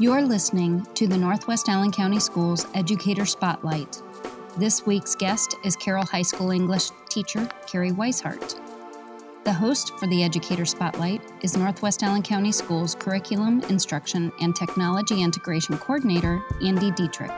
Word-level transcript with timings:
You're 0.00 0.22
listening 0.22 0.86
to 0.94 1.08
the 1.08 1.18
Northwest 1.18 1.68
Allen 1.68 1.90
County 1.90 2.20
Schools 2.20 2.68
Educator 2.72 3.26
Spotlight. 3.26 4.00
This 4.56 4.86
week's 4.86 5.16
guest 5.16 5.56
is 5.64 5.74
Carroll 5.74 6.06
High 6.06 6.22
School 6.22 6.52
English 6.52 6.90
teacher 7.10 7.48
Carrie 7.66 7.90
Weishart. 7.90 8.60
The 9.42 9.52
host 9.52 9.98
for 9.98 10.06
the 10.06 10.22
Educator 10.22 10.66
Spotlight 10.66 11.20
is 11.40 11.56
Northwest 11.56 12.04
Allen 12.04 12.22
County 12.22 12.52
Schools 12.52 12.94
Curriculum, 12.94 13.60
Instruction, 13.62 14.30
and 14.40 14.54
Technology 14.54 15.20
Integration 15.20 15.76
Coordinator 15.78 16.40
Andy 16.64 16.92
Dietrich. 16.92 17.32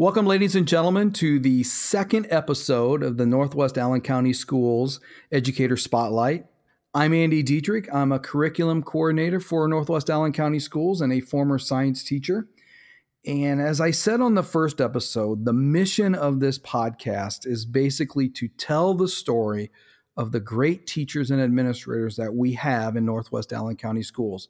Welcome, 0.00 0.26
ladies 0.26 0.54
and 0.54 0.68
gentlemen, 0.68 1.10
to 1.14 1.40
the 1.40 1.64
second 1.64 2.28
episode 2.30 3.02
of 3.02 3.16
the 3.16 3.26
Northwest 3.26 3.76
Allen 3.76 4.00
County 4.00 4.32
Schools 4.32 5.00
Educator 5.32 5.76
Spotlight. 5.76 6.46
I'm 6.94 7.12
Andy 7.12 7.42
Dietrich. 7.42 7.92
I'm 7.92 8.12
a 8.12 8.20
curriculum 8.20 8.84
coordinator 8.84 9.40
for 9.40 9.66
Northwest 9.66 10.08
Allen 10.08 10.32
County 10.32 10.60
Schools 10.60 11.00
and 11.00 11.12
a 11.12 11.18
former 11.18 11.58
science 11.58 12.04
teacher. 12.04 12.46
And 13.26 13.60
as 13.60 13.80
I 13.80 13.90
said 13.90 14.20
on 14.20 14.36
the 14.36 14.44
first 14.44 14.80
episode, 14.80 15.44
the 15.44 15.52
mission 15.52 16.14
of 16.14 16.38
this 16.38 16.60
podcast 16.60 17.44
is 17.44 17.64
basically 17.64 18.28
to 18.28 18.46
tell 18.46 18.94
the 18.94 19.08
story 19.08 19.72
of 20.16 20.30
the 20.30 20.38
great 20.38 20.86
teachers 20.86 21.32
and 21.32 21.40
administrators 21.40 22.14
that 22.18 22.34
we 22.34 22.52
have 22.52 22.94
in 22.94 23.04
Northwest 23.04 23.52
Allen 23.52 23.74
County 23.74 24.04
Schools. 24.04 24.46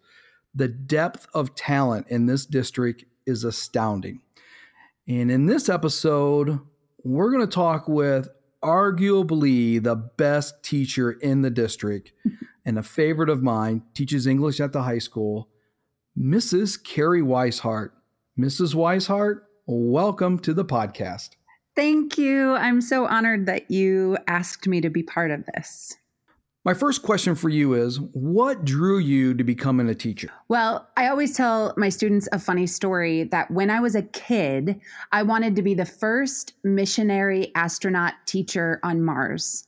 The 0.55 0.69
depth 0.69 1.27
of 1.33 1.55
talent 1.55 2.09
in 2.11 2.27
this 2.27 2.45
district 2.45 3.07
is 3.25 3.45
astounding. 3.45 4.21
And 5.09 5.31
in 5.31 5.47
this 5.47 5.71
episode, 5.71 6.61
we're 7.03 7.31
going 7.31 7.47
to 7.47 7.51
talk 7.51 7.89
with 7.89 8.29
arguably 8.63 9.83
the 9.83 9.97
best 9.97 10.63
teacher 10.63 11.13
in 11.13 11.41
the 11.41 11.49
district 11.49 12.13
and 12.67 12.79
a 12.79 12.83
favorite 12.83 13.31
of 13.31 13.43
mine, 13.43 13.85
teaches 13.95 14.27
English 14.27 14.61
at 14.61 14.75
the 14.75 14.83
high 14.83 14.99
school, 14.99 15.49
Mrs. 16.19 16.83
Carrie 16.85 17.23
Weishart. 17.23 17.93
Mrs. 18.39 18.75
Weishart, 18.75 19.41
welcome 19.67 20.39
to 20.41 20.53
the 20.53 20.65
podcast. 20.65 21.31
Thank 21.75 22.19
you. 22.19 22.53
I'm 22.53 22.83
so 22.83 23.07
honored 23.07 23.47
that 23.47 23.71
you 23.71 24.19
asked 24.27 24.69
me 24.69 24.83
to 24.83 24.91
be 24.91 25.03
part 25.03 25.31
of 25.31 25.43
this. 25.55 25.97
My 26.69 26.75
first 26.75 27.03
question 27.03 27.35
for 27.35 27.49
you 27.49 27.73
is 27.73 27.99
what 28.13 28.63
drew 28.63 28.99
you 28.99 29.33
to 29.33 29.43
becoming 29.43 29.89
a 29.89 29.95
teacher? 29.95 30.29
Well, 30.49 30.87
I 30.99 31.09
always 31.09 31.35
tell 31.35 31.73
my 31.79 31.89
students 31.89 32.29
a 32.31 32.39
funny 32.39 32.67
story 32.67 33.25
that 33.25 33.51
when 33.51 33.71
I 33.71 33.81
was 33.81 33.95
a 33.95 34.03
kid, 34.03 34.79
I 35.11 35.23
wanted 35.23 35.57
to 35.57 35.63
be 35.63 35.73
the 35.73 35.87
first 35.87 36.53
missionary 36.65 37.53
astronaut 37.55 38.13
teacher 38.27 38.81
on 38.83 39.03
Mars. 39.03 39.67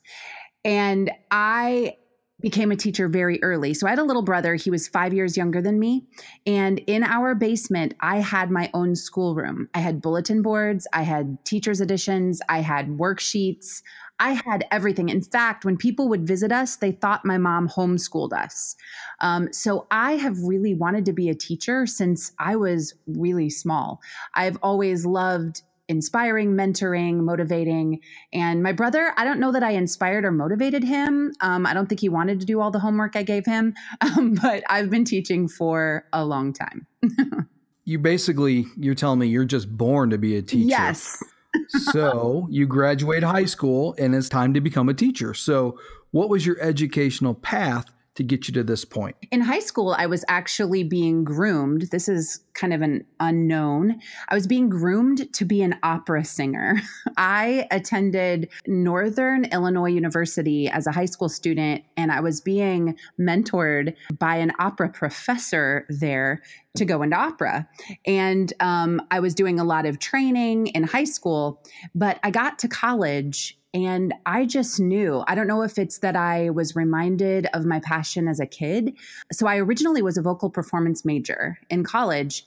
And 0.62 1.10
I 1.30 1.96
became 2.42 2.70
a 2.70 2.76
teacher 2.76 3.08
very 3.08 3.42
early. 3.42 3.72
So 3.72 3.86
I 3.86 3.90
had 3.90 3.98
a 3.98 4.04
little 4.04 4.22
brother, 4.22 4.54
he 4.54 4.70
was 4.70 4.86
5 4.88 5.14
years 5.14 5.38
younger 5.38 5.60
than 5.60 5.78
me, 5.78 6.06
and 6.46 6.78
in 6.80 7.02
our 7.02 7.34
basement 7.34 7.94
I 8.00 8.20
had 8.20 8.50
my 8.50 8.70
own 8.72 8.94
schoolroom. 8.94 9.68
I 9.74 9.80
had 9.80 10.00
bulletin 10.02 10.40
boards, 10.40 10.86
I 10.94 11.02
had 11.02 11.42
teachers 11.44 11.80
editions, 11.82 12.40
I 12.48 12.60
had 12.60 12.88
worksheets, 12.88 13.82
I 14.20 14.32
had 14.46 14.66
everything. 14.70 15.08
In 15.08 15.22
fact, 15.22 15.64
when 15.64 15.76
people 15.76 16.08
would 16.10 16.26
visit 16.26 16.52
us, 16.52 16.76
they 16.76 16.92
thought 16.92 17.24
my 17.24 17.38
mom 17.38 17.68
homeschooled 17.68 18.32
us. 18.32 18.76
Um, 19.20 19.52
so 19.52 19.86
I 19.90 20.12
have 20.12 20.38
really 20.42 20.74
wanted 20.74 21.06
to 21.06 21.12
be 21.12 21.30
a 21.30 21.34
teacher 21.34 21.86
since 21.86 22.32
I 22.38 22.56
was 22.56 22.94
really 23.06 23.48
small. 23.48 24.00
I've 24.34 24.58
always 24.62 25.06
loved 25.06 25.62
inspiring, 25.88 26.52
mentoring, 26.52 27.16
motivating. 27.16 28.00
And 28.32 28.62
my 28.62 28.70
brother, 28.72 29.12
I 29.16 29.24
don't 29.24 29.40
know 29.40 29.50
that 29.50 29.64
I 29.64 29.70
inspired 29.70 30.24
or 30.24 30.30
motivated 30.30 30.84
him. 30.84 31.32
Um, 31.40 31.66
I 31.66 31.74
don't 31.74 31.88
think 31.88 32.00
he 32.00 32.08
wanted 32.08 32.38
to 32.40 32.46
do 32.46 32.60
all 32.60 32.70
the 32.70 32.78
homework 32.78 33.16
I 33.16 33.24
gave 33.24 33.44
him, 33.44 33.74
um, 34.02 34.34
but 34.34 34.62
I've 34.68 34.90
been 34.90 35.04
teaching 35.04 35.48
for 35.48 36.04
a 36.12 36.24
long 36.24 36.52
time. 36.52 36.86
you 37.84 37.98
basically, 37.98 38.66
you're 38.76 38.94
telling 38.94 39.18
me 39.18 39.26
you're 39.26 39.44
just 39.44 39.76
born 39.76 40.10
to 40.10 40.18
be 40.18 40.36
a 40.36 40.42
teacher. 40.42 40.68
Yes 40.68 41.24
so 41.68 42.46
you 42.50 42.66
graduate 42.66 43.22
high 43.22 43.44
school 43.44 43.94
and 43.98 44.14
it's 44.14 44.28
time 44.28 44.54
to 44.54 44.60
become 44.60 44.88
a 44.88 44.94
teacher. 44.94 45.34
So, 45.34 45.78
what 46.10 46.28
was 46.28 46.44
your 46.44 46.60
educational 46.60 47.34
path 47.34 47.92
to 48.16 48.24
get 48.24 48.48
you 48.48 48.54
to 48.54 48.64
this 48.64 48.84
point? 48.84 49.16
In 49.30 49.40
high 49.40 49.60
school, 49.60 49.94
I 49.96 50.06
was 50.06 50.24
actually 50.28 50.82
being 50.82 51.22
groomed. 51.22 51.82
This 51.92 52.08
is 52.08 52.40
kind 52.54 52.74
of 52.74 52.82
an 52.82 53.04
unknown. 53.20 54.00
I 54.28 54.34
was 54.34 54.46
being 54.46 54.68
groomed 54.68 55.32
to 55.32 55.44
be 55.44 55.62
an 55.62 55.76
opera 55.82 56.24
singer. 56.24 56.80
I 57.16 57.66
attended 57.70 58.50
Northern 58.66 59.44
Illinois 59.46 59.90
University 59.90 60.68
as 60.68 60.86
a 60.86 60.92
high 60.92 61.06
school 61.06 61.28
student, 61.28 61.84
and 61.96 62.10
I 62.10 62.20
was 62.20 62.40
being 62.40 62.96
mentored 63.18 63.94
by 64.18 64.36
an 64.36 64.52
opera 64.58 64.88
professor 64.88 65.86
there 65.88 66.42
to 66.76 66.84
go 66.84 67.02
into 67.02 67.16
opera. 67.16 67.68
And 68.06 68.52
um, 68.60 69.02
I 69.10 69.20
was 69.20 69.34
doing 69.34 69.58
a 69.58 69.64
lot 69.64 69.86
of 69.86 69.98
training 69.98 70.68
in 70.68 70.84
high 70.84 71.04
school, 71.04 71.62
but 71.94 72.20
I 72.22 72.30
got 72.30 72.58
to 72.60 72.68
college 72.68 73.58
and 73.72 74.14
I 74.26 74.46
just 74.46 74.80
knew, 74.80 75.22
I 75.28 75.34
don't 75.34 75.46
know 75.46 75.62
if 75.62 75.78
it's 75.78 75.98
that 75.98 76.16
I 76.16 76.50
was 76.50 76.74
reminded 76.74 77.46
of 77.54 77.64
my 77.64 77.80
passion 77.80 78.26
as 78.26 78.40
a 78.40 78.46
kid. 78.46 78.96
So 79.32 79.46
I 79.46 79.58
originally 79.58 80.02
was 80.02 80.16
a 80.16 80.22
vocal 80.22 80.50
performance 80.50 81.04
major 81.04 81.58
in 81.70 81.84
college. 81.84 82.46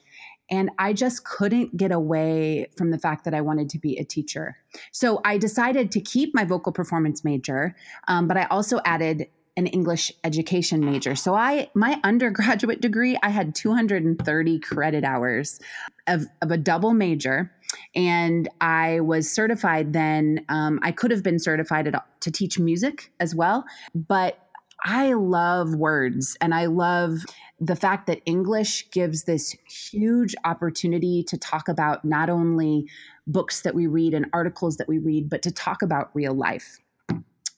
And 0.52 0.70
I 0.78 0.92
just 0.92 1.24
couldn't 1.24 1.78
get 1.78 1.94
away 1.94 2.68
from 2.78 2.92
the 2.92 3.00
fact 3.00 3.24
that 3.24 3.34
I 3.34 3.40
wanted 3.40 3.70
to 3.70 3.80
be 3.80 3.98
a 3.98 4.04
teacher. 4.04 4.58
So 4.92 5.22
I 5.24 5.38
decided 5.38 5.90
to 5.92 6.02
keep 6.02 6.36
my 6.36 6.44
vocal 6.44 6.74
performance 6.74 7.24
major, 7.24 7.76
um, 8.10 8.28
but 8.28 8.36
I 8.36 8.44
also 8.46 8.82
added 8.84 9.28
an 9.56 9.68
English 9.68 10.12
education 10.24 10.84
major. 10.84 11.16
So 11.16 11.36
I 11.36 11.70
my 11.74 12.00
undergraduate 12.04 12.82
degree, 12.82 13.18
I 13.22 13.30
had 13.30 13.54
230 13.56 14.60
credit 14.60 15.04
hours 15.04 15.60
of, 16.08 16.26
of 16.42 16.52
a 16.52 16.58
double 16.58 16.94
major 16.94 17.52
and 17.96 18.50
I 18.62 19.00
was 19.02 19.32
certified 19.32 19.94
then. 19.94 20.46
Um, 20.50 20.80
I 20.82 20.92
could 20.92 21.12
have 21.12 21.24
been 21.24 21.40
certified 21.40 21.88
at, 21.88 22.06
to 22.22 22.32
teach 22.32 22.60
music 22.60 23.12
as 23.20 23.36
well, 23.36 23.66
but 23.94 24.40
I 24.86 25.14
love 25.14 25.76
words 25.76 26.36
and 26.42 26.54
I 26.54 26.66
love 26.66 27.20
the 27.60 27.76
fact 27.76 28.08
that 28.08 28.22
English 28.26 28.90
gives 28.92 29.24
this 29.24 29.56
huge 29.70 30.36
opportunity 30.44 31.24
to 31.24 31.38
talk 31.38 31.70
about 31.70 32.04
not 32.04 32.30
only 32.30 32.90
books 33.26 33.62
that 33.62 33.76
we 33.76 33.88
read 33.88 34.14
and 34.14 34.26
articles 34.34 34.76
that 34.78 34.90
we 34.90 34.98
read, 34.98 35.30
but 35.30 35.42
to 35.44 35.52
talk 35.52 35.82
about 35.82 36.10
real 36.14 36.34
life 36.34 36.80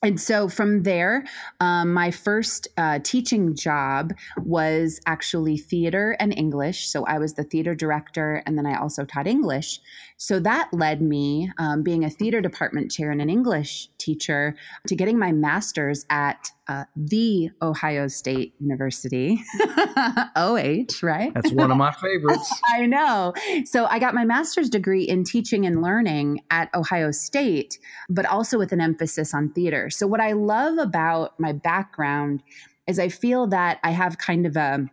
and 0.02 0.20
so 0.20 0.48
from 0.48 0.82
there, 0.82 1.24
um, 1.60 1.92
my 1.92 2.10
first 2.10 2.68
uh, 2.76 2.98
teaching 3.02 3.54
job 3.54 4.12
was 4.44 5.00
actually 5.06 5.56
theater 5.56 6.16
and 6.20 6.36
English. 6.36 6.88
So 6.88 7.04
I 7.06 7.18
was 7.18 7.34
the 7.34 7.44
theater 7.44 7.74
director, 7.74 8.42
and 8.46 8.58
then 8.58 8.66
I 8.66 8.78
also 8.78 9.04
taught 9.04 9.26
English. 9.26 9.80
So 10.18 10.40
that 10.40 10.72
led 10.72 11.02
me, 11.02 11.50
um, 11.58 11.82
being 11.82 12.04
a 12.04 12.10
theater 12.10 12.40
department 12.40 12.90
chair 12.90 13.10
and 13.10 13.20
an 13.20 13.28
English 13.28 13.90
teacher, 13.98 14.56
to 14.86 14.96
getting 14.96 15.18
my 15.18 15.30
master's 15.30 16.06
at 16.08 16.50
uh, 16.68 16.84
the 16.96 17.50
Ohio 17.60 18.08
State 18.08 18.54
University, 18.58 19.42
OH, 20.36 20.86
right? 21.02 21.32
That's 21.34 21.52
one 21.52 21.70
of 21.70 21.76
my 21.76 21.92
favorites. 21.92 22.60
I 22.74 22.86
know. 22.86 23.34
So 23.66 23.86
I 23.86 23.98
got 23.98 24.14
my 24.14 24.24
master's 24.24 24.70
degree 24.70 25.04
in 25.04 25.22
teaching 25.22 25.66
and 25.66 25.82
learning 25.82 26.40
at 26.50 26.74
Ohio 26.74 27.10
State, 27.10 27.78
but 28.08 28.24
also 28.24 28.58
with 28.58 28.72
an 28.72 28.80
emphasis 28.80 29.34
on 29.34 29.50
theater. 29.50 29.90
So 29.90 30.06
what 30.06 30.20
I 30.20 30.32
love 30.32 30.78
about 30.78 31.38
my 31.38 31.52
background 31.52 32.42
is 32.86 32.98
I 32.98 33.10
feel 33.10 33.46
that 33.48 33.80
I 33.82 33.90
have 33.90 34.18
kind 34.18 34.46
of 34.46 34.56
a 34.56 34.88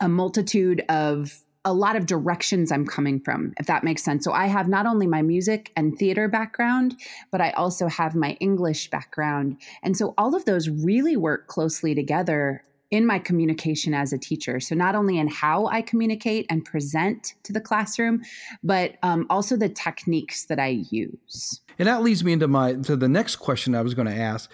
a 0.00 0.08
multitude 0.08 0.82
of 0.90 1.40
a 1.66 1.74
lot 1.74 1.96
of 1.96 2.06
directions 2.06 2.70
I'm 2.70 2.86
coming 2.86 3.20
from, 3.20 3.52
if 3.58 3.66
that 3.66 3.82
makes 3.82 4.04
sense. 4.04 4.24
So 4.24 4.32
I 4.32 4.46
have 4.46 4.68
not 4.68 4.86
only 4.86 5.08
my 5.08 5.20
music 5.20 5.72
and 5.76 5.98
theater 5.98 6.28
background, 6.28 6.94
but 7.32 7.40
I 7.40 7.50
also 7.50 7.88
have 7.88 8.14
my 8.14 8.38
English 8.40 8.88
background. 8.88 9.60
And 9.82 9.96
so 9.96 10.14
all 10.16 10.36
of 10.36 10.44
those 10.44 10.68
really 10.68 11.16
work 11.16 11.48
closely 11.48 11.92
together 11.92 12.62
in 12.92 13.04
my 13.04 13.18
communication 13.18 13.94
as 13.94 14.12
a 14.12 14.18
teacher. 14.18 14.60
So 14.60 14.76
not 14.76 14.94
only 14.94 15.18
in 15.18 15.26
how 15.26 15.66
I 15.66 15.82
communicate 15.82 16.46
and 16.48 16.64
present 16.64 17.34
to 17.42 17.52
the 17.52 17.60
classroom, 17.60 18.22
but 18.62 18.94
um, 19.02 19.26
also 19.28 19.56
the 19.56 19.68
techniques 19.68 20.44
that 20.44 20.60
I 20.60 20.84
use. 20.88 21.62
And 21.80 21.88
that 21.88 22.02
leads 22.02 22.22
me 22.22 22.32
into 22.32 22.46
my 22.46 22.74
to 22.74 22.94
the 22.94 23.08
next 23.08 23.36
question 23.36 23.74
I 23.74 23.82
was 23.82 23.94
going 23.94 24.06
to 24.06 24.14
ask 24.14 24.48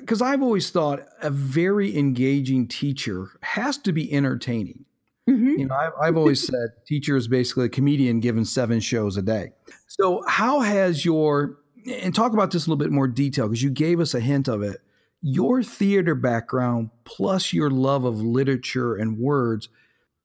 because 0.00 0.22
I've 0.22 0.42
always 0.42 0.70
thought 0.70 1.06
a 1.20 1.28
very 1.28 1.96
engaging 1.98 2.66
teacher 2.66 3.38
has 3.42 3.76
to 3.78 3.92
be 3.92 4.10
entertaining. 4.10 4.85
Mm-hmm. 5.28 5.58
You 5.58 5.66
know, 5.66 5.74
I've, 5.74 5.92
I've 6.00 6.16
always 6.16 6.46
said 6.46 6.68
teacher 6.86 7.16
is 7.16 7.26
basically 7.26 7.66
a 7.66 7.68
comedian 7.68 8.20
given 8.20 8.44
seven 8.44 8.80
shows 8.80 9.16
a 9.16 9.22
day. 9.22 9.52
So, 9.88 10.22
how 10.26 10.60
has 10.60 11.04
your 11.04 11.58
and 11.86 12.14
talk 12.14 12.32
about 12.32 12.50
this 12.50 12.66
a 12.66 12.70
little 12.70 12.84
bit 12.84 12.90
more 12.90 13.08
detail 13.08 13.48
because 13.48 13.62
you 13.62 13.70
gave 13.70 14.00
us 14.00 14.14
a 14.14 14.20
hint 14.20 14.48
of 14.48 14.62
it. 14.62 14.80
Your 15.22 15.62
theater 15.62 16.14
background 16.14 16.90
plus 17.04 17.52
your 17.52 17.70
love 17.70 18.04
of 18.04 18.20
literature 18.20 18.94
and 18.94 19.18
words 19.18 19.68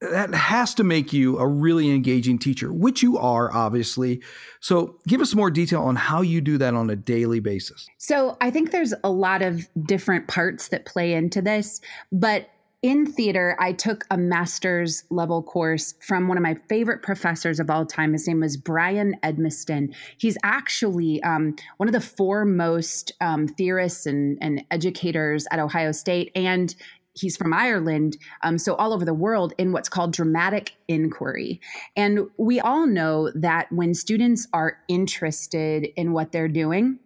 that 0.00 0.34
has 0.34 0.74
to 0.74 0.84
make 0.84 1.12
you 1.12 1.38
a 1.38 1.46
really 1.46 1.90
engaging 1.90 2.36
teacher, 2.38 2.72
which 2.72 3.02
you 3.02 3.18
are, 3.18 3.52
obviously. 3.52 4.20
So, 4.60 4.98
give 5.06 5.20
us 5.20 5.32
more 5.34 5.50
detail 5.50 5.82
on 5.82 5.94
how 5.94 6.22
you 6.22 6.40
do 6.40 6.58
that 6.58 6.74
on 6.74 6.90
a 6.90 6.96
daily 6.96 7.38
basis. 7.38 7.86
So, 7.98 8.36
I 8.40 8.50
think 8.50 8.72
there's 8.72 8.92
a 9.04 9.10
lot 9.10 9.42
of 9.42 9.68
different 9.84 10.26
parts 10.26 10.68
that 10.68 10.86
play 10.86 11.14
into 11.14 11.40
this, 11.40 11.80
but 12.10 12.50
in 12.82 13.06
theater, 13.06 13.56
I 13.60 13.72
took 13.72 14.04
a 14.10 14.18
master's 14.18 15.04
level 15.08 15.40
course 15.42 15.94
from 16.00 16.26
one 16.26 16.36
of 16.36 16.42
my 16.42 16.56
favorite 16.68 17.02
professors 17.02 17.60
of 17.60 17.70
all 17.70 17.86
time. 17.86 18.12
His 18.12 18.26
name 18.26 18.40
was 18.40 18.56
Brian 18.56 19.14
Edmiston. 19.22 19.94
He's 20.18 20.36
actually 20.42 21.22
um, 21.22 21.54
one 21.76 21.88
of 21.88 21.92
the 21.92 22.00
foremost 22.00 23.12
um, 23.20 23.46
theorists 23.46 24.06
and, 24.06 24.36
and 24.40 24.64
educators 24.72 25.46
at 25.52 25.60
Ohio 25.60 25.92
State 25.92 26.32
and 26.34 26.74
he's 27.14 27.36
from 27.36 27.52
Ireland, 27.52 28.16
um, 28.42 28.56
so 28.56 28.74
all 28.74 28.92
over 28.92 29.04
the 29.04 29.14
world 29.14 29.52
in 29.58 29.72
what's 29.72 29.88
called 29.88 30.14
dramatic 30.14 30.74
inquiry. 30.88 31.60
And 31.94 32.20
we 32.38 32.58
all 32.58 32.86
know 32.86 33.30
that 33.34 33.70
when 33.70 33.92
students 33.94 34.48
are 34.54 34.78
interested 34.88 35.88
in 35.96 36.14
what 36.14 36.32
they're 36.32 36.48
doing, 36.48 36.98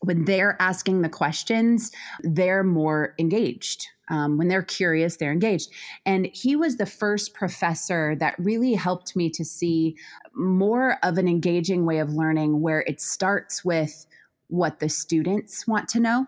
when 0.00 0.24
they're 0.24 0.56
asking 0.60 1.02
the 1.02 1.08
questions, 1.10 1.92
they're 2.22 2.64
more 2.64 3.14
engaged. 3.18 3.88
Um, 4.08 4.36
when 4.36 4.48
they're 4.48 4.62
curious, 4.62 5.16
they're 5.16 5.32
engaged. 5.32 5.70
And 6.04 6.28
he 6.32 6.56
was 6.56 6.76
the 6.76 6.86
first 6.86 7.34
professor 7.34 8.14
that 8.16 8.34
really 8.38 8.74
helped 8.74 9.16
me 9.16 9.30
to 9.30 9.44
see 9.44 9.96
more 10.34 10.98
of 11.02 11.18
an 11.18 11.28
engaging 11.28 11.86
way 11.86 11.98
of 11.98 12.12
learning 12.12 12.60
where 12.60 12.80
it 12.86 13.00
starts 13.00 13.64
with 13.64 14.06
what 14.48 14.78
the 14.78 14.88
students 14.88 15.66
want 15.66 15.88
to 15.88 16.00
know 16.00 16.26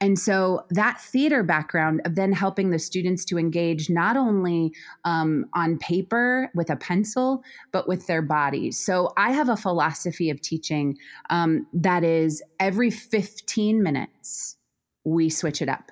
and 0.00 0.18
so 0.18 0.64
that 0.70 1.00
theater 1.00 1.42
background 1.42 2.02
of 2.04 2.14
then 2.14 2.32
helping 2.32 2.70
the 2.70 2.78
students 2.78 3.24
to 3.26 3.38
engage 3.38 3.90
not 3.90 4.16
only 4.16 4.72
um, 5.04 5.46
on 5.54 5.78
paper 5.78 6.50
with 6.54 6.70
a 6.70 6.76
pencil, 6.76 7.42
but 7.72 7.88
with 7.88 8.06
their 8.06 8.22
bodies. 8.22 8.78
So 8.78 9.12
I 9.16 9.32
have 9.32 9.48
a 9.48 9.56
philosophy 9.56 10.30
of 10.30 10.40
teaching 10.40 10.96
um, 11.30 11.66
that 11.72 12.04
is 12.04 12.42
every 12.60 12.90
15 12.90 13.82
minutes, 13.82 14.56
we 15.04 15.30
switch 15.30 15.60
it 15.60 15.68
up. 15.68 15.90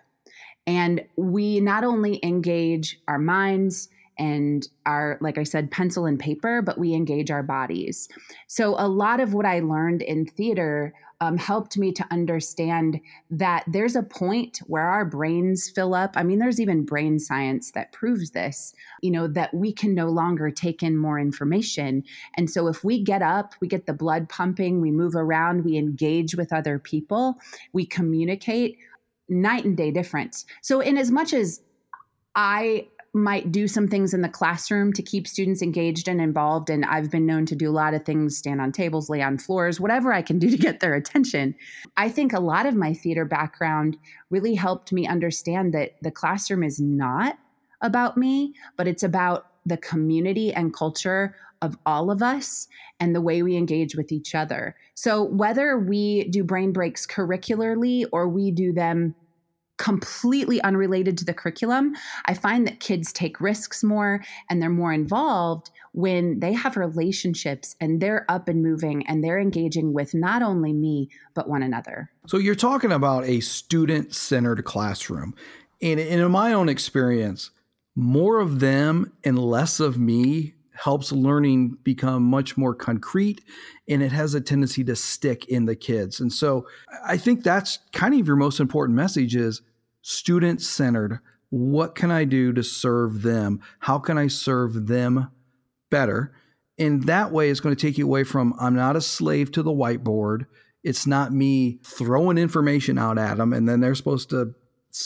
And 0.67 1.05
we 1.17 1.61
not 1.61 1.85
only 1.85 2.21
engage 2.23 3.01
our 3.09 3.19
minds, 3.19 3.89
and 4.19 4.67
our, 4.87 5.19
like 5.21 5.37
I 5.37 5.43
said, 5.43 5.71
pencil 5.71 6.07
and 6.07 6.19
paper, 6.19 6.63
but 6.63 6.79
we 6.79 6.95
engage 6.95 7.31
our 7.31 7.43
bodies. 7.43 8.09
So, 8.47 8.75
a 8.79 8.89
lot 8.89 9.21
of 9.21 9.35
what 9.35 9.45
I 9.45 9.61
learned 9.61 10.01
in 10.01 10.25
theater 10.25 10.95
um, 11.21 11.39
helped 11.39 11.79
me 11.79 11.93
to 11.93 12.07
understand 12.11 13.01
that 13.31 13.65
there's 13.67 13.97
a 13.97 14.03
point 14.03 14.59
where 14.67 14.87
our 14.87 15.05
brains 15.05 15.71
fill 15.71 15.95
up. 15.95 16.13
I 16.15 16.23
mean, 16.23 16.39
there's 16.39 16.61
even 16.61 16.85
brain 16.85 17.19
science 17.19 17.71
that 17.73 17.93
proves 17.93 18.33
this, 18.33 18.75
you 19.01 19.11
know, 19.11 19.27
that 19.29 19.55
we 19.55 19.73
can 19.73 19.95
no 19.95 20.09
longer 20.09 20.51
take 20.51 20.83
in 20.83 20.97
more 20.97 21.19
information. 21.19 22.05
And 22.35 22.51
so 22.51 22.69
if 22.69 22.85
we 22.85 23.03
get 23.03 23.23
up, 23.23 23.55
we 23.61 23.69
get 23.69 23.87
the 23.87 23.95
blood 23.95 24.29
pumping, 24.29 24.81
we 24.81 24.91
move 24.91 25.17
around, 25.17 25.65
we 25.65 25.79
engage 25.79 26.35
with 26.35 26.53
other 26.53 26.79
people, 26.79 27.39
we 27.73 27.87
communicate, 27.87 28.79
night 29.29 29.65
and 29.65 29.77
day 29.77 29.91
difference. 29.91 30.45
So, 30.63 30.81
in 30.81 30.97
as 30.97 31.11
much 31.11 31.33
as 31.33 31.61
I 32.35 32.89
might 33.17 33.51
do 33.51 33.67
some 33.67 33.89
things 33.89 34.13
in 34.13 34.21
the 34.21 34.29
classroom 34.29 34.93
to 34.93 35.03
keep 35.03 35.27
students 35.27 35.63
engaged 35.63 36.07
and 36.07 36.21
involved. 36.21 36.69
And 36.69 36.85
I've 36.85 37.11
been 37.11 37.25
known 37.25 37.47
to 37.47 37.57
do 37.57 37.71
a 37.71 37.73
lot 37.73 37.95
of 37.95 38.05
things 38.05 38.37
stand 38.37 38.61
on 38.61 38.73
tables, 38.73 39.09
lay 39.09 39.23
on 39.23 39.39
floors, 39.39 39.81
whatever 39.81 40.13
I 40.13 40.21
can 40.21 40.39
do 40.39 40.51
to 40.51 40.57
get 40.59 40.81
their 40.81 40.95
attention. 40.95 41.55
I 41.97 42.11
think 42.11 42.33
a 42.35 42.41
lot 42.41 42.67
of 42.67 42.77
my 42.77 42.93
theater 42.93 43.25
background 43.25 43.97
really 44.29 44.55
helped 44.55 44.93
me 44.93 45.07
understand 45.07 45.73
that 45.73 45.93
the 46.03 46.11
classroom 46.11 46.63
is 46.63 46.79
not 46.79 47.39
about 47.81 48.19
me, 48.19 48.55
but 48.77 48.87
it's 48.87 49.03
about 49.03 49.47
the 49.65 49.79
community 49.79 50.53
and 50.53 50.75
culture 50.75 51.35
of 51.63 51.77
all 51.87 52.11
of 52.11 52.23
us 52.23 52.69
and 53.01 53.15
the 53.15 53.21
way 53.21 53.43
we 53.43 53.57
engage 53.57 53.97
with 53.97 54.13
each 54.13 54.35
other. 54.35 54.77
So, 54.95 55.23
whether 55.23 55.79
we 55.79 56.25
do 56.29 56.45
brain 56.45 56.73
breaks 56.73 57.07
curricularly 57.07 58.07
or 58.13 58.29
we 58.29 58.51
do 58.51 58.73
them 58.73 59.15
completely 59.79 60.61
unrelated 60.63 61.19
to 61.19 61.25
the 61.25 61.35
curriculum, 61.35 61.95
I 62.25 62.35
find 62.35 62.67
that 62.67 62.81
kids 62.81 63.13
take 63.13 63.41
risks 63.41 63.85
more 63.85 64.25
and 64.49 64.61
they're 64.61 64.71
more 64.71 64.93
involved 64.93 65.71
when 65.93 66.41
they 66.41 66.53
have 66.53 66.77
relationships 66.77 67.77
and 67.81 68.01
they're 68.01 68.25
up 68.29 68.49
and 68.49 68.63
moving 68.63 69.07
and 69.07 69.23
they're 69.23 69.39
engaging 69.39 69.93
with 69.93 70.15
not 70.15 70.43
only 70.43 70.73
me, 70.73 71.11
but 71.35 71.49
one 71.49 71.63
another. 71.63 72.11
So 72.27 72.39
you're 72.39 72.55
talking 72.55 72.93
about 72.93 73.25
a 73.25 73.41
student 73.41 74.15
centered 74.15 74.65
classroom. 74.65 75.35
And 75.83 76.01
in 76.01 76.31
my 76.31 76.53
own 76.53 76.69
experience, 76.69 77.51
more 77.95 78.41
of 78.41 78.61
them 78.61 79.13
and 79.25 79.39
less 79.39 79.81
of 79.81 79.99
me 79.99 80.55
helps 80.77 81.11
learning 81.11 81.77
become 81.83 82.23
much 82.23 82.57
more 82.57 82.75
concrete 82.75 83.41
and 83.89 84.03
it 84.03 84.13
has 84.13 84.35
a 84.35 84.41
tendency 84.41 84.85
to 84.85 84.95
stick 84.95 85.47
in 85.47 85.65
the 85.65 85.77
kids. 85.77 86.21
And 86.21 86.33
so 86.33 86.67
I 87.05 87.17
think 87.17 87.43
that's 87.43 87.79
kind 87.93 88.19
of 88.19 88.27
your 88.27 88.37
most 88.37 88.61
important 88.61 88.97
message 88.97 89.35
is 89.35 89.63
student 90.03 90.61
centered. 90.61 91.21
What 91.51 91.95
can 91.95 92.11
I 92.11 92.25
do 92.25 92.53
to 92.53 92.63
serve 92.63 93.23
them? 93.23 93.61
How 93.81 93.99
can 93.99 94.19
I 94.19 94.27
serve 94.27 94.87
them 94.87 95.31
better? 95.91 96.33
And 96.79 97.05
that 97.05 97.33
way 97.33 97.49
it's 97.49 97.61
going 97.61 97.75
to 97.75 97.81
take 97.81 97.97
you 97.97 98.05
away 98.05 98.25
from 98.25 98.55
I'm 98.61 98.75
not 98.75 98.97
a 98.97 99.01
slave 99.01 99.51
to 99.53 99.63
the 99.63 99.71
whiteboard. 99.71 100.47
It's 100.85 101.07
not 101.07 101.33
me 101.33 101.79
throwing 101.83 102.39
information 102.39 102.99
out 102.99 103.19
at 103.19 103.39
them 103.39 103.53
and 103.53 103.69
then 103.69 103.81
they're 103.81 103.95
supposed 103.95 104.31
to 104.31 104.55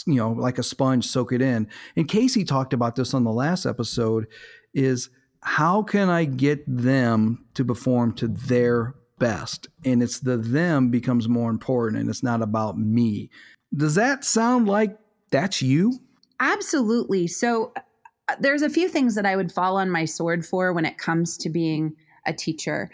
you 0.05 0.15
know 0.15 0.31
like 0.31 0.57
a 0.57 0.63
sponge 0.63 1.07
soak 1.07 1.31
it 1.31 1.41
in. 1.41 1.69
And 1.95 2.07
Casey 2.07 2.43
talked 2.43 2.73
about 2.73 2.95
this 2.95 3.13
on 3.13 3.23
the 3.23 3.31
last 3.31 3.65
episode 3.65 4.27
is 4.73 5.09
how 5.43 5.83
can 5.83 6.09
I 6.09 6.25
get 6.25 6.63
them 6.67 7.45
to 7.55 7.65
perform 7.65 8.13
to 8.13 8.27
their 8.27 8.95
best? 9.19 9.67
And 9.83 10.03
it's 10.03 10.19
the 10.19 10.37
them 10.37 10.89
becomes 10.89 11.27
more 11.27 11.49
important 11.49 12.01
and 12.01 12.09
it's 12.09 12.23
not 12.23 12.41
about 12.41 12.77
me. 12.77 13.29
Does 13.75 13.95
that 13.95 14.23
sound 14.23 14.67
like 14.67 14.97
that's 15.31 15.61
you? 15.61 15.99
Absolutely. 16.39 17.27
So 17.27 17.71
uh, 17.75 18.35
there's 18.39 18.61
a 18.61 18.69
few 18.69 18.87
things 18.87 19.15
that 19.15 19.25
I 19.25 19.35
would 19.35 19.51
fall 19.51 19.77
on 19.77 19.89
my 19.89 20.05
sword 20.05 20.45
for 20.45 20.73
when 20.73 20.85
it 20.85 20.97
comes 20.97 21.37
to 21.37 21.49
being 21.49 21.95
a 22.25 22.33
teacher. 22.33 22.91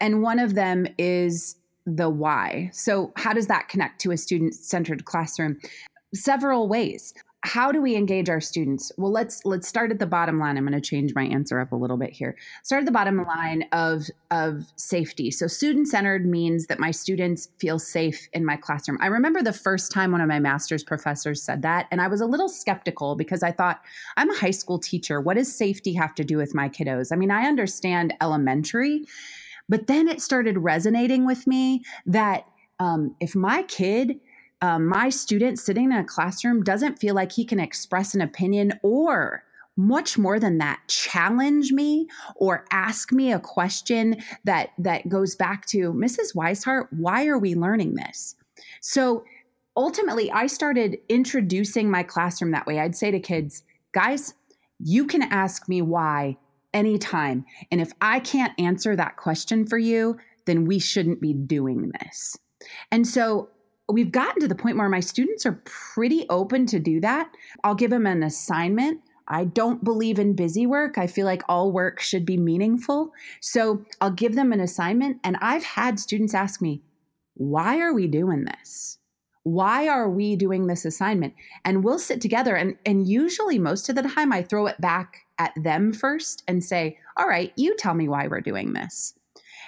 And 0.00 0.22
one 0.22 0.38
of 0.38 0.54
them 0.54 0.86
is 0.98 1.56
the 1.86 2.10
why. 2.10 2.70
So, 2.72 3.12
how 3.16 3.32
does 3.32 3.46
that 3.46 3.68
connect 3.68 4.00
to 4.02 4.10
a 4.10 4.16
student 4.16 4.54
centered 4.54 5.04
classroom? 5.04 5.58
Several 6.14 6.68
ways 6.68 7.14
how 7.42 7.70
do 7.70 7.80
we 7.80 7.94
engage 7.94 8.28
our 8.28 8.40
students? 8.40 8.90
Well 8.96 9.12
let's 9.12 9.44
let's 9.44 9.68
start 9.68 9.92
at 9.92 10.00
the 10.00 10.06
bottom 10.06 10.40
line. 10.40 10.56
I'm 10.56 10.66
going 10.66 10.80
to 10.80 10.86
change 10.86 11.14
my 11.14 11.22
answer 11.22 11.60
up 11.60 11.70
a 11.70 11.76
little 11.76 11.96
bit 11.96 12.10
here. 12.10 12.36
Start 12.64 12.80
at 12.82 12.86
the 12.86 12.92
bottom 12.92 13.24
line 13.24 13.64
of 13.72 14.06
of 14.30 14.64
safety. 14.76 15.30
So 15.30 15.46
student 15.46 15.86
centered 15.86 16.26
means 16.26 16.66
that 16.66 16.80
my 16.80 16.90
students 16.90 17.48
feel 17.58 17.78
safe 17.78 18.28
in 18.32 18.44
my 18.44 18.56
classroom. 18.56 18.98
I 19.00 19.06
remember 19.06 19.40
the 19.40 19.52
first 19.52 19.92
time 19.92 20.10
one 20.10 20.20
of 20.20 20.28
my 20.28 20.40
master's 20.40 20.82
professors 20.82 21.42
said 21.42 21.62
that 21.62 21.86
and 21.92 22.00
i 22.00 22.08
was 22.08 22.20
a 22.20 22.26
little 22.26 22.48
skeptical 22.48 23.14
because 23.14 23.42
i 23.42 23.52
thought 23.52 23.80
i'm 24.16 24.30
a 24.30 24.38
high 24.38 24.50
school 24.50 24.78
teacher. 24.78 25.20
What 25.20 25.36
does 25.36 25.54
safety 25.54 25.92
have 25.94 26.14
to 26.16 26.24
do 26.24 26.36
with 26.36 26.54
my 26.54 26.68
kiddos? 26.68 27.12
I 27.12 27.16
mean 27.16 27.30
i 27.30 27.44
understand 27.46 28.14
elementary 28.20 29.04
but 29.68 29.86
then 29.86 30.08
it 30.08 30.22
started 30.22 30.58
resonating 30.58 31.26
with 31.26 31.46
me 31.46 31.84
that 32.06 32.46
um, 32.80 33.14
if 33.20 33.34
my 33.34 33.62
kid 33.64 34.20
um, 34.60 34.86
my 34.86 35.08
student 35.08 35.58
sitting 35.58 35.84
in 35.86 35.98
a 35.98 36.04
classroom 36.04 36.62
doesn't 36.62 36.98
feel 36.98 37.14
like 37.14 37.32
he 37.32 37.44
can 37.44 37.60
express 37.60 38.14
an 38.14 38.20
opinion 38.20 38.72
or 38.82 39.44
much 39.76 40.18
more 40.18 40.40
than 40.40 40.58
that 40.58 40.80
challenge 40.88 41.70
me 41.70 42.08
or 42.34 42.64
ask 42.72 43.12
me 43.12 43.32
a 43.32 43.38
question 43.38 44.16
that 44.42 44.70
that 44.76 45.08
goes 45.08 45.36
back 45.36 45.66
to 45.66 45.92
mrs 45.92 46.34
weishart 46.34 46.88
why 46.90 47.26
are 47.26 47.38
we 47.38 47.54
learning 47.54 47.94
this? 47.94 48.34
So 48.80 49.24
ultimately 49.76 50.32
i 50.32 50.48
started 50.48 50.98
introducing 51.08 51.90
my 51.90 52.02
classroom 52.02 52.50
that 52.50 52.66
way. 52.66 52.80
I'd 52.80 52.96
say 52.96 53.12
to 53.12 53.20
kids 53.20 53.62
guys 53.92 54.34
you 54.80 55.06
can 55.06 55.22
ask 55.22 55.68
me 55.68 55.80
why 55.80 56.36
anytime 56.74 57.44
and 57.70 57.80
if 57.80 57.92
i 58.00 58.18
can't 58.18 58.58
answer 58.58 58.96
that 58.96 59.16
question 59.16 59.64
for 59.64 59.78
you 59.78 60.18
then 60.48 60.64
we 60.64 60.78
shouldn't 60.78 61.20
be 61.20 61.34
doing 61.34 61.92
this. 62.00 62.36
And 62.90 63.06
so 63.06 63.50
we've 63.88 64.12
gotten 64.12 64.40
to 64.40 64.48
the 64.48 64.54
point 64.54 64.76
where 64.76 64.88
my 64.88 65.00
students 65.00 65.46
are 65.46 65.62
pretty 65.64 66.26
open 66.28 66.66
to 66.66 66.78
do 66.78 67.00
that. 67.00 67.30
I'll 67.64 67.74
give 67.74 67.90
them 67.90 68.06
an 68.06 68.22
assignment. 68.22 69.00
I 69.26 69.44
don't 69.44 69.84
believe 69.84 70.18
in 70.18 70.34
busy 70.34 70.66
work. 70.66 70.96
I 70.96 71.06
feel 71.06 71.26
like 71.26 71.42
all 71.48 71.70
work 71.70 72.00
should 72.00 72.24
be 72.24 72.36
meaningful. 72.36 73.12
So 73.40 73.84
I'll 74.00 74.10
give 74.10 74.34
them 74.34 74.52
an 74.52 74.60
assignment. 74.60 75.18
And 75.22 75.36
I've 75.40 75.64
had 75.64 76.00
students 76.00 76.34
ask 76.34 76.62
me, 76.62 76.82
why 77.34 77.78
are 77.78 77.92
we 77.92 78.06
doing 78.06 78.44
this? 78.44 78.98
Why 79.44 79.88
are 79.88 80.08
we 80.08 80.36
doing 80.36 80.66
this 80.66 80.84
assignment? 80.84 81.34
And 81.64 81.84
we'll 81.84 81.98
sit 81.98 82.20
together. 82.20 82.54
And, 82.54 82.76
and 82.84 83.08
usually, 83.08 83.58
most 83.58 83.88
of 83.88 83.96
the 83.96 84.02
time, 84.02 84.32
I 84.32 84.42
throw 84.42 84.66
it 84.66 84.80
back 84.80 85.26
at 85.38 85.52
them 85.56 85.92
first 85.92 86.42
and 86.48 86.62
say, 86.62 86.98
all 87.16 87.26
right, 87.26 87.52
you 87.56 87.76
tell 87.76 87.94
me 87.94 88.08
why 88.08 88.26
we're 88.26 88.40
doing 88.40 88.72
this. 88.72 89.14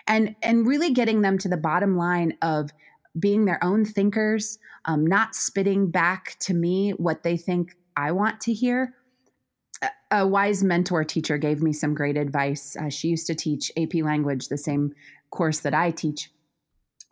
And, 0.06 0.34
and 0.42 0.66
really 0.66 0.90
getting 0.90 1.22
them 1.22 1.38
to 1.38 1.48
the 1.48 1.56
bottom 1.56 1.96
line 1.96 2.36
of 2.42 2.70
being 3.18 3.44
their 3.44 3.62
own 3.62 3.84
thinkers, 3.84 4.58
um, 4.84 5.06
not 5.06 5.34
spitting 5.34 5.90
back 5.90 6.36
to 6.40 6.54
me 6.54 6.92
what 6.92 7.22
they 7.22 7.36
think 7.36 7.76
I 7.96 8.12
want 8.12 8.40
to 8.42 8.52
hear. 8.52 8.94
A 10.10 10.26
wise 10.26 10.62
mentor 10.62 11.04
teacher 11.04 11.38
gave 11.38 11.62
me 11.62 11.72
some 11.72 11.94
great 11.94 12.16
advice. 12.16 12.76
Uh, 12.76 12.88
she 12.88 13.08
used 13.08 13.26
to 13.28 13.34
teach 13.34 13.72
AP 13.76 13.94
language, 13.94 14.48
the 14.48 14.58
same 14.58 14.94
course 15.30 15.60
that 15.60 15.74
I 15.74 15.90
teach. 15.90 16.30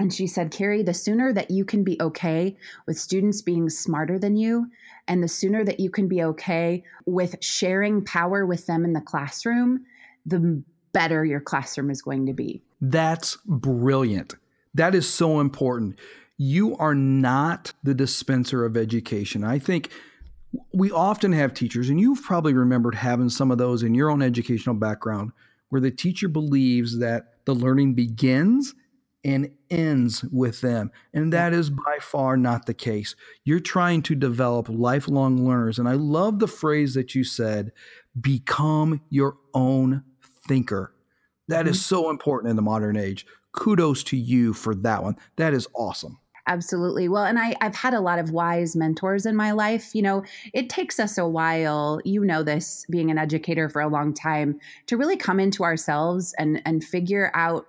And 0.01 0.15
she 0.15 0.29
said, 0.29 0.53
Carrie, 0.53 0.85
the 0.85 0.95
sooner 0.95 1.33
that 1.33 1.51
you 1.51 1.65
can 1.65 1.83
be 1.83 2.01
okay 2.01 2.57
with 2.87 2.99
students 2.99 3.43
being 3.43 3.69
smarter 3.69 4.19
than 4.19 4.37
you, 4.37 4.69
and 5.09 5.23
the 5.23 5.29
sooner 5.29 5.65
that 5.65 5.81
you 5.81 5.91
can 5.91 6.07
be 6.07 6.23
okay 6.23 6.85
with 7.05 7.43
sharing 7.43 8.05
power 8.05 8.47
with 8.47 8.67
them 8.67 8.85
in 8.85 8.93
the 8.93 9.01
classroom, 9.01 9.85
the 10.25 10.63
better 10.93 11.25
your 11.25 11.41
classroom 11.41 11.91
is 11.91 12.01
going 12.01 12.27
to 12.27 12.33
be. 12.33 12.63
That's 12.81 13.39
brilliant. 13.45 14.35
That 14.79 14.95
is 14.95 15.09
so 15.13 15.41
important. 15.41 15.99
You 16.37 16.77
are 16.77 16.95
not 16.95 17.73
the 17.83 17.95
dispenser 17.95 18.65
of 18.65 18.77
education. 18.77 19.43
I 19.43 19.59
think 19.59 19.91
we 20.73 20.93
often 20.93 21.33
have 21.33 21.53
teachers, 21.53 21.89
and 21.89 22.01
you've 22.01 22.23
probably 22.23 22.55
remembered 22.55 22.95
having 22.95 23.29
some 23.29 23.51
of 23.51 23.59
those 23.59 23.83
in 23.83 23.93
your 23.93 24.09
own 24.09 24.23
educational 24.23 24.77
background, 24.77 25.33
where 25.69 25.81
the 25.81 25.91
teacher 25.91 26.29
believes 26.29 27.01
that 27.01 27.45
the 27.45 27.57
learning 27.57 27.95
begins 27.95 28.77
and 29.25 29.51
ends 29.69 30.23
with 30.23 30.61
them. 30.61 30.93
And 31.13 31.33
that 31.33 31.53
is 31.53 31.71
by 31.71 31.99
far 32.01 32.37
not 32.37 32.67
the 32.67 32.73
case. 32.73 33.17
You're 33.43 33.59
trying 33.59 34.03
to 34.03 34.15
develop 34.15 34.69
lifelong 34.69 35.45
learners. 35.45 35.81
And 35.81 35.89
I 35.89 35.95
love 35.95 36.39
the 36.39 36.47
phrase 36.47 36.95
that 36.95 37.17
you 37.17 37.25
said 37.25 37.73
become 38.19 39.01
your 39.11 39.39
own 39.53 40.05
thinker. 40.47 40.95
That 41.49 41.65
mm-hmm. 41.65 41.71
so 41.85 42.11
important 42.11 42.51
in 42.51 42.57
the 42.57 42.63
modern 42.63 42.97
age. 42.97 43.27
Kudos 43.59 44.05
to 44.05 44.17
you 44.17 44.53
for 44.53 44.75
that 44.75 45.03
one. 45.03 45.17
That 45.37 45.53
is 45.53 45.67
awesome. 45.75 46.19
Absolutely. 46.47 47.09
Well, 47.09 47.25
and 47.25 47.39
I, 47.39 47.57
I've 47.61 47.75
had 47.75 47.93
a 47.93 48.01
lot 48.01 48.19
of 48.19 48.31
wise 48.31 48.77
mentors 48.77 49.27
in 49.27 49.35
my 49.37 49.51
life. 49.51 49.95
You 49.95 50.03
know, 50.03 50.25
it 50.55 50.71
takes 50.71 50.99
us 50.99 51.19
a 51.19 51.27
while, 51.27 52.01
you 52.05 52.25
know, 52.25 52.43
this 52.43 52.87
being 52.89 53.11
an 53.11 53.19
educator 53.19 53.69
for 53.69 53.83
a 53.83 53.89
long 53.89 54.15
time, 54.15 54.59
to 54.87 54.97
really 54.97 55.17
come 55.17 55.41
into 55.41 55.65
ourselves 55.65 56.35
and, 56.39 56.63
and 56.65 56.83
figure 56.83 57.33
out 57.35 57.67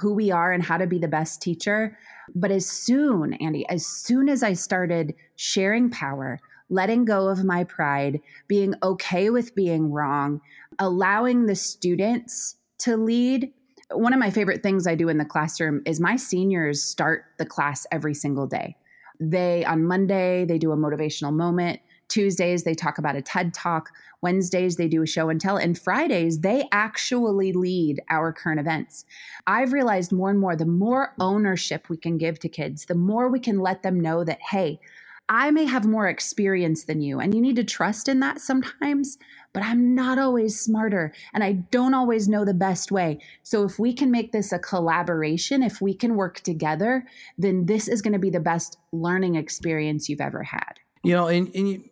who 0.00 0.14
we 0.14 0.30
are 0.30 0.52
and 0.52 0.62
how 0.62 0.78
to 0.78 0.86
be 0.86 0.98
the 0.98 1.08
best 1.08 1.42
teacher. 1.42 1.98
But 2.34 2.50
as 2.50 2.64
soon, 2.64 3.34
Andy, 3.34 3.68
as 3.68 3.84
soon 3.84 4.28
as 4.28 4.42
I 4.42 4.54
started 4.54 5.14
sharing 5.36 5.90
power, 5.90 6.38
letting 6.70 7.04
go 7.04 7.28
of 7.28 7.44
my 7.44 7.64
pride, 7.64 8.20
being 8.48 8.74
okay 8.82 9.30
with 9.30 9.54
being 9.54 9.90
wrong, 9.90 10.40
allowing 10.78 11.46
the 11.46 11.56
students 11.56 12.56
to 12.78 12.96
lead. 12.96 13.52
One 13.90 14.12
of 14.12 14.18
my 14.18 14.30
favorite 14.30 14.62
things 14.62 14.86
I 14.86 14.94
do 14.94 15.08
in 15.08 15.18
the 15.18 15.24
classroom 15.24 15.82
is 15.84 16.00
my 16.00 16.16
seniors 16.16 16.82
start 16.82 17.24
the 17.38 17.46
class 17.46 17.86
every 17.92 18.14
single 18.14 18.46
day. 18.46 18.76
They, 19.20 19.64
on 19.64 19.84
Monday, 19.84 20.44
they 20.44 20.58
do 20.58 20.72
a 20.72 20.76
motivational 20.76 21.32
moment. 21.32 21.80
Tuesdays, 22.08 22.64
they 22.64 22.74
talk 22.74 22.98
about 22.98 23.16
a 23.16 23.22
TED 23.22 23.54
talk. 23.54 23.90
Wednesdays, 24.20 24.76
they 24.76 24.88
do 24.88 25.02
a 25.02 25.06
show 25.06 25.28
and 25.28 25.40
tell. 25.40 25.56
And 25.56 25.78
Fridays, 25.78 26.40
they 26.40 26.64
actually 26.72 27.52
lead 27.52 28.00
our 28.10 28.32
current 28.32 28.60
events. 28.60 29.04
I've 29.46 29.72
realized 29.72 30.12
more 30.12 30.30
and 30.30 30.38
more 30.38 30.56
the 30.56 30.66
more 30.66 31.14
ownership 31.18 31.88
we 31.88 31.96
can 31.96 32.18
give 32.18 32.38
to 32.40 32.48
kids, 32.48 32.86
the 32.86 32.94
more 32.94 33.28
we 33.28 33.40
can 33.40 33.58
let 33.58 33.82
them 33.82 34.00
know 34.00 34.24
that, 34.24 34.40
hey, 34.50 34.80
I 35.28 35.50
may 35.50 35.64
have 35.64 35.86
more 35.86 36.08
experience 36.08 36.84
than 36.84 37.00
you, 37.00 37.18
and 37.18 37.34
you 37.34 37.40
need 37.40 37.56
to 37.56 37.64
trust 37.64 38.08
in 38.08 38.20
that 38.20 38.40
sometimes, 38.40 39.16
but 39.52 39.62
I'm 39.62 39.94
not 39.94 40.18
always 40.18 40.60
smarter 40.60 41.14
and 41.32 41.42
I 41.42 41.52
don't 41.52 41.94
always 41.94 42.28
know 42.28 42.44
the 42.44 42.52
best 42.52 42.92
way. 42.92 43.20
So, 43.42 43.64
if 43.64 43.78
we 43.78 43.94
can 43.94 44.10
make 44.10 44.32
this 44.32 44.52
a 44.52 44.58
collaboration, 44.58 45.62
if 45.62 45.80
we 45.80 45.94
can 45.94 46.16
work 46.16 46.40
together, 46.40 47.06
then 47.38 47.66
this 47.66 47.88
is 47.88 48.02
going 48.02 48.12
to 48.12 48.18
be 48.18 48.30
the 48.30 48.40
best 48.40 48.76
learning 48.92 49.36
experience 49.36 50.08
you've 50.08 50.20
ever 50.20 50.42
had. 50.42 50.80
You 51.02 51.14
know, 51.14 51.28
and, 51.28 51.54
and 51.54 51.68
you, 51.68 51.84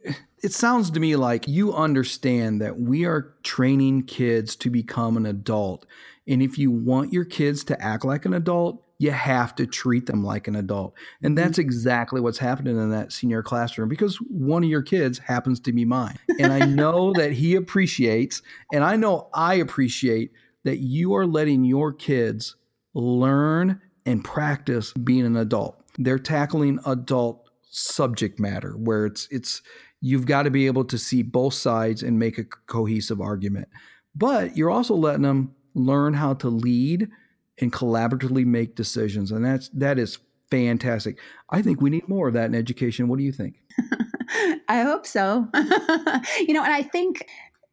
it 0.43 0.53
sounds 0.53 0.91
to 0.91 1.01
me 1.01 1.17
like 1.17 1.47
you 1.47 1.73
understand 1.73 2.61
that 2.61 2.81
we 2.81 3.05
are 3.05 3.35
training 3.43 4.05
kids 4.05 4.57
to 4.57 4.71
become 4.71 5.17
an 5.17 5.27
adult. 5.27 5.87
And 6.27 6.43
if 6.43 6.59
you 6.59 6.71
want 6.71 7.13
your 7.13 7.25
kids 7.25 7.65
to 7.65 7.81
act 7.81 8.05
like 8.05 8.25
an 8.25 8.35
adult, 8.35 8.83
you 9.03 9.11
have 9.11 9.53
to 9.57 9.67
treat 9.67 10.07
them 10.07 10.23
like 10.23 10.47
an 10.47 10.55
adult. 10.55 10.95
And 11.25 11.37
that's 11.37 11.59
mm-hmm. 11.59 11.63
exactly 11.63 12.21
what's 12.21 12.39
happening 12.39 12.77
in 12.77 12.91
that 12.91 13.13
senior 13.13 13.43
classroom 13.43 13.89
because 13.89 14.17
one 14.19 14.63
of 14.63 14.71
your 14.71 14.81
kids 14.81 15.19
happens 15.19 15.59
to 15.61 15.73
be 15.73 15.85
mine. 15.85 16.17
And 16.39 16.53
I 16.53 16.61
know 16.67 17.13
that 17.15 17.33
he 17.33 17.57
appreciates, 17.57 18.43
and 18.73 18.85
I 18.85 18.95
know 18.95 19.29
I 19.35 19.55
appreciate 19.55 20.31
that 20.63 20.79
you 20.79 21.17
are 21.17 21.27
letting 21.27 21.65
your 21.65 21.93
kids 21.93 22.55
learn 22.95 23.81
and 24.07 24.23
practice 24.23 24.93
being 24.93 25.27
an 25.27 25.37
adult. 25.37 25.83
They're 25.99 26.21
tackling 26.21 26.79
adult 26.87 27.51
subject 27.71 28.39
matter 28.39 28.75
where 28.77 29.07
it's 29.07 29.27
it's 29.33 29.63
you've 30.01 30.27
got 30.27 30.45
to 30.45 30.51
be 30.51 30.67
able 30.67 30.85
to 30.85 30.99
see 30.99 31.23
both 31.23 31.55
sides 31.55 32.05
and 32.05 32.21
make 32.21 32.39
a 32.39 32.45
cohesive 32.45 33.21
argument. 33.21 33.67
But 34.15 34.57
you're 34.57 34.71
also 34.71 34.95
letting 34.95 35.23
them 35.23 35.57
learn 35.75 36.15
how 36.15 36.35
to 36.35 36.49
lead 36.49 37.09
and 37.63 37.73
collaboratively 37.73 38.45
make 38.45 38.75
decisions. 38.75 39.31
And 39.31 39.45
that's 39.45 39.69
that 39.71 39.99
is 39.99 40.19
fantastic. 40.51 41.19
I 41.49 41.63
think 41.63 41.81
we 41.81 41.89
need 41.89 42.09
more 42.09 42.29
of 42.29 42.35
that 42.35 42.47
in 42.47 42.55
education. 42.55 43.09
What 43.09 43.19
do 43.19 43.25
you 43.25 43.33
think? 43.33 43.63
I 44.69 44.83
hope 44.83 45.07
so. 45.07 45.49
you 46.41 46.53
know, 46.53 46.63
and 46.63 46.73
I 46.73 46.83
think 46.83 47.27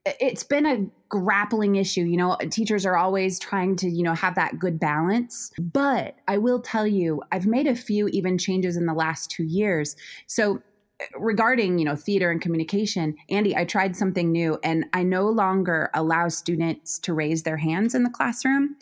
it's 0.06 0.44
been 0.44 0.66
a 0.66 0.86
grappling 1.10 1.76
issue. 1.76 2.02
You 2.02 2.18
know, 2.18 2.38
teachers 2.52 2.86
are 2.86 2.96
always 2.96 3.40
trying 3.40 3.76
to, 3.78 3.90
you 3.90 4.04
know, 4.04 4.14
have 4.14 4.36
that 4.36 4.60
good 4.60 4.80
balance. 4.80 5.52
But 5.60 6.16
I 6.28 6.38
will 6.38 6.62
tell 6.62 6.88
you, 6.88 7.22
I've 7.32 7.48
made 7.48 7.68
a 7.68 7.76
few 7.76 8.08
even 8.10 8.38
changes 8.38 8.78
in 8.78 8.86
the 8.86 8.94
last 8.94 9.30
two 9.30 9.44
years. 9.44 9.96
So 10.28 10.62
regarding 11.16 11.80
you 11.80 11.86
know 11.86 11.96
theater 11.96 12.30
and 12.30 12.42
communication 12.42 13.16
andy 13.30 13.56
i 13.56 13.64
tried 13.64 13.96
something 13.96 14.32
new 14.32 14.60
and 14.64 14.86
i 14.94 15.02
no 15.02 15.28
longer 15.28 15.90
allow 15.94 16.28
students 16.28 17.00
to 17.00 17.14
raise 17.14 17.44
their 17.44 17.58
hands 17.58 17.96
in 17.96 18.04
the 18.04 18.10
classroom. 18.10 18.76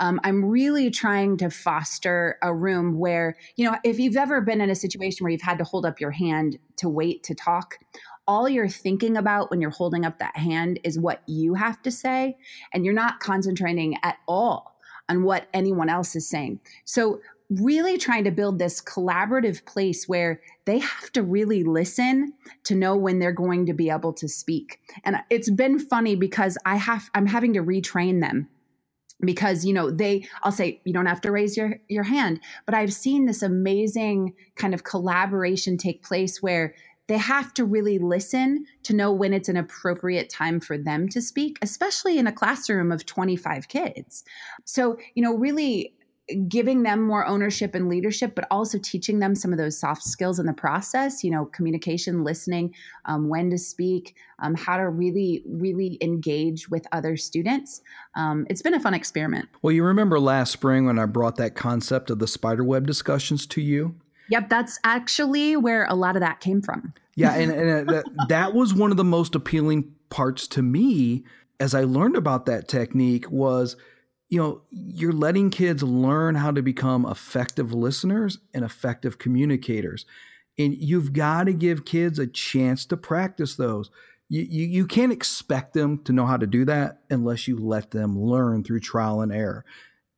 Um, 0.00 0.20
i'm 0.22 0.44
really 0.44 0.90
trying 0.90 1.36
to 1.38 1.50
foster 1.50 2.38
a 2.42 2.54
room 2.54 2.98
where 2.98 3.36
you 3.56 3.68
know 3.68 3.76
if 3.84 3.98
you've 3.98 4.16
ever 4.16 4.40
been 4.40 4.60
in 4.60 4.70
a 4.70 4.74
situation 4.74 5.24
where 5.24 5.30
you've 5.30 5.42
had 5.42 5.58
to 5.58 5.64
hold 5.64 5.84
up 5.84 6.00
your 6.00 6.12
hand 6.12 6.58
to 6.76 6.88
wait 6.88 7.22
to 7.24 7.34
talk 7.34 7.78
all 8.26 8.48
you're 8.48 8.68
thinking 8.68 9.16
about 9.16 9.50
when 9.50 9.60
you're 9.60 9.70
holding 9.70 10.04
up 10.04 10.18
that 10.18 10.36
hand 10.36 10.80
is 10.84 10.98
what 10.98 11.22
you 11.26 11.54
have 11.54 11.82
to 11.82 11.90
say 11.90 12.36
and 12.72 12.84
you're 12.84 12.94
not 12.94 13.20
concentrating 13.20 13.96
at 14.02 14.16
all 14.26 14.74
on 15.08 15.22
what 15.22 15.48
anyone 15.52 15.88
else 15.88 16.16
is 16.16 16.28
saying. 16.28 16.60
So 16.84 17.20
really 17.50 17.98
trying 17.98 18.24
to 18.24 18.30
build 18.30 18.58
this 18.58 18.80
collaborative 18.80 19.64
place 19.64 20.08
where 20.08 20.40
they 20.64 20.78
have 20.78 21.12
to 21.12 21.22
really 21.22 21.62
listen 21.62 22.32
to 22.64 22.74
know 22.74 22.96
when 22.96 23.18
they're 23.18 23.32
going 23.32 23.66
to 23.66 23.74
be 23.74 23.90
able 23.90 24.12
to 24.14 24.28
speak. 24.28 24.80
And 25.04 25.16
it's 25.30 25.50
been 25.50 25.78
funny 25.78 26.16
because 26.16 26.56
I 26.64 26.76
have 26.76 27.10
I'm 27.14 27.26
having 27.26 27.52
to 27.54 27.62
retrain 27.62 28.20
them 28.20 28.48
because 29.20 29.64
you 29.64 29.72
know 29.72 29.90
they 29.90 30.26
I'll 30.42 30.52
say 30.52 30.80
you 30.84 30.92
don't 30.92 31.06
have 31.06 31.20
to 31.22 31.30
raise 31.30 31.56
your 31.56 31.78
your 31.88 32.04
hand, 32.04 32.40
but 32.66 32.74
I've 32.74 32.92
seen 32.92 33.26
this 33.26 33.42
amazing 33.42 34.34
kind 34.56 34.74
of 34.74 34.84
collaboration 34.84 35.76
take 35.76 36.02
place 36.02 36.42
where 36.42 36.74
they 37.06 37.18
have 37.18 37.52
to 37.54 37.64
really 37.64 37.98
listen 37.98 38.64
to 38.84 38.94
know 38.94 39.12
when 39.12 39.34
it's 39.34 39.50
an 39.50 39.58
appropriate 39.58 40.30
time 40.30 40.58
for 40.58 40.78
them 40.78 41.08
to 41.10 41.20
speak, 41.20 41.58
especially 41.60 42.18
in 42.18 42.26
a 42.26 42.32
classroom 42.32 42.90
of 42.90 43.04
25 43.04 43.68
kids. 43.68 44.24
So, 44.64 44.96
you 45.14 45.22
know, 45.22 45.34
really 45.34 45.94
giving 46.48 46.82
them 46.82 47.02
more 47.02 47.26
ownership 47.26 47.74
and 47.74 47.88
leadership, 47.88 48.34
but 48.34 48.46
also 48.50 48.78
teaching 48.78 49.18
them 49.18 49.34
some 49.34 49.52
of 49.52 49.58
those 49.58 49.78
soft 49.78 50.02
skills 50.02 50.38
in 50.38 50.46
the 50.46 50.54
process, 50.54 51.22
you 51.22 51.30
know, 51.30 51.44
communication, 51.46 52.24
listening, 52.24 52.74
um, 53.04 53.28
when 53.28 53.50
to 53.50 53.58
speak, 53.58 54.14
um, 54.38 54.54
how 54.54 54.78
to 54.78 54.88
really, 54.88 55.42
really 55.46 55.98
engage 56.00 56.68
with 56.70 56.86
other 56.92 57.16
students. 57.16 57.82
Um, 58.14 58.46
it's 58.48 58.62
been 58.62 58.72
a 58.72 58.80
fun 58.80 58.94
experiment. 58.94 59.48
Well, 59.60 59.72
you 59.72 59.84
remember 59.84 60.18
last 60.18 60.52
spring 60.52 60.86
when 60.86 60.98
I 60.98 61.04
brought 61.04 61.36
that 61.36 61.54
concept 61.54 62.08
of 62.08 62.20
the 62.20 62.26
spiderweb 62.26 62.86
discussions 62.86 63.46
to 63.48 63.60
you? 63.60 63.94
Yep, 64.30 64.48
that's 64.48 64.78
actually 64.82 65.56
where 65.56 65.84
a 65.84 65.94
lot 65.94 66.16
of 66.16 66.20
that 66.20 66.40
came 66.40 66.62
from. 66.62 66.94
Yeah, 67.16 67.34
and, 67.34 67.52
and 67.52 67.90
uh, 67.90 67.92
that, 67.92 68.04
that 68.28 68.54
was 68.54 68.72
one 68.72 68.90
of 68.90 68.96
the 68.96 69.04
most 69.04 69.34
appealing 69.34 69.92
parts 70.08 70.48
to 70.48 70.62
me 70.62 71.24
as 71.60 71.74
I 71.74 71.84
learned 71.84 72.16
about 72.16 72.46
that 72.46 72.66
technique 72.66 73.30
was– 73.30 73.76
you 74.34 74.40
know, 74.40 74.62
you're 74.72 75.12
letting 75.12 75.48
kids 75.48 75.84
learn 75.84 76.34
how 76.34 76.50
to 76.50 76.60
become 76.60 77.06
effective 77.06 77.72
listeners 77.72 78.38
and 78.52 78.64
effective 78.64 79.16
communicators. 79.16 80.06
And 80.58 80.74
you've 80.74 81.12
got 81.12 81.44
to 81.44 81.52
give 81.52 81.84
kids 81.84 82.18
a 82.18 82.26
chance 82.26 82.84
to 82.86 82.96
practice 82.96 83.54
those. 83.54 83.92
You, 84.28 84.42
you, 84.42 84.66
you 84.66 84.86
can't 84.88 85.12
expect 85.12 85.72
them 85.72 86.02
to 86.02 86.12
know 86.12 86.26
how 86.26 86.36
to 86.36 86.48
do 86.48 86.64
that 86.64 87.02
unless 87.10 87.46
you 87.46 87.56
let 87.56 87.92
them 87.92 88.20
learn 88.20 88.64
through 88.64 88.80
trial 88.80 89.20
and 89.20 89.32
error. 89.32 89.64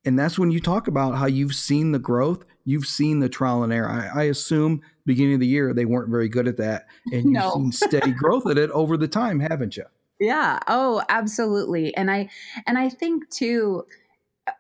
And 0.07 0.19
that's 0.19 0.39
when 0.39 0.51
you 0.51 0.61
talk 0.61 0.89
about 0.89 1.17
how 1.17 1.27
you've 1.27 1.55
seen 1.55 1.93
the 1.93 1.99
growth, 1.99 2.43
you've 2.65 2.87
seen 2.87 3.21
the 3.21 3.29
trial 3.29 3.65
and 3.65 3.73
error. 3.73 3.91
I, 3.91 4.23
I 4.23 4.25
assume 4.25 4.81
beginning 5.05 5.35
of 5.35 5.41
the 5.41 5.47
year 5.47 5.75
they 5.75 5.85
weren't 5.85 6.09
very 6.09 6.31
good 6.31 6.49
at 6.49 6.57
that, 6.57 6.87
and 7.13 7.25
you've 7.25 7.33
no. 7.33 7.53
seen 7.53 7.71
steady 7.71 8.13
growth 8.19 8.47
at 8.49 8.57
it 8.57 8.71
over 8.71 8.97
the 8.97 9.09
time, 9.09 9.41
haven't 9.41 9.77
you? 9.77 9.85
Yeah. 10.19 10.59
Oh, 10.67 11.03
absolutely. 11.09 11.95
And 11.95 12.11
I 12.11 12.31
and 12.67 12.79
I 12.79 12.89
think 12.89 13.29
too 13.29 13.85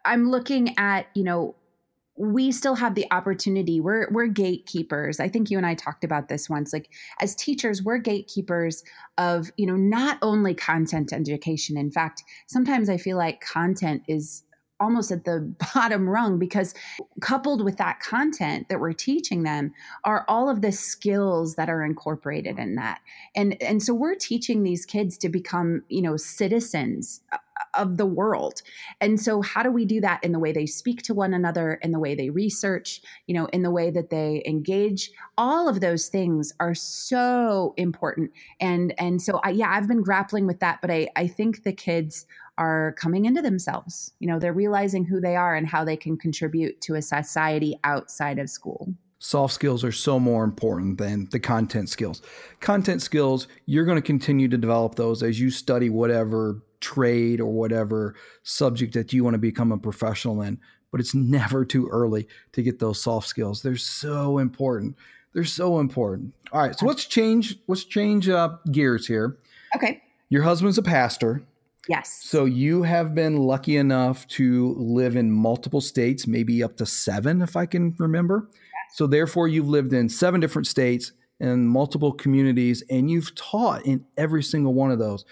I'm 0.04 0.30
looking 0.30 0.76
at, 0.78 1.06
you 1.14 1.24
know, 1.24 1.54
we 2.18 2.50
still 2.50 2.74
have 2.76 2.94
the 2.94 3.06
opportunity. 3.10 3.80
We're 3.80 4.08
we're 4.10 4.26
gatekeepers. 4.26 5.20
I 5.20 5.28
think 5.28 5.50
you 5.50 5.58
and 5.58 5.66
i 5.66 5.74
talked 5.74 6.02
about 6.02 6.28
this 6.28 6.48
once. 6.48 6.72
Like 6.72 6.88
as 7.20 7.34
teachers 7.34 7.82
we're 7.82 7.98
gatekeepers 7.98 8.82
of 9.18 9.50
you 9.58 9.66
know 9.66 9.76
not 9.76 10.18
only 10.22 10.54
content 10.54 11.12
education. 11.12 11.76
In 11.76 11.90
fact 11.90 12.24
sometimes 12.46 12.88
i 12.88 12.96
feel 12.96 13.18
like 13.18 13.40
content 13.40 14.02
is 14.08 14.44
almost 14.80 15.10
at 15.10 15.24
the 15.24 15.54
bottom 15.74 16.08
rung 16.08 16.38
because 16.38 16.74
coupled 17.20 17.64
with 17.64 17.76
that 17.76 18.00
content 18.00 18.68
that 18.68 18.80
we're 18.80 18.92
teaching 18.92 19.42
them 19.42 19.72
are 20.04 20.24
all 20.28 20.48
of 20.48 20.62
the 20.62 20.72
skills 20.72 21.54
that 21.56 21.68
are 21.68 21.84
incorporated 21.84 22.58
in 22.58 22.76
that. 22.76 23.00
And 23.34 23.60
and 23.62 23.82
so 23.82 23.94
we're 23.94 24.14
teaching 24.14 24.62
these 24.62 24.86
kids 24.86 25.18
to 25.18 25.28
become 25.28 25.82
you 25.88 26.02
know 26.02 26.16
citizens 26.16 27.20
of 27.74 27.96
the 27.96 28.06
world. 28.06 28.62
And 29.00 29.20
so 29.20 29.42
how 29.42 29.62
do 29.62 29.70
we 29.70 29.84
do 29.84 30.00
that 30.00 30.22
in 30.22 30.32
the 30.32 30.38
way 30.38 30.52
they 30.52 30.66
speak 30.66 31.02
to 31.02 31.14
one 31.14 31.34
another, 31.34 31.74
in 31.82 31.92
the 31.92 31.98
way 31.98 32.14
they 32.14 32.30
research, 32.30 33.00
you 33.26 33.34
know, 33.34 33.46
in 33.46 33.62
the 33.62 33.70
way 33.70 33.90
that 33.90 34.10
they 34.10 34.42
engage? 34.46 35.10
All 35.38 35.68
of 35.68 35.80
those 35.80 36.08
things 36.08 36.52
are 36.60 36.74
so 36.74 37.74
important. 37.76 38.30
And 38.60 38.94
and 38.98 39.20
so 39.20 39.40
I 39.44 39.50
yeah, 39.50 39.70
I've 39.70 39.88
been 39.88 40.02
grappling 40.02 40.46
with 40.46 40.60
that, 40.60 40.80
but 40.80 40.90
I 40.90 41.08
I 41.16 41.26
think 41.26 41.62
the 41.62 41.72
kids 41.72 42.26
are 42.58 42.94
coming 42.98 43.26
into 43.26 43.42
themselves. 43.42 44.12
You 44.18 44.28
know, 44.28 44.38
they're 44.38 44.52
realizing 44.52 45.04
who 45.04 45.20
they 45.20 45.36
are 45.36 45.54
and 45.54 45.66
how 45.66 45.84
they 45.84 45.96
can 45.96 46.16
contribute 46.16 46.80
to 46.82 46.94
a 46.94 47.02
society 47.02 47.78
outside 47.84 48.38
of 48.38 48.48
school 48.48 48.94
soft 49.18 49.54
skills 49.54 49.82
are 49.82 49.92
so 49.92 50.20
more 50.20 50.44
important 50.44 50.98
than 50.98 51.26
the 51.32 51.40
content 51.40 51.88
skills. 51.88 52.22
Content 52.60 53.02
skills, 53.02 53.48
you're 53.64 53.84
going 53.84 53.96
to 53.96 54.02
continue 54.02 54.46
to 54.46 54.58
develop 54.58 54.94
those 54.94 55.22
as 55.22 55.40
you 55.40 55.50
study 55.50 55.90
whatever 55.90 56.62
trade 56.86 57.40
or 57.40 57.52
whatever 57.52 58.14
subject 58.44 58.94
that 58.94 59.12
you 59.12 59.24
want 59.24 59.34
to 59.34 59.38
become 59.38 59.72
a 59.72 59.78
professional 59.78 60.40
in. 60.42 60.60
But 60.92 61.00
it's 61.00 61.14
never 61.14 61.64
too 61.64 61.88
early 61.88 62.28
to 62.52 62.62
get 62.62 62.78
those 62.78 63.02
soft 63.02 63.26
skills. 63.26 63.60
They're 63.60 63.76
so 63.76 64.38
important. 64.38 64.96
They're 65.32 65.44
so 65.44 65.80
important. 65.80 66.32
All 66.52 66.60
right, 66.60 66.78
so 66.78 66.86
let's 66.86 67.04
change. 67.04 67.58
Let's 67.66 67.84
change 67.84 68.28
uh, 68.28 68.56
gears 68.70 69.06
here. 69.06 69.36
Okay. 69.74 70.00
Your 70.28 70.44
husband's 70.44 70.78
a 70.78 70.82
pastor. 70.82 71.42
Yes. 71.88 72.22
So 72.24 72.44
you 72.44 72.82
have 72.82 73.14
been 73.14 73.36
lucky 73.36 73.76
enough 73.76 74.26
to 74.28 74.74
live 74.78 75.16
in 75.16 75.30
multiple 75.30 75.80
states, 75.80 76.26
maybe 76.26 76.62
up 76.62 76.76
to 76.78 76.86
seven, 76.86 77.42
if 77.42 77.56
I 77.56 77.66
can 77.66 77.94
remember. 77.98 78.48
Yes. 78.52 78.96
So 78.96 79.06
therefore, 79.06 79.48
you've 79.48 79.68
lived 79.68 79.92
in 79.92 80.08
seven 80.08 80.40
different 80.40 80.68
states 80.68 81.12
and 81.38 81.68
multiple 81.68 82.12
communities, 82.12 82.82
and 82.88 83.10
you've 83.10 83.34
taught 83.34 83.84
in 83.84 84.04
every 84.16 84.42
single 84.42 84.72
one 84.72 84.90
of 84.90 84.98
those. 84.98 85.24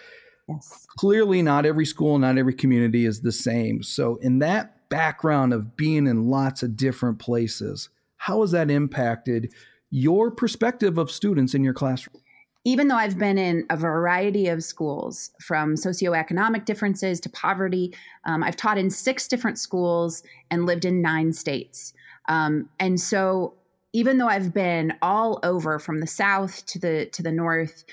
Yes. 0.49 0.87
Clearly, 0.99 1.43
not 1.43 1.65
every 1.65 1.87
school, 1.87 2.19
not 2.19 2.39
every 2.39 2.55
community 2.55 3.07
is 3.07 3.21
the 3.21 3.33
same. 3.33 3.83
So, 3.83 4.17
in 4.17 4.41
that 4.41 4.89
background 4.89 5.53
of 5.53 5.77
being 5.77 6.07
in 6.07 6.29
lots 6.29 6.63
of 6.63 6.77
different 6.77 7.19
places, 7.19 7.89
how 8.17 8.43
has 8.43 8.51
that 8.51 8.71
impacted 8.71 9.53
your 9.91 10.31
perspective 10.31 10.99
of 10.99 11.11
students 11.11 11.55
in 11.55 11.65
your 11.65 11.75
classroom? 11.75 12.21
Even 12.67 12.89
though 12.89 12.97
I've 12.97 13.19
been 13.19 13.37
in 13.37 13.67
a 13.69 13.77
variety 13.77 14.49
of 14.49 14.65
schools, 14.65 15.31
from 15.43 15.75
socioeconomic 15.75 16.65
differences 16.65 17.21
to 17.21 17.29
poverty, 17.29 17.95
um, 18.25 18.43
I've 18.43 18.57
taught 18.57 18.79
in 18.79 18.91
six 18.91 19.29
different 19.29 19.59
schools 19.59 20.23
and 20.51 20.65
lived 20.65 20.87
in 20.87 21.03
nine 21.03 21.33
states. 21.33 21.93
Um, 22.29 22.71
and 22.81 23.01
so, 23.01 23.55
even 23.93 24.19
though 24.19 24.29
I've 24.29 24.53
been 24.53 24.95
all 25.01 25.41
over 25.43 25.79
from 25.79 26.01
the 26.01 26.07
south 26.07 26.65
to 26.67 26.79
the 26.79 27.07
to 27.13 27.23
the 27.23 27.33
north, 27.33 27.85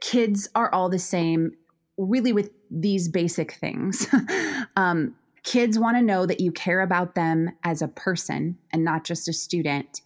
kids 0.00 0.48
are 0.54 0.72
all 0.72 0.88
the 0.88 0.98
same 0.98 1.52
really 1.98 2.32
with 2.32 2.50
these 2.70 3.08
basic 3.08 3.52
things. 3.52 4.06
um, 4.76 5.14
kids 5.42 5.78
want 5.78 5.96
to 5.96 6.02
know 6.02 6.24
that 6.24 6.40
you 6.40 6.52
care 6.52 6.80
about 6.80 7.14
them 7.14 7.50
as 7.64 7.82
a 7.82 7.88
person 7.88 8.56
and 8.72 8.84
not 8.84 9.04
just 9.04 9.28
a 9.28 9.32
student. 9.32 10.00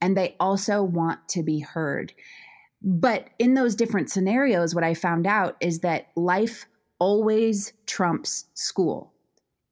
And 0.00 0.16
they 0.16 0.36
also 0.38 0.82
want 0.82 1.28
to 1.30 1.42
be 1.42 1.60
heard. 1.60 2.12
But 2.82 3.28
in 3.38 3.54
those 3.54 3.74
different 3.74 4.10
scenarios, 4.10 4.74
what 4.74 4.84
I 4.84 4.94
found 4.94 5.26
out 5.26 5.56
is 5.60 5.80
that 5.80 6.08
life 6.16 6.66
always 6.98 7.72
trumps 7.86 8.44
school 8.54 9.12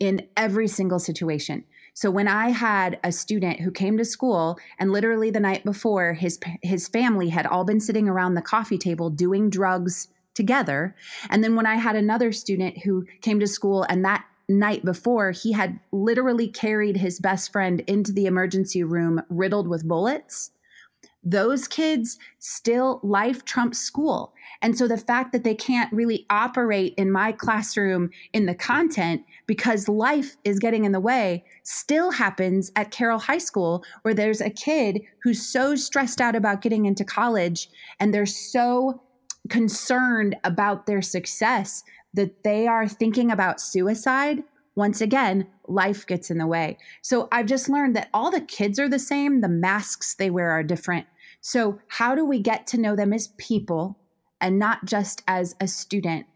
in 0.01 0.27
every 0.37 0.67
single 0.67 0.99
situation. 0.99 1.65
So 1.95 2.11
when 2.11 2.27
I 2.27 2.49
had 2.49 2.99
a 3.05 3.13
student 3.13 3.61
who 3.61 3.71
came 3.71 3.99
to 3.99 4.05
school 4.05 4.59
and 4.79 4.91
literally 4.91 5.31
the 5.31 5.41
night 5.41 5.65
before 5.65 6.15
his 6.15 6.41
his 6.63 6.89
family 6.89 7.29
had 7.29 7.47
all 7.47 7.65
been 7.65 7.81
sitting 7.81 8.09
around 8.09 8.35
the 8.35 8.43
coffee 8.43 8.79
table 8.79 9.11
doing 9.11 9.51
drugs 9.51 10.09
together. 10.35 10.95
And 11.31 11.43
then 11.43 11.57
when 11.57 11.67
I 11.67 11.77
had 11.77 11.97
another 11.97 12.33
student 12.33 12.79
who 12.79 13.05
came 13.21 13.41
to 13.41 13.47
school 13.47 13.85
and 13.89 14.05
that 14.05 14.25
night 14.49 14.85
before, 14.85 15.31
he 15.31 15.53
had 15.53 15.79
literally 15.93 16.49
carried 16.49 16.97
his 16.97 17.21
best 17.21 17.53
friend 17.53 17.81
into 17.87 18.13
the 18.13 18.27
emergency 18.27 18.83
room 18.83 19.23
riddled 19.29 19.69
with 19.69 19.87
bullets. 19.87 20.51
Those 21.25 21.69
kids 21.69 22.19
still 22.41 22.99
life 23.05 23.45
trumps 23.45 23.79
school. 23.79 24.35
And 24.61 24.77
so 24.77 24.89
the 24.89 24.97
fact 24.97 25.33
that 25.33 25.45
they 25.45 25.55
can't 25.55 25.93
really 25.93 26.27
operate 26.31 26.95
in 26.97 27.13
my 27.13 27.31
classroom 27.31 28.11
in 28.33 28.47
the 28.47 28.57
content 28.57 29.23
because 29.47 29.89
life 29.89 30.37
is 30.43 30.59
getting 30.59 30.85
in 30.85 30.91
the 30.91 30.99
way 30.99 31.45
still 31.63 32.11
happens 32.11 32.73
at 32.75 32.91
Carroll 32.91 33.21
High 33.21 33.39
School, 33.39 33.85
where 34.03 34.15
there's 34.15 34.41
a 34.41 34.51
kid 34.51 35.01
who's 35.23 35.47
so 35.47 35.77
stressed 35.77 36.21
out 36.21 36.35
about 36.35 36.61
getting 36.61 36.87
into 36.87 37.05
college 37.05 37.69
and 38.01 38.13
they're 38.13 38.27
so 38.27 39.01
concerned 39.49 40.37
about 40.45 40.87
their 40.87 41.03
success 41.03 41.83
that 42.15 42.45
they 42.45 42.67
are 42.67 42.87
thinking 42.87 43.31
about 43.31 43.61
suicide, 43.61 44.43
once 44.75 45.01
again, 45.01 45.47
life 45.69 46.07
gets 46.07 46.31
in 46.31 46.39
the 46.39 46.47
way. 46.47 46.79
So 47.03 47.29
I've 47.33 47.47
just 47.47 47.69
learned 47.69 47.97
that 47.97 48.09
all 48.15 48.31
the 48.31 48.41
kids 48.41 48.79
are 48.79 48.89
the 48.89 48.99
same, 48.99 49.41
the 49.41 49.49
masks 49.49 50.15
they 50.15 50.31
wear 50.31 50.51
are 50.51 50.63
different. 50.63 51.07
So, 51.41 51.81
how 51.89 52.15
do 52.15 52.25
we 52.25 52.39
get 52.39 52.67
to 52.69 52.81
know 52.81 52.95
them 52.95 53.13
as 53.13 53.29
people 53.37 53.99
and 54.41 54.59
not 54.59 54.85
just 54.85 55.23
as 55.27 55.57
a 55.61 55.67
student? 55.67 56.27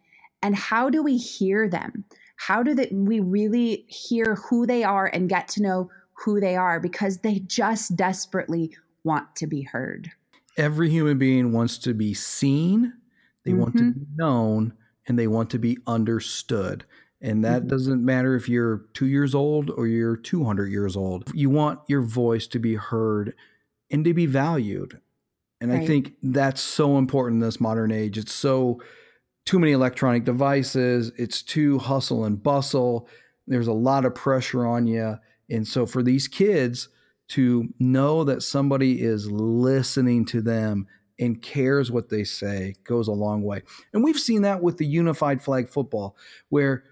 And 0.43 0.57
how 0.57 0.91
do 0.91 1.03
we 1.03 1.17
hear 1.17 1.69
them? 1.69 2.05
How 2.37 2.63
do 2.63 2.75
they, 2.75 2.89
we 2.93 3.21
really 3.21 3.87
hear 3.89 4.37
who 4.51 4.67
they 4.67 4.83
are 4.83 5.07
and 5.07 5.29
get 5.29 5.49
to 5.49 5.63
know 5.63 5.91
who 6.25 6.41
they 6.41 6.57
are? 6.57 6.81
Because 6.81 7.19
they 7.19 7.39
just 7.39 7.97
desperately 7.97 8.77
want 9.05 9.37
to 9.37 9.47
be 9.47 9.63
heard 9.63 10.11
every 10.57 10.91
human 10.91 11.19
being 11.19 11.53
wants 11.53 11.79
to 11.79 11.95
be 11.95 12.15
seen, 12.15 12.93
they 13.45 13.53
mm-hmm. 13.53 13.61
want 13.61 13.77
to 13.77 13.83
mm-hmm. 13.83 14.01
be 14.01 14.07
known, 14.17 14.75
and 15.07 15.19
they 15.19 15.27
want 15.27 15.51
to 15.51 15.59
be 15.59 15.79
understood. 15.87 16.85
And 17.21 17.45
that 17.45 17.61
mm-hmm. 17.61 17.69
doesn't 17.69 18.05
matter 18.05 18.35
if 18.35 18.49
you're 18.49 18.85
two 18.93 19.07
years 19.07 19.35
old 19.35 19.71
or 19.71 19.87
you're 19.87 20.17
200 20.17 20.67
years 20.67 20.97
old. 20.97 21.31
You 21.35 21.51
want 21.51 21.81
your 21.89 22.03
voice 22.03 22.47
to 22.49 22.59
be 22.59 22.75
heard 22.75 23.35
and 23.91 24.05
to 24.05 24.13
be 24.13 24.27
valued. 24.27 25.01
And 25.61 25.71
right. 25.71 25.83
I 25.83 25.87
think 25.87 26.15
that's 26.23 26.61
so 26.61 26.99
important 26.99 27.37
in 27.43 27.47
this 27.47 27.61
modern 27.61 27.91
age. 27.91 28.19
It's 28.19 28.35
so 28.35 28.83
too 29.47 29.59
many 29.59 29.73
electronic 29.73 30.25
devices, 30.25 31.13
it's 31.17 31.41
too 31.41 31.79
hustle 31.79 32.25
and 32.25 32.43
bustle. 32.43 33.09
There's 33.47 33.69
a 33.69 33.73
lot 33.73 34.05
of 34.05 34.15
pressure 34.15 34.67
on 34.67 34.89
you. 34.89 35.19
And 35.49 35.67
so 35.67 35.87
for 35.87 36.03
these 36.03 36.27
kids, 36.27 36.89
to 37.29 37.73
know 37.79 38.25
that 38.25 38.43
somebody 38.43 39.03
is 39.03 39.31
listening 39.31 40.25
to 40.27 40.41
them 40.41 40.87
and 41.19 41.41
cares 41.41 41.91
what 41.91 42.09
they 42.09 42.25
say 42.25 42.75
goes 42.85 43.09
a 43.09 43.13
long 43.13 43.43
way. 43.43 43.63
And 43.93 44.05
we've 44.05 44.19
seen 44.19 44.43
that 44.43 44.63
with 44.63 44.77
the 44.77 44.87
unified 44.87 45.43
flag 45.43 45.69
football, 45.69 46.17
where 46.49 46.85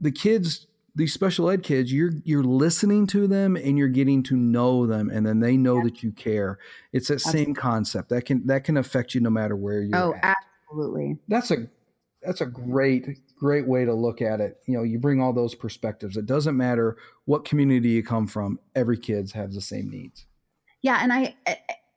the 0.00 0.12
kids, 0.12 0.66
these 0.94 1.12
special 1.12 1.48
ed 1.50 1.62
kids, 1.62 1.92
you're 1.92 2.12
you're 2.24 2.44
listening 2.44 3.06
to 3.08 3.26
them 3.26 3.56
and 3.56 3.78
you're 3.78 3.88
getting 3.88 4.22
to 4.24 4.36
know 4.36 4.86
them, 4.86 5.10
and 5.10 5.26
then 5.26 5.40
they 5.40 5.56
know 5.56 5.76
yeah. 5.76 5.84
that 5.84 6.02
you 6.02 6.12
care. 6.12 6.58
It's 6.92 7.08
that 7.08 7.14
absolutely. 7.14 7.44
same 7.46 7.54
concept 7.54 8.08
that 8.10 8.26
can 8.26 8.46
that 8.46 8.64
can 8.64 8.76
affect 8.76 9.14
you 9.14 9.20
no 9.20 9.30
matter 9.30 9.56
where 9.56 9.82
you're. 9.82 9.96
Oh, 9.96 10.14
at. 10.22 10.36
absolutely. 10.68 11.18
That's 11.28 11.50
a 11.50 11.68
that's 12.22 12.40
a 12.40 12.46
mm-hmm. 12.46 12.70
great 12.70 13.18
great 13.40 13.66
way 13.66 13.86
to 13.86 13.94
look 13.94 14.20
at 14.20 14.40
it. 14.40 14.58
You 14.66 14.76
know 14.76 14.82
you 14.84 14.98
bring 14.98 15.20
all 15.20 15.32
those 15.32 15.54
perspectives. 15.54 16.16
It 16.16 16.26
doesn't 16.26 16.56
matter 16.56 16.98
what 17.24 17.44
community 17.44 17.88
you 17.88 18.02
come 18.02 18.26
from 18.26 18.60
every 18.76 18.98
kids 18.98 19.32
has 19.32 19.54
the 19.54 19.62
same 19.62 19.88
needs. 19.88 20.26
Yeah 20.82 21.00
and 21.02 21.12
i 21.12 21.34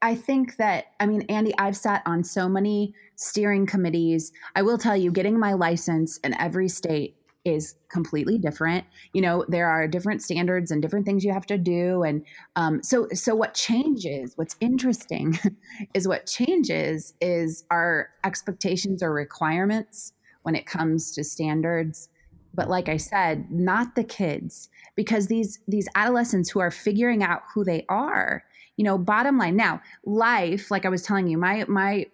i 0.01 0.15
think 0.15 0.58
that 0.58 0.88
i 0.99 1.06
mean 1.06 1.21
andy 1.29 1.53
i've 1.58 1.77
sat 1.77 2.01
on 2.06 2.23
so 2.23 2.49
many 2.49 2.93
steering 3.15 3.65
committees. 3.65 4.32
I 4.56 4.62
will 4.62 4.77
tell 4.77 4.97
you 4.97 5.12
getting 5.12 5.38
my 5.38 5.53
license 5.53 6.17
in 6.17 6.34
every 6.39 6.69
state 6.69 7.17
is 7.45 7.75
completely 7.89 8.38
different. 8.38 8.86
You 9.12 9.21
know 9.21 9.45
there 9.49 9.67
are 9.67 9.86
different 9.86 10.21
standards 10.21 10.71
and 10.71 10.82
different 10.82 11.06
things 11.06 11.25
you 11.25 11.34
have 11.34 11.45
to 11.47 11.58
do 11.58 12.03
and 12.03 12.25
um, 12.56 12.82
so 12.82 13.08
so 13.13 13.36
what 13.36 13.53
changes 13.53 14.34
what's 14.38 14.56
interesting 14.62 15.38
is 15.93 16.08
what 16.08 16.25
changes 16.25 17.13
is 17.19 17.65
our 17.69 18.10
expectations 18.23 19.03
or 19.03 19.12
requirements 19.12 20.13
when 20.43 20.56
it 20.56 20.65
comes 20.65 21.12
to 21.13 21.23
standards. 21.23 22.10
But 22.53 22.69
like 22.69 22.88
i 22.88 22.97
said 22.97 23.49
not 23.49 23.95
the 23.95 24.03
kids 24.03 24.69
because 24.95 25.25
these 25.25 25.60
these 25.67 25.89
adolescents 25.95 26.51
who 26.51 26.60
are 26.60 26.69
figuring 26.69 27.23
out 27.23 27.41
who 27.51 27.63
they 27.63 27.84
are 27.89 28.43
you 28.77 28.84
know 28.84 28.97
bottom 28.97 29.38
line 29.38 29.56
now 29.56 29.82
life 30.06 30.69
like 30.69 30.86
i 30.86 30.89
was 30.89 31.01
telling 31.01 31.27
you 31.27 31.38
my 31.38 31.65
my 31.67 32.06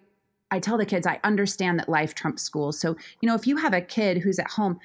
i 0.50 0.58
tell 0.58 0.78
the 0.78 0.86
kids 0.86 1.06
i 1.06 1.20
understand 1.24 1.78
that 1.78 1.88
life 1.88 2.14
trumps 2.14 2.42
school. 2.42 2.72
So 2.72 2.96
you 3.20 3.28
know 3.28 3.34
if 3.34 3.46
you 3.46 3.56
have 3.58 3.74
a 3.74 3.80
kid 3.80 4.18
who's 4.18 4.38
at 4.38 4.50
home 4.50 4.78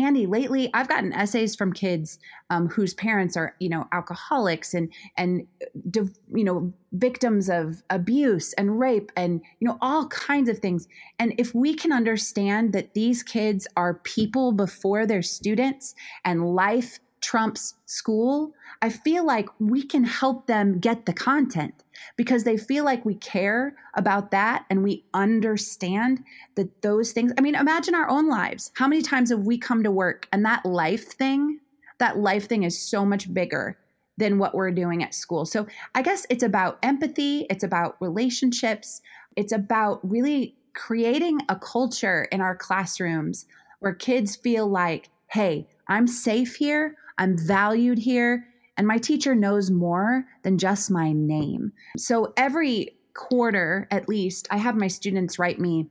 Andy, 0.00 0.26
lately 0.26 0.70
I've 0.72 0.88
gotten 0.88 1.12
essays 1.12 1.54
from 1.54 1.72
kids 1.72 2.18
um, 2.48 2.68
whose 2.68 2.94
parents 2.94 3.36
are, 3.36 3.54
you 3.60 3.68
know, 3.68 3.86
alcoholics 3.92 4.72
and 4.72 4.92
and 5.16 5.46
you 5.84 6.44
know 6.44 6.72
victims 6.92 7.50
of 7.50 7.82
abuse 7.90 8.52
and 8.54 8.78
rape 8.80 9.12
and 9.16 9.42
you 9.60 9.68
know 9.68 9.76
all 9.80 10.08
kinds 10.08 10.48
of 10.48 10.58
things. 10.58 10.88
And 11.18 11.34
if 11.36 11.54
we 11.54 11.74
can 11.74 11.92
understand 11.92 12.72
that 12.72 12.94
these 12.94 13.22
kids 13.22 13.66
are 13.76 13.94
people 13.94 14.52
before 14.52 15.06
they're 15.06 15.22
students 15.22 15.94
and 16.24 16.54
life 16.54 16.98
trumps 17.22 17.74
school, 17.86 18.52
I 18.82 18.90
feel 18.90 19.24
like 19.24 19.48
we 19.58 19.82
can 19.82 20.04
help 20.04 20.46
them 20.46 20.78
get 20.78 21.06
the 21.06 21.12
content 21.12 21.84
because 22.16 22.44
they 22.44 22.56
feel 22.56 22.84
like 22.84 23.04
we 23.04 23.14
care 23.14 23.74
about 23.94 24.30
that 24.32 24.66
and 24.68 24.82
we 24.82 25.04
understand 25.14 26.24
that 26.56 26.82
those 26.82 27.12
things. 27.12 27.32
I 27.38 27.40
mean, 27.40 27.54
imagine 27.54 27.94
our 27.94 28.08
own 28.08 28.28
lives. 28.28 28.72
How 28.74 28.88
many 28.88 29.02
times 29.02 29.30
have 29.30 29.46
we 29.46 29.56
come 29.56 29.82
to 29.84 29.90
work 29.90 30.28
and 30.32 30.44
that 30.44 30.66
life 30.66 31.12
thing, 31.12 31.60
that 31.98 32.18
life 32.18 32.48
thing 32.48 32.64
is 32.64 32.78
so 32.78 33.06
much 33.06 33.32
bigger 33.32 33.78
than 34.18 34.38
what 34.38 34.54
we're 34.54 34.70
doing 34.70 35.02
at 35.02 35.14
school. 35.14 35.46
So 35.46 35.66
I 35.94 36.02
guess 36.02 36.26
it's 36.28 36.42
about 36.42 36.78
empathy, 36.82 37.46
it's 37.48 37.64
about 37.64 37.96
relationships, 38.00 39.00
it's 39.36 39.52
about 39.52 40.00
really 40.02 40.56
creating 40.74 41.40
a 41.48 41.56
culture 41.56 42.28
in 42.30 42.40
our 42.40 42.56
classrooms 42.56 43.46
where 43.80 43.94
kids 43.94 44.36
feel 44.36 44.66
like, 44.66 45.08
hey, 45.28 45.66
I'm 45.88 46.06
safe 46.06 46.56
here. 46.56 46.96
I'm 47.18 47.36
valued 47.36 47.98
here, 47.98 48.46
and 48.76 48.86
my 48.86 48.98
teacher 48.98 49.34
knows 49.34 49.70
more 49.70 50.24
than 50.42 50.58
just 50.58 50.90
my 50.90 51.12
name. 51.12 51.72
So 51.96 52.32
every 52.36 52.96
quarter, 53.14 53.86
at 53.90 54.08
least, 54.08 54.48
I 54.50 54.56
have 54.56 54.76
my 54.76 54.88
students 54.88 55.38
write 55.38 55.58
me 55.58 55.88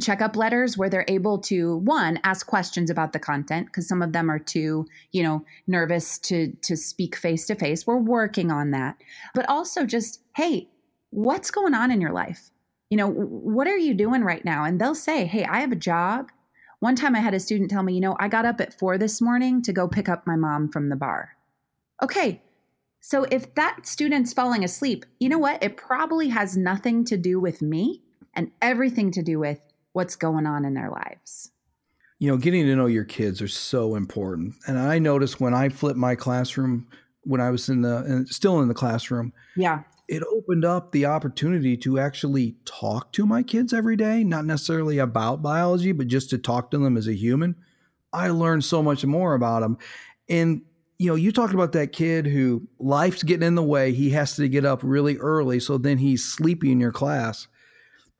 checkup 0.00 0.36
letters 0.36 0.76
where 0.76 0.90
they're 0.90 1.06
able 1.08 1.38
to 1.38 1.78
one 1.78 2.20
ask 2.22 2.46
questions 2.46 2.90
about 2.90 3.12
the 3.12 3.18
content 3.18 3.66
because 3.66 3.88
some 3.88 4.02
of 4.02 4.12
them 4.12 4.30
are 4.30 4.38
too 4.38 4.86
you 5.12 5.22
know 5.22 5.42
nervous 5.66 6.18
to 6.18 6.52
to 6.60 6.76
speak 6.76 7.16
face 7.16 7.46
to 7.46 7.54
face 7.54 7.86
we're 7.86 7.96
working 7.96 8.50
on 8.50 8.72
that. 8.72 8.96
But 9.34 9.48
also 9.48 9.86
just 9.86 10.20
hey 10.34 10.68
what's 11.10 11.50
going 11.50 11.74
on 11.74 11.90
in 11.90 12.00
your 12.00 12.12
life? 12.12 12.50
You 12.90 12.98
know 12.98 13.08
what 13.08 13.66
are 13.66 13.78
you 13.78 13.94
doing 13.94 14.22
right 14.22 14.44
now? 14.44 14.64
And 14.64 14.80
they'll 14.80 14.94
say 14.94 15.24
hey 15.24 15.44
i 15.44 15.60
have 15.60 15.72
a 15.72 15.76
job 15.76 16.30
one 16.86 16.94
time 16.94 17.16
I 17.16 17.18
had 17.18 17.34
a 17.34 17.40
student 17.40 17.68
tell 17.68 17.82
me, 17.82 17.94
you 17.94 18.00
know, 18.00 18.16
I 18.20 18.28
got 18.28 18.46
up 18.46 18.60
at 18.60 18.78
four 18.78 18.96
this 18.96 19.20
morning 19.20 19.60
to 19.62 19.72
go 19.72 19.88
pick 19.88 20.08
up 20.08 20.24
my 20.24 20.36
mom 20.36 20.70
from 20.70 20.88
the 20.88 20.94
bar. 20.94 21.30
Okay, 22.00 22.40
so 23.00 23.24
if 23.24 23.52
that 23.56 23.84
student's 23.84 24.32
falling 24.32 24.62
asleep, 24.62 25.04
you 25.18 25.28
know 25.28 25.36
what? 25.40 25.60
It 25.64 25.76
probably 25.76 26.28
has 26.28 26.56
nothing 26.56 27.04
to 27.06 27.16
do 27.16 27.40
with 27.40 27.60
me 27.60 28.04
and 28.34 28.52
everything 28.62 29.10
to 29.10 29.22
do 29.22 29.40
with 29.40 29.58
what's 29.94 30.14
going 30.14 30.46
on 30.46 30.64
in 30.64 30.74
their 30.74 30.88
lives. 30.88 31.50
You 32.20 32.30
know, 32.30 32.36
getting 32.36 32.64
to 32.66 32.76
know 32.76 32.86
your 32.86 33.02
kids 33.02 33.42
are 33.42 33.48
so 33.48 33.96
important. 33.96 34.54
And 34.68 34.78
I 34.78 35.00
noticed 35.00 35.40
when 35.40 35.54
I 35.54 35.70
flipped 35.70 35.98
my 35.98 36.14
classroom 36.14 36.86
when 37.22 37.40
I 37.40 37.50
was 37.50 37.68
in 37.68 37.82
the 37.82 38.28
still 38.30 38.60
in 38.60 38.68
the 38.68 38.74
classroom. 38.74 39.32
Yeah 39.56 39.82
it 40.08 40.22
opened 40.22 40.64
up 40.64 40.92
the 40.92 41.06
opportunity 41.06 41.76
to 41.78 41.98
actually 41.98 42.56
talk 42.64 43.12
to 43.12 43.26
my 43.26 43.42
kids 43.42 43.72
every 43.72 43.96
day, 43.96 44.22
not 44.22 44.44
necessarily 44.44 44.98
about 44.98 45.42
biology, 45.42 45.92
but 45.92 46.06
just 46.06 46.30
to 46.30 46.38
talk 46.38 46.70
to 46.70 46.78
them 46.78 46.96
as 46.96 47.08
a 47.08 47.14
human. 47.14 47.56
I 48.12 48.28
learned 48.28 48.64
so 48.64 48.82
much 48.82 49.04
more 49.04 49.34
about 49.34 49.60
them. 49.60 49.78
And 50.28 50.62
you 50.98 51.08
know, 51.08 51.14
you 51.14 51.30
talked 51.30 51.52
about 51.52 51.72
that 51.72 51.92
kid 51.92 52.26
who 52.26 52.66
life's 52.78 53.22
getting 53.22 53.46
in 53.46 53.54
the 53.54 53.62
way. 53.62 53.92
He 53.92 54.10
has 54.10 54.36
to 54.36 54.48
get 54.48 54.64
up 54.64 54.80
really 54.82 55.18
early, 55.18 55.60
so 55.60 55.76
then 55.76 55.98
he's 55.98 56.24
sleepy 56.24 56.72
in 56.72 56.80
your 56.80 56.92
class. 56.92 57.48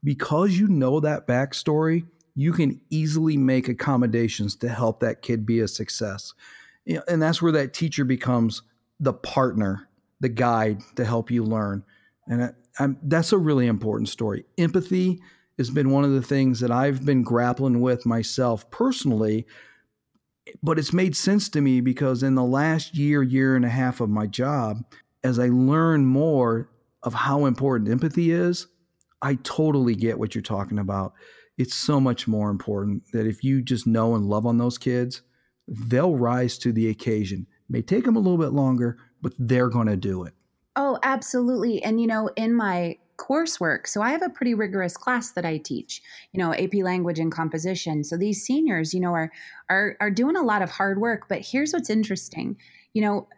Because 0.05 0.59
you 0.59 0.69
know 0.69 1.01
that 1.01 1.27
backstory, 1.27 2.07
you 2.35 2.53
can 2.53 2.81
easily 2.91 3.37
make 3.37 3.69
accommodations 3.69 4.55
to 4.57 4.69
help 4.69 5.01
that 5.01 5.23
kid 5.23 5.47
be 5.47 5.61
a 5.61 5.67
success. 5.67 6.35
And 7.09 7.21
that's 7.21 7.41
where 7.41 7.53
that 7.53 7.73
teacher 7.73 8.05
becomes 8.05 8.63
the 9.01 9.15
partner 9.15 9.86
the 10.21 10.29
guide 10.29 10.81
to 10.97 11.05
help 11.05 11.31
you 11.31 11.45
learn. 11.45 11.85
And 12.29 12.55
I, 12.79 12.89
that's 13.03 13.33
a 13.33 13.39
really 13.39 13.67
important 13.67 14.09
story. 14.09 14.45
Empathy 14.59 15.21
has 15.59 15.71
been 15.71 15.91
one 15.91 16.05
of 16.05 16.13
the 16.13 16.23
things 16.23 16.61
that 16.61 16.71
I've 16.71 17.05
been 17.05 17.23
grappling 17.23 17.81
with 17.81 18.05
myself 18.05 18.71
personally, 18.71 19.47
but 20.63 20.79
it's 20.79 20.93
made 20.93 21.17
sense 21.17 21.49
to 21.51 21.61
me 21.61 21.81
because 21.81 22.23
in 22.23 22.35
the 22.35 22.45
last 22.45 22.97
year, 22.97 23.23
year 23.23 23.57
and 23.57 23.65
a 23.65 23.71
half 23.71 24.01
of 24.01 24.11
my 24.11 24.27
job, 24.27 24.85
as 25.25 25.39
I 25.39 25.49
learn 25.49 26.05
more 26.05 26.71
of 27.03 27.15
how 27.15 27.47
important 27.47 27.91
empathy 27.91 28.31
is, 28.31 28.67
I 29.23 29.37
totally 29.37 29.95
get 29.95 30.19
what 30.19 30.35
you're 30.35 30.43
talking 30.43 30.79
about. 30.79 31.15
It's 31.57 31.75
so 31.75 32.01
much 32.01 32.29
more 32.29 32.51
important 32.51 33.05
that 33.13 33.27
if 33.27 33.43
you 33.43 33.63
just 33.63 33.87
know 33.87 34.15
and 34.15 34.27
love 34.27 34.45
on 34.45 34.59
those 34.59 34.77
kids, 34.77 35.23
they'll 35.67 36.17
rise 36.17 36.59
to 36.59 36.73
the 36.73 36.91
occasion. 36.91 37.47
It 37.69 37.73
may 37.73 37.83
take 37.83 38.05
them 38.05 38.17
a 38.17 38.21
little 38.21 38.39
bit 38.39 38.53
longer, 38.53 38.99
but 39.27 39.35
they're 39.41 39.69
going 39.69 39.89
to 39.89 39.97
do 39.97 40.23
it. 40.23 40.33
Oh, 40.77 41.01
absolutely. 41.03 41.83
And, 41.83 42.01
you 42.01 42.07
know, 42.07 42.31
in 42.37 42.55
my 42.55 42.97
coursework, 43.19 43.89
so 43.89 44.01
I 44.01 44.11
have 44.11 44.23
a 44.23 44.29
pretty 44.29 44.55
rigorous 44.55 44.97
class 44.97 45.33
that 45.33 45.45
I 45.45 45.57
teach, 45.57 46.01
you 46.31 46.39
know, 46.39 46.55
AP 46.55 46.75
language 46.75 47.19
and 47.19 47.33
composition. 47.33 48.05
So 48.05 48.17
these 48.17 48.45
seniors, 48.45 48.95
you 48.95 49.01
know, 49.01 49.15
are, 49.15 49.33
are, 49.69 49.97
are 50.01 50.13
doing 50.13 50.37
a 50.37 50.45
lot 50.45 50.63
of 50.63 50.71
hard 50.71 51.01
work. 51.01 51.27
But 51.29 51.45
here's 51.45 51.73
what's 51.73 51.91
interesting. 51.91 52.57
You 52.95 53.03
know, 53.03 53.29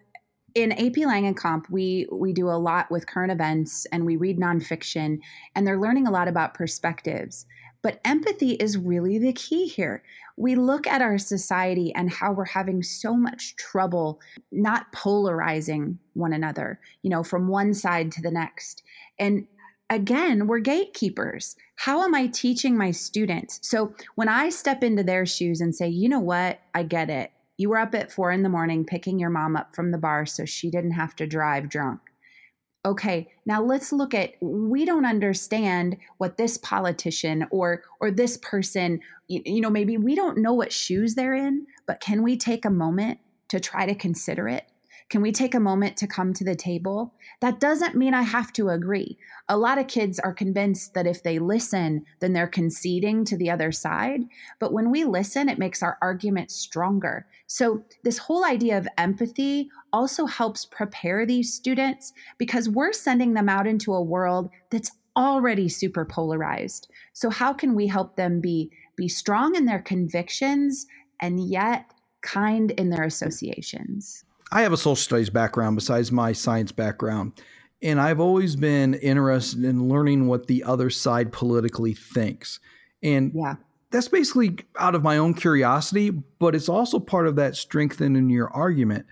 in 0.54 0.72
AP 0.72 0.98
Lang 0.98 1.26
and 1.26 1.34
Comp, 1.36 1.70
we 1.70 2.06
we 2.12 2.34
do 2.34 2.50
a 2.50 2.60
lot 2.60 2.90
with 2.90 3.06
current 3.06 3.32
events 3.32 3.86
and 3.90 4.04
we 4.04 4.16
read 4.16 4.38
nonfiction, 4.38 5.20
and 5.54 5.66
they're 5.66 5.80
learning 5.80 6.06
a 6.06 6.10
lot 6.10 6.28
about 6.28 6.52
perspectives. 6.52 7.46
But 7.82 8.00
empathy 8.04 8.52
is 8.52 8.76
really 8.76 9.18
the 9.18 9.32
key 9.32 9.66
here. 9.66 10.02
We 10.36 10.54
look 10.54 10.86
at 10.86 11.02
our 11.02 11.18
society 11.18 11.94
and 11.94 12.10
how 12.10 12.32
we're 12.32 12.44
having 12.44 12.82
so 12.82 13.14
much 13.14 13.56
trouble 13.56 14.20
not 14.50 14.92
polarizing 14.92 15.98
one 16.14 16.32
another, 16.32 16.80
you 17.02 17.10
know, 17.10 17.22
from 17.22 17.48
one 17.48 17.74
side 17.74 18.12
to 18.12 18.22
the 18.22 18.30
next. 18.30 18.82
And 19.18 19.46
again, 19.90 20.46
we're 20.46 20.58
gatekeepers. 20.58 21.56
How 21.76 22.02
am 22.02 22.14
I 22.14 22.26
teaching 22.26 22.76
my 22.76 22.90
students? 22.90 23.60
So 23.62 23.94
when 24.16 24.28
I 24.28 24.48
step 24.48 24.82
into 24.82 25.02
their 25.02 25.26
shoes 25.26 25.60
and 25.60 25.74
say, 25.74 25.88
you 25.88 26.08
know 26.08 26.20
what, 26.20 26.60
I 26.74 26.82
get 26.82 27.10
it. 27.10 27.32
You 27.56 27.70
were 27.70 27.78
up 27.78 27.94
at 27.94 28.12
four 28.12 28.30
in 28.30 28.42
the 28.42 28.48
morning 28.48 28.84
picking 28.84 29.18
your 29.18 29.30
mom 29.30 29.56
up 29.56 29.74
from 29.74 29.90
the 29.90 29.98
bar 29.98 30.26
so 30.26 30.44
she 30.44 30.70
didn't 30.70 30.92
have 30.92 31.16
to 31.16 31.26
drive 31.26 31.68
drunk 31.68 32.00
okay 32.84 33.28
now 33.44 33.62
let's 33.62 33.92
look 33.92 34.14
at 34.14 34.32
we 34.40 34.84
don't 34.84 35.04
understand 35.04 35.96
what 36.18 36.36
this 36.36 36.56
politician 36.58 37.46
or 37.50 37.82
or 38.00 38.10
this 38.10 38.36
person 38.38 39.00
you, 39.26 39.42
you, 39.44 39.60
know 39.60 39.70
maybe 39.70 39.96
we 39.96 40.14
don't 40.14 40.38
know 40.38 40.52
what 40.52 40.72
shoes 40.72 41.14
they're 41.14 41.34
in 41.34 41.66
but 41.86 42.00
can 42.00 42.22
we 42.22 42.36
take 42.36 42.64
a 42.64 42.70
moment 42.70 43.18
to 43.48 43.58
try 43.58 43.84
to 43.84 43.94
consider 43.94 44.48
it 44.48 44.67
can 45.08 45.22
we 45.22 45.32
take 45.32 45.54
a 45.54 45.60
moment 45.60 45.96
to 45.96 46.06
come 46.06 46.32
to 46.32 46.44
the 46.44 46.54
table 46.54 47.14
that 47.40 47.60
doesn't 47.60 47.94
mean 47.94 48.14
i 48.14 48.22
have 48.22 48.52
to 48.52 48.68
agree 48.68 49.16
a 49.48 49.56
lot 49.56 49.78
of 49.78 49.86
kids 49.86 50.18
are 50.18 50.32
convinced 50.32 50.94
that 50.94 51.06
if 51.06 51.22
they 51.22 51.38
listen 51.38 52.04
then 52.20 52.32
they're 52.32 52.46
conceding 52.46 53.24
to 53.24 53.36
the 53.36 53.50
other 53.50 53.72
side 53.72 54.22
but 54.58 54.72
when 54.72 54.90
we 54.90 55.04
listen 55.04 55.48
it 55.48 55.58
makes 55.58 55.82
our 55.82 55.98
argument 56.02 56.50
stronger 56.50 57.26
so 57.46 57.82
this 58.04 58.18
whole 58.18 58.44
idea 58.44 58.76
of 58.76 58.86
empathy 58.98 59.70
also 59.92 60.26
helps 60.26 60.66
prepare 60.66 61.24
these 61.24 61.52
students 61.52 62.12
because 62.36 62.68
we're 62.68 62.92
sending 62.92 63.32
them 63.32 63.48
out 63.48 63.66
into 63.66 63.94
a 63.94 64.02
world 64.02 64.50
that's 64.70 64.90
already 65.16 65.68
super 65.68 66.04
polarized. 66.04 66.88
So 67.12 67.28
how 67.28 67.52
can 67.52 67.74
we 67.74 67.88
help 67.88 68.16
them 68.16 68.40
be 68.40 68.70
be 68.96 69.08
strong 69.08 69.54
in 69.54 69.64
their 69.64 69.80
convictions 69.80 70.86
and 71.20 71.40
yet 71.40 71.92
kind 72.20 72.70
in 72.72 72.90
their 72.90 73.04
associations? 73.04 74.24
I 74.50 74.62
have 74.62 74.72
a 74.72 74.76
social 74.76 74.96
studies 74.96 75.30
background 75.30 75.76
besides 75.76 76.10
my 76.10 76.32
science 76.32 76.72
background. 76.72 77.32
And 77.82 78.00
I've 78.00 78.20
always 78.20 78.56
been 78.56 78.94
interested 78.94 79.64
in 79.64 79.88
learning 79.88 80.26
what 80.26 80.46
the 80.46 80.64
other 80.64 80.90
side 80.90 81.32
politically 81.32 81.94
thinks. 81.94 82.58
And 83.02 83.32
yeah. 83.34 83.56
that's 83.90 84.08
basically 84.08 84.58
out 84.78 84.94
of 84.94 85.04
my 85.04 85.18
own 85.18 85.34
curiosity, 85.34 86.10
but 86.10 86.54
it's 86.56 86.68
also 86.68 86.98
part 86.98 87.28
of 87.28 87.36
that 87.36 87.56
strengthening 87.56 88.30
your 88.30 88.50
argument 88.50 89.06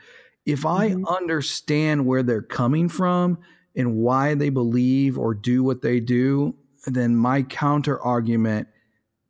if 0.46 0.64
I 0.64 0.90
mm-hmm. 0.90 1.04
understand 1.06 2.06
where 2.06 2.22
they're 2.22 2.40
coming 2.40 2.88
from 2.88 3.38
and 3.74 3.96
why 3.96 4.34
they 4.34 4.48
believe 4.48 5.18
or 5.18 5.34
do 5.34 5.62
what 5.62 5.82
they 5.82 6.00
do, 6.00 6.54
then 6.86 7.16
my 7.16 7.42
counter 7.42 8.00
argument 8.00 8.68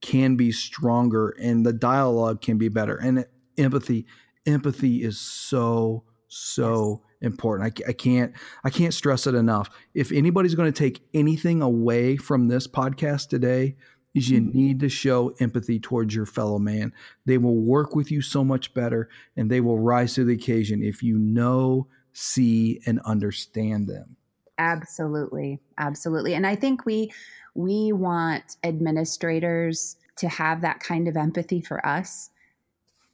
can 0.02 0.36
be 0.36 0.52
stronger 0.52 1.30
and 1.40 1.64
the 1.64 1.72
dialogue 1.72 2.42
can 2.42 2.58
be 2.58 2.68
better. 2.68 2.96
And 2.96 3.24
empathy, 3.56 4.06
empathy 4.46 5.02
is 5.02 5.18
so, 5.18 6.04
so 6.28 7.02
yes. 7.02 7.26
important. 7.26 7.80
I, 7.86 7.90
I 7.90 7.92
can't, 7.92 8.32
I 8.64 8.70
can't 8.70 8.94
stress 8.94 9.26
it 9.26 9.34
enough. 9.34 9.70
If 9.94 10.12
anybody's 10.12 10.54
going 10.54 10.72
to 10.72 10.78
take 10.78 11.02
anything 11.14 11.62
away 11.62 12.16
from 12.16 12.48
this 12.48 12.66
podcast 12.66 13.28
today, 13.28 13.76
is 14.16 14.30
you 14.30 14.40
mm-hmm. 14.40 14.58
need 14.58 14.80
to 14.80 14.88
show 14.88 15.34
empathy 15.40 15.78
towards 15.78 16.14
your 16.14 16.24
fellow 16.24 16.58
man. 16.58 16.92
They 17.26 17.36
will 17.36 17.56
work 17.56 17.94
with 17.94 18.10
you 18.10 18.22
so 18.22 18.42
much 18.42 18.72
better 18.72 19.10
and 19.36 19.50
they 19.50 19.60
will 19.60 19.78
rise 19.78 20.14
to 20.14 20.24
the 20.24 20.32
occasion 20.32 20.82
if 20.82 21.02
you 21.02 21.18
know, 21.18 21.86
see, 22.14 22.80
and 22.86 22.98
understand 23.00 23.88
them. 23.88 24.16
Absolutely. 24.58 25.60
Absolutely. 25.76 26.32
And 26.34 26.46
I 26.46 26.56
think 26.56 26.86
we 26.86 27.12
we 27.54 27.92
want 27.92 28.56
administrators 28.64 29.96
to 30.16 30.28
have 30.28 30.62
that 30.62 30.80
kind 30.80 31.08
of 31.08 31.16
empathy 31.16 31.60
for 31.60 31.86
us. 31.86 32.30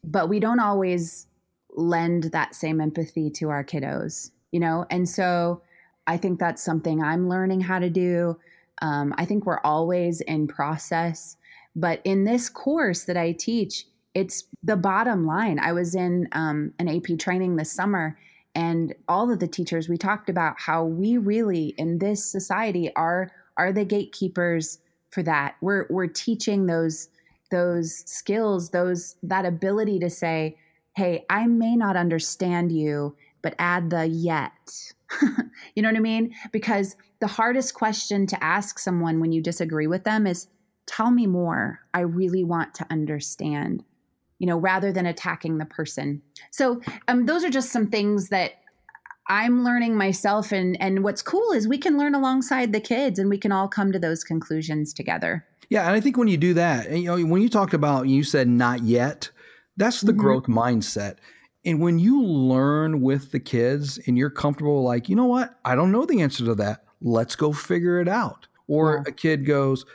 But 0.04 0.28
we 0.28 0.40
don't 0.40 0.60
always 0.60 1.26
lend 1.74 2.24
that 2.24 2.54
same 2.54 2.80
empathy 2.80 3.30
to 3.30 3.50
our 3.50 3.64
kiddos, 3.64 4.30
you 4.50 4.60
know? 4.60 4.84
And 4.90 5.08
so 5.08 5.62
I 6.06 6.16
think 6.16 6.38
that's 6.38 6.62
something 6.62 7.02
I'm 7.02 7.28
learning 7.28 7.60
how 7.60 7.78
to 7.78 7.88
do. 7.88 8.38
Um, 8.80 9.14
I 9.16 9.24
think 9.24 9.46
we're 9.46 9.60
always 9.60 10.20
in 10.22 10.48
process. 10.48 11.36
But 11.74 12.00
in 12.04 12.24
this 12.24 12.48
course 12.48 13.04
that 13.04 13.16
I 13.16 13.32
teach, 13.32 13.86
it's 14.14 14.44
the 14.62 14.76
bottom 14.76 15.26
line. 15.26 15.58
I 15.58 15.72
was 15.72 15.94
in 15.94 16.28
um, 16.32 16.72
an 16.78 16.88
AP 16.88 17.18
training 17.18 17.56
this 17.56 17.72
summer, 17.72 18.18
and 18.54 18.94
all 19.08 19.30
of 19.30 19.38
the 19.38 19.46
teachers 19.46 19.88
we 19.88 19.96
talked 19.96 20.28
about 20.28 20.60
how 20.60 20.84
we 20.84 21.16
really 21.16 21.74
in 21.78 21.98
this 21.98 22.24
society 22.24 22.94
are 22.94 23.30
are 23.56 23.72
the 23.72 23.84
gatekeepers 23.84 24.78
for 25.10 25.22
that. 25.22 25.56
We're 25.62 25.86
we're 25.88 26.08
teaching 26.08 26.66
those 26.66 27.08
those 27.52 28.02
skills, 28.10 28.70
those 28.70 29.14
that 29.22 29.46
ability 29.46 30.00
to 30.00 30.10
say, 30.10 30.56
"Hey, 30.96 31.24
I 31.30 31.46
may 31.46 31.76
not 31.76 31.96
understand 31.96 32.72
you, 32.72 33.14
but 33.42 33.54
add 33.60 33.90
the 33.90 34.06
yet." 34.06 34.92
you 35.76 35.82
know 35.82 35.88
what 35.88 35.96
I 35.96 36.00
mean? 36.00 36.34
Because 36.50 36.96
the 37.20 37.28
hardest 37.28 37.74
question 37.74 38.26
to 38.26 38.42
ask 38.42 38.80
someone 38.80 39.20
when 39.20 39.30
you 39.30 39.40
disagree 39.40 39.86
with 39.86 40.02
them 40.02 40.26
is, 40.26 40.48
"Tell 40.86 41.12
me 41.12 41.28
more. 41.28 41.80
I 41.94 42.00
really 42.00 42.42
want 42.42 42.74
to 42.74 42.86
understand." 42.90 43.84
You 44.40 44.48
know, 44.48 44.58
rather 44.58 44.90
than 44.90 45.06
attacking 45.06 45.58
the 45.58 45.66
person. 45.66 46.20
So, 46.50 46.80
um, 47.06 47.26
those 47.26 47.44
are 47.44 47.50
just 47.50 47.70
some 47.70 47.86
things 47.86 48.30
that 48.30 48.54
I'm 49.28 49.62
learning 49.62 49.96
myself 49.96 50.50
and 50.50 50.80
and 50.80 51.04
what's 51.04 51.22
cool 51.22 51.52
is 51.52 51.68
we 51.68 51.78
can 51.78 51.96
learn 51.96 52.14
alongside 52.14 52.72
the 52.72 52.80
kids 52.80 53.18
and 53.18 53.30
we 53.30 53.38
can 53.38 53.52
all 53.52 53.68
come 53.68 53.92
to 53.92 53.98
those 53.98 54.24
conclusions 54.24 54.92
together. 54.92 55.46
Yeah, 55.72 55.86
and 55.86 55.96
I 55.96 56.00
think 56.00 56.18
when 56.18 56.28
you 56.28 56.36
do 56.36 56.52
that, 56.52 56.86
and, 56.86 56.98
you 56.98 57.06
know, 57.06 57.24
when 57.24 57.40
you 57.40 57.48
talked 57.48 57.72
about 57.72 58.06
you 58.06 58.24
said 58.24 58.46
not 58.46 58.82
yet, 58.82 59.30
that's 59.78 60.02
the 60.02 60.12
mm-hmm. 60.12 60.20
growth 60.20 60.42
mindset. 60.44 61.16
And 61.64 61.80
when 61.80 61.98
you 61.98 62.22
learn 62.22 63.00
with 63.00 63.32
the 63.32 63.40
kids 63.40 63.98
and 64.06 64.18
you're 64.18 64.28
comfortable 64.28 64.82
like, 64.82 65.08
you 65.08 65.16
know 65.16 65.24
what? 65.24 65.58
I 65.64 65.74
don't 65.74 65.90
know 65.90 66.04
the 66.04 66.20
answer 66.20 66.44
to 66.44 66.54
that. 66.56 66.84
Let's 67.00 67.36
go 67.36 67.54
figure 67.54 68.02
it 68.02 68.08
out. 68.08 68.48
Or 68.68 68.96
yeah. 68.96 69.10
a 69.10 69.12
kid 69.12 69.46
goes, 69.46 69.86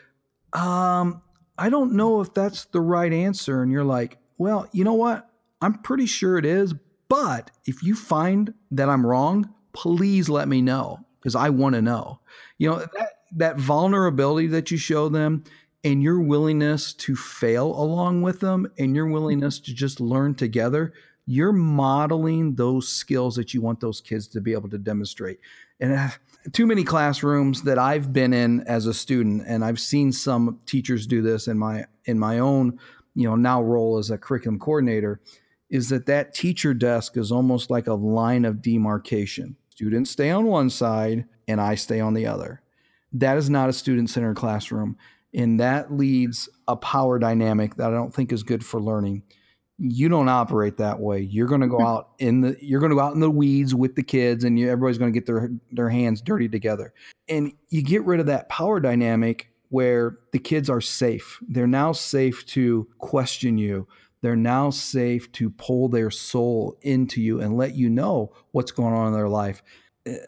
um, 0.53 1.21
I 1.59 1.69
don't 1.69 1.93
know 1.93 2.21
if 2.21 2.33
that's 2.33 2.65
the 2.65 2.81
right 2.81 3.13
answer 3.13 3.61
and 3.61 3.71
you're 3.71 3.83
like, 3.83 4.17
well, 4.39 4.67
you 4.71 4.83
know 4.83 4.95
what? 4.95 5.29
I'm 5.61 5.75
pretty 5.75 6.07
sure 6.07 6.39
it 6.39 6.45
is, 6.45 6.73
but 7.07 7.51
if 7.67 7.83
you 7.83 7.93
find 7.93 8.55
that 8.71 8.89
I'm 8.89 9.05
wrong, 9.05 9.53
please 9.73 10.27
let 10.27 10.47
me 10.47 10.59
know 10.59 11.05
because 11.19 11.35
I 11.35 11.49
want 11.51 11.75
to 11.75 11.83
know. 11.83 12.19
You 12.57 12.71
know, 12.71 12.79
that, 12.79 13.09
that 13.35 13.57
vulnerability 13.57 14.47
that 14.47 14.71
you 14.71 14.77
show 14.77 15.07
them 15.07 15.43
and 15.88 16.04
your 16.04 16.19
willingness 16.19 16.91
to 16.91 17.15
fail 17.15 17.67
along 17.67 18.21
with 18.21 18.41
them 18.41 18.69
and 18.78 18.93
your 18.93 19.08
willingness 19.08 19.58
to 19.58 19.73
just 19.73 20.02
learn 20.02 20.36
together, 20.36 20.91
you're 21.26 21.54
modeling 21.54 22.56
those 22.56 22.89
skills 22.89 23.36
that 23.38 23.54
you 23.54 23.62
want 23.62 23.80
those 23.80 24.02
kids 24.02 24.28
to 24.28 24.41
be 24.41 24.52
able 24.52 24.67
to 24.67 24.78
demonstrate. 24.78 25.39
And 25.80 25.93
uh, 25.93 26.10
too 26.52 26.65
many 26.67 26.84
classrooms 26.84 27.62
that 27.63 27.80
I've 27.80 28.12
been 28.12 28.34
in 28.34 28.67
as 28.67 28.86
a 28.86 28.93
student, 28.93 29.43
and 29.47 29.63
I've 29.63 29.80
seen 29.80 30.12
some 30.12 30.60
teachers 30.65 31.08
do 31.08 31.21
this 31.21 31.47
in 31.47 31.58
my 31.58 31.86
in 32.04 32.19
my 32.19 32.39
own, 32.39 32.80
you 33.15 33.30
know, 33.30 33.36
now 33.36 33.62
role 33.62 33.97
as 33.97 34.12
a 34.12 34.17
curriculum 34.17 34.60
coordinator 34.60 35.21
is 35.69 35.88
that 35.89 36.06
that 36.08 36.34
teacher 36.34 36.73
desk 36.73 37.15
is 37.15 37.32
almost 37.32 37.69
like 37.69 37.88
a 37.88 37.93
line 37.93 38.43
of 38.43 38.62
demarcation. 38.62 39.56
Students 39.69 40.12
stay 40.12 40.32
on 40.32 40.47
one 40.47 40.69
side 40.69 41.26
and 41.47 41.62
I 41.62 41.76
stay 41.76 42.02
on 42.02 42.13
the 42.13 42.26
other. 42.26 42.62
That 43.13 43.38
is 43.38 43.50
not 43.50 43.69
a 43.69 43.73
student 43.73 44.10
centered 44.10 44.36
classroom. 44.36 44.97
And 45.38 45.60
that 45.62 45.93
leads 45.93 46.50
a 46.67 46.76
power 46.76 47.17
dynamic 47.17 47.76
that 47.76 47.88
I 47.88 47.93
don't 47.93 48.13
think 48.13 48.34
is 48.34 48.43
good 48.43 48.65
for 48.65 48.82
learning. 48.82 49.23
You 49.78 50.10
don't 50.10 50.28
operate 50.28 50.78
that 50.78 51.00
way. 51.00 51.21
You're 51.21 51.47
going 51.47 51.62
to 51.62 51.67
go 51.67 51.78
mm-hmm. 51.78 51.86
out 51.86 52.10
in 52.19 52.41
the 52.41 52.58
you're 52.60 52.80
going 52.80 52.89
to 52.89 52.95
go 52.95 53.02
out 53.02 53.13
in 53.13 53.21
the 53.21 53.30
weeds 53.30 53.73
with 53.73 53.95
the 53.95 54.04
kids, 54.04 54.43
and 54.43 54.58
you, 54.58 54.69
everybody's 54.69 54.97
going 54.97 55.13
to 55.13 55.17
get 55.17 55.28
their 55.28 55.50
their 55.71 55.89
hands 55.89 56.19
dirty 56.21 56.50
together. 56.50 56.93
And 57.30 57.54
you 57.69 57.82
get 57.84 58.04
rid 58.04 58.19
of 58.19 58.26
that 58.26 58.50
power 58.50 58.80
dynamic 58.80 59.52
where 59.69 60.17
the 60.34 60.39
kids 60.39 60.69
are 60.69 60.82
safe. 60.82 61.39
They're 61.47 61.67
now 61.67 61.91
safe 61.91 62.45
to 62.47 62.88
question 62.97 63.58
you 63.58 63.88
they're 64.21 64.36
now 64.36 64.69
safe 64.69 65.32
to 65.34 65.50
pull 65.50 65.89
their 65.89 66.10
soul 66.10 66.78
into 66.82 67.21
you 67.21 67.39
and 67.39 67.56
let 67.56 67.76
you 67.76 67.89
know 67.89 68.34
what's 68.52 68.71
going 68.71 68.93
on 68.93 69.08
in 69.08 69.13
their 69.13 69.30
life. 69.30 69.62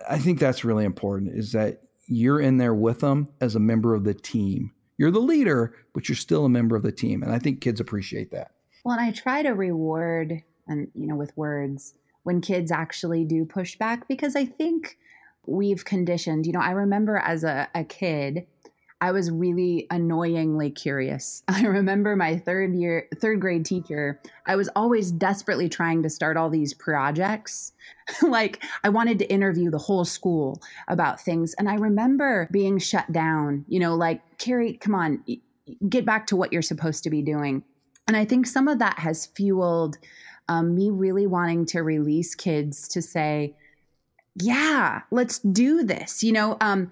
I 0.10 0.19
think 0.19 0.39
that's 0.39 0.63
really 0.63 0.86
important 0.86 1.36
is 1.36 1.54
that 1.54 1.82
you're 2.08 2.39
in 2.39 2.58
there 2.58 2.74
with 2.74 3.00
them 3.00 3.30
as 3.41 3.56
a 3.56 3.60
member 3.60 3.95
of 3.95 4.04
the 4.04 4.13
team. 4.13 4.72
You're 4.99 5.12
the 5.12 5.19
leader, 5.19 5.73
but 5.93 6.09
you're 6.09 6.15
still 6.17 6.43
a 6.43 6.49
member 6.49 6.75
of 6.75 6.83
the 6.83 6.91
team. 6.91 7.23
And 7.23 7.31
I 7.31 7.39
think 7.39 7.62
kids 7.62 7.79
appreciate 7.79 8.31
that. 8.31 8.51
Well, 8.83 8.97
and 8.97 9.03
I 9.03 9.12
try 9.12 9.41
to 9.41 9.51
reward 9.51 10.43
and 10.67 10.89
you 10.93 11.07
know 11.07 11.15
with 11.15 11.35
words 11.35 11.95
when 12.23 12.41
kids 12.41 12.69
actually 12.69 13.23
do 13.23 13.45
push 13.45 13.77
back 13.77 14.07
because 14.07 14.35
I 14.35 14.45
think 14.45 14.97
we've 15.45 15.85
conditioned, 15.85 16.45
you 16.45 16.51
know, 16.51 16.59
I 16.59 16.71
remember 16.71 17.17
as 17.17 17.43
a, 17.43 17.67
a 17.73 17.83
kid, 17.83 18.45
I 19.01 19.12
was 19.12 19.31
really 19.31 19.88
annoyingly 19.89 20.71
curious. 20.71 21.43
I 21.47 21.62
remember 21.63 22.15
my 22.15 22.38
third 22.38 22.73
year, 22.75 23.07
third 23.15 23.39
grade 23.39 23.65
teacher, 23.65 24.19
I 24.45 24.55
was 24.55 24.69
always 24.75 25.12
desperately 25.12 25.69
trying 25.69 26.03
to 26.03 26.09
start 26.09 26.38
all 26.38 26.49
these 26.49 26.73
projects. 26.73 27.71
like 28.21 28.63
I 28.83 28.89
wanted 28.89 29.19
to 29.19 29.31
interview 29.31 29.69
the 29.69 29.77
whole 29.77 30.05
school 30.05 30.62
about 30.88 31.21
things. 31.21 31.53
And 31.55 31.69
I 31.69 31.75
remember 31.75 32.47
being 32.51 32.77
shut 32.77 33.12
down, 33.12 33.65
you 33.67 33.79
know, 33.79 33.95
like, 33.95 34.21
Carrie, 34.38 34.73
come 34.73 34.95
on, 34.95 35.23
get 35.88 36.05
back 36.05 36.27
to 36.27 36.35
what 36.35 36.51
you're 36.51 36.62
supposed 36.62 37.03
to 37.03 37.09
be 37.09 37.21
doing. 37.21 37.63
And 38.07 38.17
I 38.17 38.25
think 38.25 38.47
some 38.47 38.67
of 38.67 38.79
that 38.79 38.99
has 38.99 39.27
fueled 39.27 39.97
um, 40.47 40.75
me 40.75 40.89
really 40.89 41.27
wanting 41.27 41.65
to 41.67 41.83
release 41.83 42.33
kids 42.33 42.88
to 42.89 43.01
say, 43.01 43.53
yeah, 44.41 45.02
let's 45.12 45.39
do 45.39 45.84
this. 45.84 46.23
You 46.23 46.32
know, 46.32 46.58
um, 46.62 46.89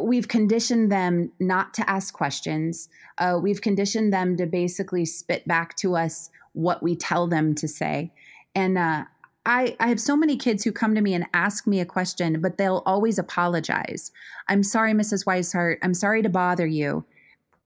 we've 0.00 0.28
conditioned 0.28 0.90
them 0.90 1.32
not 1.40 1.74
to 1.74 1.88
ask 1.88 2.12
questions. 2.12 2.88
Uh, 3.18 3.38
we've 3.40 3.60
conditioned 3.60 4.12
them 4.12 4.36
to 4.36 4.46
basically 4.46 5.04
spit 5.04 5.46
back 5.46 5.76
to 5.76 5.96
us 5.96 6.30
what 6.52 6.82
we 6.82 6.96
tell 6.96 7.26
them 7.26 7.54
to 7.56 7.68
say. 7.68 8.12
And 8.54 8.76
uh, 8.76 9.04
I, 9.46 9.76
I 9.80 9.88
have 9.88 10.00
so 10.00 10.16
many 10.16 10.36
kids 10.36 10.64
who 10.64 10.72
come 10.72 10.94
to 10.94 11.00
me 11.00 11.14
and 11.14 11.26
ask 11.34 11.66
me 11.66 11.80
a 11.80 11.86
question, 11.86 12.40
but 12.40 12.58
they'll 12.58 12.82
always 12.84 13.18
apologize. 13.18 14.12
I'm 14.48 14.62
sorry, 14.62 14.92
Mrs. 14.92 15.24
Weishart. 15.24 15.78
I'm 15.82 15.94
sorry 15.94 16.22
to 16.22 16.28
bother 16.28 16.66
you. 16.66 17.04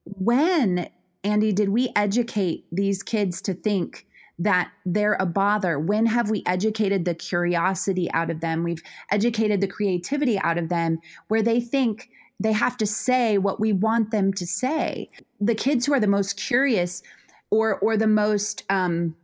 When, 0.05 0.89
Andy, 1.23 1.51
did 1.51 1.69
we 1.69 1.91
educate 1.95 2.65
these 2.71 3.03
kids 3.03 3.41
to 3.41 3.53
think 3.53 4.07
that 4.39 4.71
they're 4.85 5.17
a 5.19 5.25
bother? 5.25 5.79
When 5.79 6.05
have 6.05 6.29
we 6.29 6.43
educated 6.45 7.05
the 7.05 7.15
curiosity 7.15 8.11
out 8.11 8.29
of 8.29 8.41
them? 8.41 8.63
We've 8.63 8.83
educated 9.11 9.61
the 9.61 9.67
creativity 9.67 10.39
out 10.39 10.57
of 10.57 10.69
them 10.69 10.99
where 11.27 11.41
they 11.41 11.59
think 11.59 12.09
they 12.39 12.51
have 12.51 12.77
to 12.77 12.85
say 12.85 13.37
what 13.37 13.59
we 13.59 13.73
want 13.73 14.11
them 14.11 14.31
to 14.33 14.45
say. 14.45 15.09
The 15.39 15.55
kids 15.55 15.85
who 15.85 15.93
are 15.93 15.99
the 15.99 16.07
most 16.07 16.37
curious 16.37 17.01
or 17.49 17.79
or 17.79 17.97
the 17.97 18.07
most 18.07 18.63
um, 18.69 19.15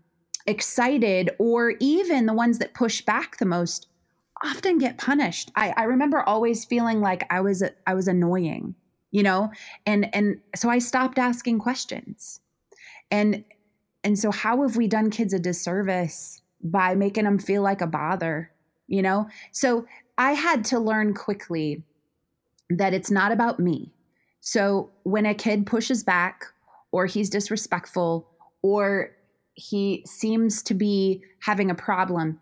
excited 0.48 1.30
or 1.40 1.74
even 1.80 2.26
the 2.26 2.34
ones 2.34 2.60
that 2.60 2.74
push 2.74 3.02
back 3.02 3.38
the 3.38 3.46
most 3.46 3.88
often 4.44 4.78
get 4.78 4.98
punished. 4.98 5.52
I, 5.56 5.74
I 5.78 5.84
remember 5.84 6.22
always 6.22 6.66
feeling 6.66 7.02
like 7.02 7.26
I 7.30 7.42
was 7.42 7.64
I 7.88 7.94
was 7.94 8.08
annoying, 8.08 8.76
you 9.12 9.24
know, 9.24 9.52
and 9.86 10.14
and 10.14 10.40
so 10.56 10.70
I 10.70 10.80
stopped 10.80 11.20
asking 11.20 11.60
questions. 11.60 12.40
And 13.12 13.44
and 14.04 14.20
so, 14.20 14.32
how 14.32 14.62
have 14.64 14.76
we 14.76 14.88
done 14.88 15.10
kids 15.10 15.34
a 15.34 15.40
disservice 15.40 16.42
by 16.62 16.96
making 16.96 17.24
them 17.24 17.40
feel 17.40 17.62
like 17.62 17.82
a 17.82 17.88
bother? 17.88 18.52
You 18.88 19.02
know? 19.02 19.28
So, 19.52 19.86
I 20.18 20.34
had 20.34 20.66
to 20.66 20.80
learn 20.80 21.14
quickly 21.14 21.84
that 22.70 22.94
it's 22.94 23.12
not 23.12 23.32
about 23.32 23.60
me. 23.60 23.94
So, 24.42 24.92
when 25.04 25.26
a 25.26 25.34
kid 25.34 25.66
pushes 25.66 26.04
back 26.04 26.46
or 26.92 27.06
he's 27.06 27.30
disrespectful 27.30 28.28
or 28.62 29.12
he 29.56 30.04
seems 30.06 30.62
to 30.64 30.74
be 30.74 31.24
having 31.40 31.72
a 31.72 31.76
problem, 31.76 32.40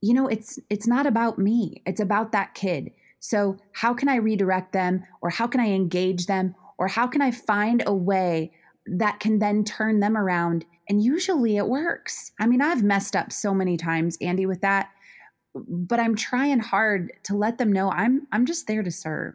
you 0.00 0.14
know, 0.14 0.26
it's 0.26 0.58
it's 0.70 0.86
not 0.86 1.06
about 1.06 1.38
me. 1.38 1.82
It's 1.84 2.00
about 2.00 2.32
that 2.32 2.54
kid. 2.54 2.92
So, 3.20 3.58
how 3.72 3.92
can 3.92 4.08
I 4.08 4.16
redirect 4.16 4.72
them 4.72 5.04
or 5.20 5.28
how 5.28 5.46
can 5.46 5.60
I 5.60 5.72
engage 5.72 6.26
them 6.26 6.54
or 6.78 6.88
how 6.88 7.06
can 7.06 7.20
I 7.20 7.32
find 7.32 7.82
a 7.86 7.94
way 7.94 8.52
that 8.86 9.20
can 9.20 9.40
then 9.40 9.64
turn 9.64 10.00
them 10.00 10.16
around 10.16 10.64
and 10.88 11.02
usually 11.02 11.56
it 11.56 11.66
works. 11.66 12.32
I 12.38 12.46
mean, 12.46 12.62
I've 12.62 12.82
messed 12.82 13.16
up 13.16 13.32
so 13.32 13.52
many 13.52 13.76
times, 13.76 14.16
Andy, 14.20 14.46
with 14.46 14.60
that, 14.60 14.90
but 15.54 16.00
I'm 16.00 16.14
trying 16.14 16.60
hard 16.60 17.12
to 17.24 17.36
let 17.36 17.58
them 17.58 17.72
know 17.72 17.90
I'm 17.90 18.26
I'm 18.32 18.46
just 18.46 18.66
there 18.66 18.82
to 18.82 18.90
serve. 18.90 19.34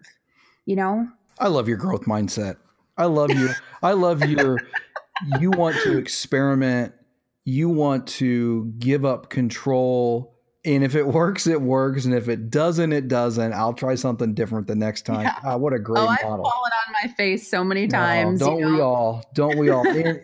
You 0.66 0.76
know? 0.76 1.08
I 1.40 1.48
love 1.48 1.68
your 1.68 1.78
growth 1.78 2.06
mindset. 2.06 2.58
I 2.98 3.06
love 3.06 3.32
you. 3.32 3.50
I 3.84 3.94
love 3.94 4.24
your 4.24 4.58
you 5.40 5.52
want 5.52 5.76
to 5.84 5.98
experiment, 5.98 6.94
you 7.46 7.70
want 7.70 8.08
to 8.08 8.74
give 8.80 9.06
up 9.06 9.30
control. 9.30 10.36
And 10.64 10.84
if 10.84 10.96
it 10.96 11.08
works, 11.08 11.48
it 11.48 11.60
works. 11.60 12.06
And 12.06 12.14
if 12.14 12.30
it 12.30 12.52
doesn't, 12.52 12.94
it 12.94 13.08
doesn't. 13.08 13.54
I'll 13.54 13.74
try 13.74 13.96
something 13.96 14.36
different 14.36 14.68
the 14.68 14.76
next 14.76 15.08
time. 15.08 15.22
Yeah. 15.22 15.36
Ah, 15.44 15.58
what 15.58 15.74
a 15.74 15.80
great 15.80 16.02
oh, 16.02 16.08
I've 16.08 16.20
fallen 16.20 16.46
on 16.46 16.94
my 17.02 17.12
face 17.14 17.50
so 17.50 17.64
many 17.64 17.88
times. 17.88 18.40
No, 18.40 18.48
don't 18.48 18.60
you 18.60 18.66
know? 18.66 18.74
we 18.74 18.82
all? 18.82 19.26
Don't 19.34 19.58
we 19.58 19.70
all? 19.70 19.88
and, 19.88 20.22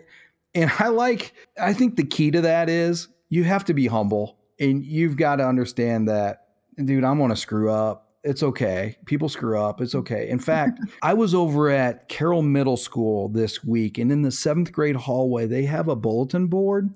And 0.58 0.72
I 0.80 0.88
like, 0.88 1.34
I 1.60 1.72
think 1.72 1.94
the 1.94 2.04
key 2.04 2.32
to 2.32 2.40
that 2.40 2.68
is 2.68 3.06
you 3.28 3.44
have 3.44 3.64
to 3.66 3.74
be 3.74 3.86
humble 3.86 4.38
and 4.58 4.84
you've 4.84 5.16
got 5.16 5.36
to 5.36 5.46
understand 5.46 6.08
that, 6.08 6.48
dude, 6.84 7.04
I'm 7.04 7.18
going 7.18 7.30
to 7.30 7.36
screw 7.36 7.70
up. 7.70 8.10
It's 8.24 8.42
okay. 8.42 8.96
People 9.06 9.28
screw 9.28 9.56
up. 9.56 9.80
It's 9.80 9.94
okay. 9.94 10.28
In 10.28 10.40
fact, 10.40 10.80
I 11.02 11.14
was 11.14 11.32
over 11.32 11.70
at 11.70 12.08
Carroll 12.08 12.42
Middle 12.42 12.76
School 12.76 13.28
this 13.28 13.62
week, 13.62 13.98
and 13.98 14.10
in 14.10 14.22
the 14.22 14.32
seventh 14.32 14.72
grade 14.72 14.96
hallway, 14.96 15.46
they 15.46 15.64
have 15.66 15.86
a 15.86 15.94
bulletin 15.94 16.48
board 16.48 16.92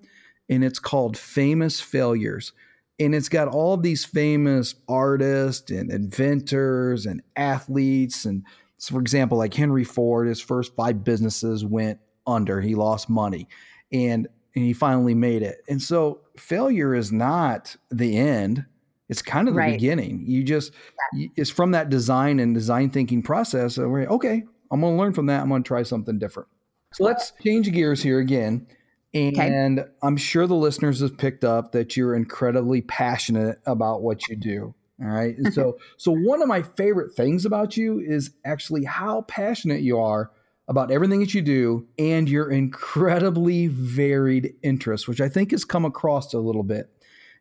and 0.48 0.64
it's 0.64 0.80
called 0.80 1.16
Famous 1.16 1.80
Failures. 1.80 2.52
And 2.98 3.14
it's 3.14 3.28
got 3.28 3.46
all 3.46 3.76
these 3.76 4.04
famous 4.04 4.74
artists 4.88 5.70
and 5.70 5.88
inventors 5.92 7.06
and 7.06 7.22
athletes. 7.36 8.24
And 8.24 8.44
so 8.76 8.94
for 8.94 9.00
example, 9.00 9.38
like 9.38 9.54
Henry 9.54 9.84
Ford, 9.84 10.26
his 10.26 10.40
first 10.40 10.74
five 10.74 11.04
businesses 11.04 11.64
went 11.64 12.00
under, 12.26 12.60
he 12.60 12.74
lost 12.74 13.08
money. 13.08 13.48
And 13.92 14.28
and 14.54 14.64
he 14.64 14.72
finally 14.72 15.14
made 15.14 15.42
it. 15.42 15.62
And 15.68 15.80
so 15.80 16.20
failure 16.36 16.94
is 16.94 17.10
not 17.10 17.76
the 17.90 18.18
end. 18.18 18.66
It's 19.08 19.22
kind 19.22 19.48
of 19.48 19.54
the 19.54 19.60
right. 19.60 19.72
beginning. 19.72 20.24
You 20.26 20.42
just 20.42 20.72
yeah. 21.14 21.28
it's 21.36 21.50
from 21.50 21.72
that 21.72 21.90
design 21.90 22.40
and 22.40 22.54
design 22.54 22.90
thinking 22.90 23.22
process 23.22 23.78
where 23.78 24.06
okay, 24.06 24.42
I'm 24.70 24.80
going 24.80 24.94
to 24.94 24.98
learn 24.98 25.12
from 25.12 25.26
that. 25.26 25.42
I'm 25.42 25.48
going 25.48 25.62
to 25.62 25.68
try 25.68 25.82
something 25.82 26.18
different. 26.18 26.48
So 26.94 27.04
let's 27.04 27.32
change 27.42 27.70
gears 27.72 28.02
here 28.02 28.18
again. 28.18 28.66
And 29.14 29.80
okay. 29.80 29.88
I'm 30.02 30.16
sure 30.16 30.46
the 30.46 30.54
listeners 30.54 31.00
have 31.00 31.18
picked 31.18 31.44
up 31.44 31.72
that 31.72 31.96
you're 31.96 32.14
incredibly 32.14 32.80
passionate 32.80 33.58
about 33.66 34.02
what 34.02 34.28
you 34.28 34.36
do. 34.36 34.74
All 35.02 35.08
right. 35.08 35.34
so 35.52 35.78
so 35.98 36.12
one 36.12 36.40
of 36.40 36.48
my 36.48 36.62
favorite 36.62 37.14
things 37.14 37.44
about 37.44 37.76
you 37.76 38.00
is 38.00 38.30
actually 38.44 38.84
how 38.84 39.22
passionate 39.22 39.82
you 39.82 39.98
are 39.98 40.30
about 40.68 40.90
everything 40.90 41.20
that 41.20 41.34
you 41.34 41.42
do 41.42 41.86
and 41.98 42.28
your 42.28 42.50
incredibly 42.50 43.66
varied 43.66 44.54
interests, 44.62 45.08
which 45.08 45.20
I 45.20 45.28
think 45.28 45.50
has 45.50 45.64
come 45.64 45.84
across 45.84 46.32
a 46.32 46.38
little 46.38 46.62
bit. 46.62 46.90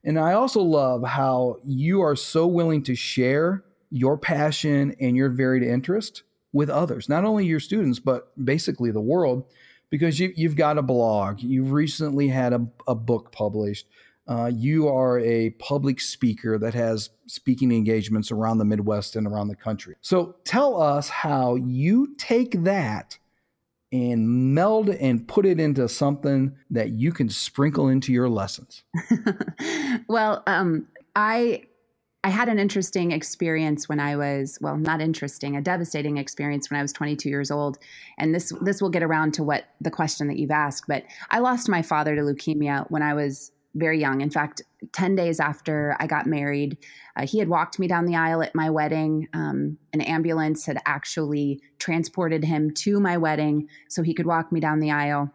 And 0.04 0.20
I 0.20 0.34
also 0.34 0.62
love 0.62 1.04
how 1.04 1.58
you 1.64 2.02
are 2.02 2.16
so 2.16 2.48
willing 2.48 2.84
to 2.84 2.96
share 2.96 3.64
your 3.92 4.18
passion 4.18 4.96
and 5.00 5.16
your 5.16 5.30
varied 5.30 5.64
interest 5.64 6.24
with 6.54 6.70
others, 6.70 7.08
not 7.08 7.24
only 7.24 7.46
your 7.46 7.60
students, 7.60 8.00
but 8.00 8.32
basically 8.44 8.92
the 8.92 9.02
world 9.02 9.46
because 9.92 10.20
you, 10.20 10.34
you've 10.36 10.56
got 10.56 10.78
a 10.78 10.82
blog, 10.82 11.42
you've 11.42 11.72
recently 11.72 12.30
had 12.30 12.54
a, 12.54 12.66
a 12.88 12.96
book 12.96 13.32
published, 13.32 13.86
uh, 14.32 14.48
you 14.48 14.88
are 14.88 15.20
a 15.20 15.50
public 15.52 16.00
speaker 16.00 16.58
that 16.58 16.74
has 16.74 17.10
speaking 17.28 17.70
engagements 17.74 18.32
around 18.32 18.60
the 18.60 18.66
Midwest 18.66 19.18
and 19.18 19.28
around 19.28 19.50
the 19.50 19.58
country. 19.58 19.96
So 20.00 20.36
tell 20.46 20.82
us 20.82 21.10
how 21.10 21.56
you 21.56 22.16
take 22.18 22.64
that 22.64 23.18
and 23.92 24.56
meld 24.56 24.90
and 24.90 25.28
put 25.28 25.46
it 25.46 25.60
into 25.60 25.90
something 25.90 26.56
that 26.70 26.92
you 26.92 27.12
can 27.12 27.28
sprinkle 27.28 27.90
into 27.90 28.14
your 28.14 28.30
lessons. 28.30 28.84
well, 30.08 30.44
um, 30.48 30.88
I 31.14 31.64
I 32.24 32.30
had 32.30 32.48
an 32.48 32.58
interesting 32.58 33.12
experience 33.12 33.90
when 33.90 34.00
I 34.00 34.16
was 34.16 34.58
well, 34.62 34.78
not 34.78 35.02
interesting, 35.02 35.58
a 35.58 35.62
devastating 35.62 36.16
experience 36.16 36.70
when 36.70 36.80
I 36.80 36.84
was 36.84 36.94
22 36.94 37.28
years 37.28 37.52
old. 37.52 37.80
And 38.18 38.34
this 38.34 38.54
this 38.62 38.82
will 38.82 38.92
get 38.92 39.04
around 39.04 39.34
to 39.34 39.44
what 39.44 39.66
the 39.82 39.92
question 39.92 40.30
that 40.30 40.38
you've 40.38 40.52
asked, 40.52 40.86
but 40.88 41.04
I 41.32 41.40
lost 41.40 41.68
my 41.68 41.82
father 41.82 42.16
to 42.16 42.22
leukemia 42.22 42.90
when 42.90 43.02
I 43.02 43.14
was 43.14 43.52
very 43.76 44.00
young. 44.00 44.22
In 44.22 44.30
fact, 44.30 44.62
10 44.94 45.16
days 45.16 45.40
after 45.40 45.96
I 46.00 46.08
got 46.08 46.26
married, 46.26 46.78
uh, 47.16 47.26
he 47.26 47.40
had 47.40 47.50
walked 47.50 47.80
me 47.80 47.88
down 47.88 48.06
the 48.06 48.16
aisle 48.16 48.42
at 48.42 48.56
my 48.56 48.70
wedding. 48.70 49.28
Um, 49.34 49.78
an 49.94 50.02
ambulance 50.02 50.66
had 50.66 50.80
actually 50.86 51.62
transported 51.80 52.44
him 52.44 52.72
to 52.76 53.00
my 53.00 53.18
wedding 53.18 53.68
so 53.90 54.04
he 54.04 54.14
could 54.14 54.26
walk 54.26 54.52
me 54.52 54.60
down 54.60 54.80
the 54.80 54.92
aisle. 54.92 55.32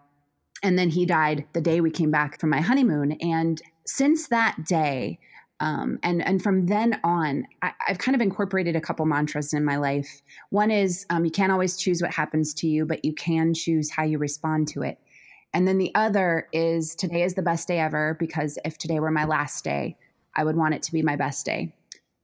And 0.63 0.79
then 0.79 0.91
he 0.91 1.07
died 1.07 1.47
the 1.53 1.61
day 1.61 1.81
we 1.81 1.91
came 1.91 2.11
back 2.11 2.41
from 2.41 2.51
my 2.51 2.61
honeymoon. 2.61 3.13
And 3.21 3.61
since 3.87 4.29
that 4.29 4.65
day, 4.65 5.19
um, 5.61 5.99
and 6.03 6.23
and 6.27 6.43
from 6.43 6.67
then 6.67 7.01
on, 7.03 7.47
I, 7.63 7.73
have 7.87 7.99
kind 7.99 8.15
of 8.15 8.21
incorporated 8.21 8.77
a 8.77 8.81
couple 8.81 9.07
mantras 9.07 9.55
in 9.55 9.65
my 9.65 9.77
life. 9.77 10.21
One 10.51 10.71
is 10.71 11.07
um, 11.09 11.25
you 11.25 11.31
can't 11.31 11.51
always 11.51 11.79
choose 11.79 12.03
what 12.03 12.13
happens 12.13 12.53
to 12.55 12.67
you, 12.67 12.85
but 12.85 13.05
you 13.05 13.15
can 13.15 13.55
choose 13.55 13.91
how 13.91 14.05
you 14.05 14.19
respond 14.19 14.69
to 14.69 14.83
it. 14.83 14.99
And 15.57 15.67
then 15.67 15.79
the 15.79 15.95
other 15.95 16.49
is 16.53 16.95
today 16.95 17.23
is 17.23 17.33
the 17.33 17.41
best 17.41 17.67
day 17.67 17.79
ever 17.79 18.15
because 18.21 18.59
if 18.67 18.77
today 18.77 19.01
were 19.01 19.11
my 19.11 19.25
last 19.25 19.65
day, 19.65 19.97
I 20.35 20.45
would 20.45 20.55
want 20.55 20.75
it 20.75 20.83
to 20.83 20.93
be 20.93 21.01
my 21.01 21.17
best 21.17 21.47
day. 21.47 21.73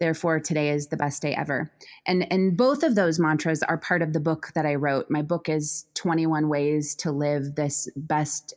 Therefore, 0.00 0.38
today 0.38 0.68
is 0.68 0.88
the 0.88 0.98
best 0.98 1.22
day 1.22 1.34
ever. 1.34 1.72
And 2.04 2.30
and 2.30 2.58
both 2.58 2.82
of 2.82 2.94
those 2.94 3.18
mantras 3.18 3.62
are 3.62 3.78
part 3.78 4.02
of 4.02 4.12
the 4.12 4.20
book 4.20 4.50
that 4.54 4.66
I 4.66 4.74
wrote. 4.74 5.06
My 5.08 5.22
book 5.22 5.48
is 5.48 5.86
21 5.94 6.50
ways 6.50 6.94
to 6.96 7.10
live 7.10 7.54
this 7.54 7.88
best 7.96 8.52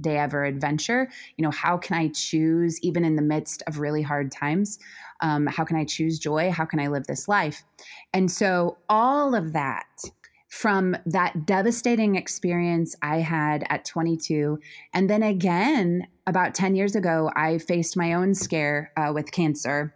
day 0.00 0.16
ever 0.16 0.44
adventure 0.44 1.08
you 1.36 1.42
know 1.42 1.50
how 1.50 1.76
can 1.76 1.96
i 1.96 2.06
choose 2.14 2.78
even 2.82 3.04
in 3.04 3.16
the 3.16 3.22
midst 3.22 3.64
of 3.66 3.80
really 3.80 4.00
hard 4.00 4.30
times 4.30 4.78
um, 5.22 5.44
how 5.46 5.64
can 5.64 5.76
i 5.76 5.84
choose 5.84 6.20
joy 6.20 6.52
how 6.52 6.64
can 6.64 6.78
i 6.78 6.86
live 6.86 7.04
this 7.08 7.26
life 7.26 7.64
and 8.12 8.30
so 8.30 8.78
all 8.88 9.34
of 9.34 9.52
that 9.54 9.88
from 10.48 10.96
that 11.06 11.46
devastating 11.46 12.16
experience 12.16 12.96
I 13.02 13.18
had 13.18 13.64
at 13.68 13.84
22. 13.84 14.58
And 14.94 15.08
then 15.08 15.22
again, 15.22 16.06
about 16.26 16.54
10 16.54 16.74
years 16.74 16.96
ago, 16.96 17.30
I 17.36 17.58
faced 17.58 17.96
my 17.96 18.14
own 18.14 18.34
scare 18.34 18.92
uh, 18.96 19.12
with 19.14 19.30
cancer. 19.30 19.94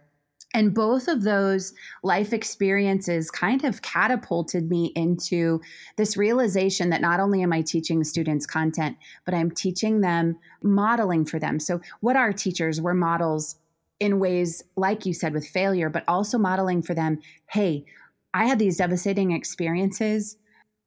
And 0.55 0.73
both 0.73 1.07
of 1.07 1.23
those 1.23 1.73
life 2.03 2.31
experiences 2.31 3.31
kind 3.31 3.63
of 3.63 3.81
catapulted 3.81 4.69
me 4.69 4.91
into 4.95 5.61
this 5.97 6.15
realization 6.15 6.91
that 6.91 7.01
not 7.01 7.19
only 7.19 7.41
am 7.41 7.51
I 7.51 7.63
teaching 7.63 8.03
students 8.03 8.45
content, 8.45 8.97
but 9.25 9.33
I'm 9.33 9.49
teaching 9.49 10.01
them 10.01 10.37
modeling 10.61 11.25
for 11.25 11.39
them. 11.39 11.59
So, 11.59 11.81
what 12.01 12.15
are 12.15 12.31
teachers? 12.31 12.79
We're 12.79 12.93
models 12.93 13.55
in 13.99 14.19
ways, 14.19 14.63
like 14.75 15.07
you 15.07 15.13
said, 15.13 15.33
with 15.33 15.47
failure, 15.47 15.89
but 15.89 16.03
also 16.07 16.37
modeling 16.37 16.83
for 16.83 16.93
them 16.93 17.19
hey, 17.47 17.85
I 18.33 18.45
had 18.45 18.59
these 18.59 18.77
devastating 18.77 19.31
experiences, 19.31 20.37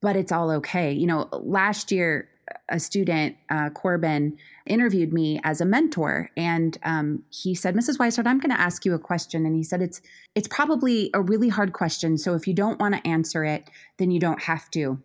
but 0.01 0.17
it's 0.17 0.33
all 0.33 0.51
okay. 0.51 0.93
You 0.93 1.07
know, 1.07 1.29
last 1.33 1.91
year, 1.91 2.29
a 2.69 2.79
student, 2.79 3.37
uh, 3.51 3.71
Corbin, 3.71 4.37
interviewed 4.67 5.13
me 5.13 5.41
as 5.45 5.61
a 5.61 5.65
mentor, 5.65 6.31
and 6.37 6.79
um, 6.85 7.23
he 7.31 7.55
said, 7.55 7.75
"Mrs. 7.75 7.99
Weishart, 7.99 8.27
I'm 8.27 8.39
going 8.39 8.55
to 8.55 8.61
ask 8.61 8.85
you 8.85 8.95
a 8.95 8.99
question." 8.99 9.47
And 9.47 9.57
he 9.57 9.63
said, 9.63 9.83
"It's 9.83 10.01
it's 10.35 10.49
probably 10.49 11.11
a 11.15 11.21
really 11.21 11.49
hard 11.49 11.73
question, 11.73 12.19
so 12.19 12.35
if 12.35 12.47
you 12.47 12.55
don't 12.55 12.79
want 12.79 12.95
to 12.95 13.07
answer 13.07 13.45
it, 13.45 13.69
then 13.99 14.11
you 14.11 14.21
don't 14.21 14.43
have 14.43 14.71
to." 14.73 15.01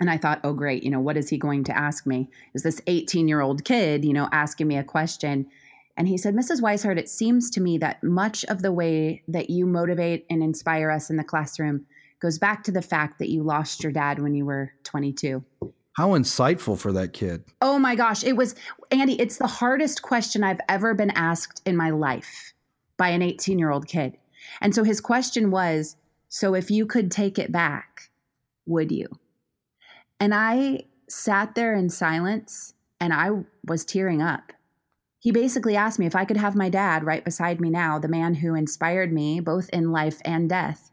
And 0.00 0.10
I 0.10 0.18
thought, 0.18 0.40
"Oh, 0.44 0.52
great! 0.52 0.82
You 0.82 0.90
know, 0.90 1.00
what 1.00 1.16
is 1.16 1.28
he 1.28 1.38
going 1.38 1.64
to 1.64 1.76
ask 1.76 2.06
me? 2.06 2.30
Is 2.54 2.62
this 2.62 2.80
18 2.86 3.28
year 3.28 3.40
old 3.40 3.64
kid, 3.64 4.04
you 4.04 4.12
know, 4.12 4.28
asking 4.32 4.68
me 4.68 4.76
a 4.76 4.84
question?" 4.84 5.46
And 5.96 6.08
he 6.08 6.16
said, 6.16 6.34
Mrs. 6.34 6.62
Weishart, 6.62 6.98
it 6.98 7.10
seems 7.10 7.50
to 7.50 7.60
me 7.60 7.76
that 7.78 8.02
much 8.02 8.44
of 8.46 8.62
the 8.62 8.72
way 8.72 9.22
that 9.28 9.50
you 9.50 9.66
motivate 9.66 10.24
and 10.30 10.42
inspire 10.42 10.90
us 10.90 11.10
in 11.10 11.16
the 11.16 11.24
classroom 11.24 11.84
goes 12.22 12.38
back 12.38 12.62
to 12.62 12.70
the 12.70 12.80
fact 12.80 13.18
that 13.18 13.28
you 13.28 13.42
lost 13.42 13.82
your 13.82 13.90
dad 13.90 14.20
when 14.20 14.32
you 14.32 14.46
were 14.46 14.72
22. 14.84 15.44
How 15.94 16.10
insightful 16.10 16.78
for 16.78 16.92
that 16.92 17.12
kid. 17.12 17.44
Oh 17.60 17.80
my 17.80 17.96
gosh. 17.96 18.22
It 18.22 18.36
was, 18.36 18.54
Andy, 18.92 19.20
it's 19.20 19.36
the 19.36 19.48
hardest 19.48 20.02
question 20.02 20.44
I've 20.44 20.60
ever 20.68 20.94
been 20.94 21.10
asked 21.10 21.60
in 21.66 21.76
my 21.76 21.90
life 21.90 22.54
by 22.96 23.08
an 23.08 23.22
18 23.22 23.58
year 23.58 23.70
old 23.70 23.88
kid. 23.88 24.16
And 24.60 24.72
so 24.72 24.84
his 24.84 25.00
question 25.00 25.50
was 25.50 25.96
So 26.28 26.54
if 26.54 26.70
you 26.70 26.86
could 26.86 27.10
take 27.10 27.38
it 27.38 27.50
back, 27.50 28.10
would 28.66 28.92
you? 28.92 29.08
And 30.20 30.32
I 30.32 30.84
sat 31.08 31.56
there 31.56 31.74
in 31.74 31.90
silence 31.90 32.74
and 33.00 33.12
I 33.12 33.30
was 33.66 33.84
tearing 33.84 34.22
up. 34.22 34.52
He 35.18 35.32
basically 35.32 35.76
asked 35.76 35.98
me 35.98 36.06
if 36.06 36.16
I 36.16 36.24
could 36.24 36.36
have 36.36 36.54
my 36.54 36.68
dad 36.68 37.04
right 37.04 37.24
beside 37.24 37.60
me 37.60 37.68
now, 37.68 37.98
the 37.98 38.08
man 38.08 38.34
who 38.34 38.54
inspired 38.54 39.12
me 39.12 39.40
both 39.40 39.68
in 39.70 39.90
life 39.90 40.20
and 40.24 40.48
death. 40.48 40.91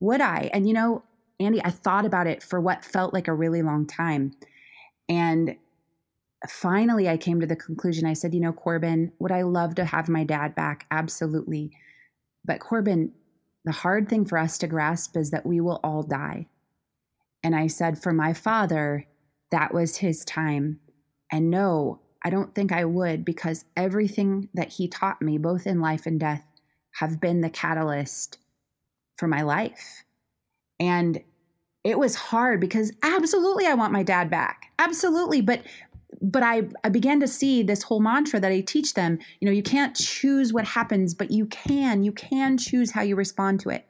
Would 0.00 0.20
I? 0.20 0.50
And 0.52 0.66
you 0.66 0.74
know, 0.74 1.02
Andy, 1.38 1.62
I 1.64 1.70
thought 1.70 2.04
about 2.04 2.26
it 2.26 2.42
for 2.42 2.60
what 2.60 2.84
felt 2.84 3.14
like 3.14 3.28
a 3.28 3.34
really 3.34 3.62
long 3.62 3.86
time. 3.86 4.32
And 5.08 5.56
finally, 6.48 7.08
I 7.08 7.16
came 7.16 7.40
to 7.40 7.46
the 7.46 7.56
conclusion 7.56 8.06
I 8.06 8.12
said, 8.12 8.34
you 8.34 8.40
know, 8.40 8.52
Corbin, 8.52 9.12
would 9.18 9.32
I 9.32 9.42
love 9.42 9.74
to 9.76 9.84
have 9.84 10.08
my 10.08 10.24
dad 10.24 10.54
back? 10.54 10.86
Absolutely. 10.90 11.72
But 12.44 12.60
Corbin, 12.60 13.12
the 13.64 13.72
hard 13.72 14.08
thing 14.08 14.24
for 14.24 14.38
us 14.38 14.58
to 14.58 14.66
grasp 14.66 15.16
is 15.16 15.30
that 15.30 15.46
we 15.46 15.60
will 15.60 15.80
all 15.82 16.02
die. 16.02 16.46
And 17.42 17.54
I 17.54 17.66
said, 17.66 18.02
for 18.02 18.12
my 18.12 18.32
father, 18.32 19.06
that 19.50 19.74
was 19.74 19.96
his 19.96 20.24
time. 20.24 20.80
And 21.32 21.50
no, 21.50 22.00
I 22.22 22.30
don't 22.30 22.54
think 22.54 22.70
I 22.72 22.84
would 22.84 23.24
because 23.24 23.64
everything 23.76 24.48
that 24.54 24.72
he 24.74 24.88
taught 24.88 25.22
me, 25.22 25.38
both 25.38 25.66
in 25.66 25.80
life 25.80 26.06
and 26.06 26.20
death, 26.20 26.44
have 26.92 27.20
been 27.20 27.40
the 27.40 27.50
catalyst 27.50 28.38
for 29.20 29.28
my 29.28 29.42
life. 29.42 30.02
And 30.80 31.22
it 31.84 31.98
was 31.98 32.14
hard 32.16 32.60
because 32.60 32.92
absolutely 33.02 33.66
I 33.66 33.74
want 33.74 33.92
my 33.92 34.02
dad 34.02 34.30
back. 34.30 34.72
Absolutely. 34.80 35.42
But 35.42 35.62
but 36.20 36.42
I, 36.42 36.62
I 36.82 36.88
began 36.88 37.20
to 37.20 37.28
see 37.28 37.62
this 37.62 37.84
whole 37.84 38.00
mantra 38.00 38.40
that 38.40 38.50
I 38.52 38.60
teach 38.62 38.94
them, 38.94 39.18
you 39.40 39.46
know, 39.46 39.52
you 39.52 39.62
can't 39.62 39.94
choose 39.94 40.52
what 40.52 40.64
happens, 40.66 41.14
but 41.14 41.30
you 41.30 41.46
can. 41.46 42.02
You 42.02 42.12
can 42.12 42.58
choose 42.58 42.90
how 42.90 43.02
you 43.02 43.14
respond 43.16 43.60
to 43.60 43.70
it. 43.70 43.86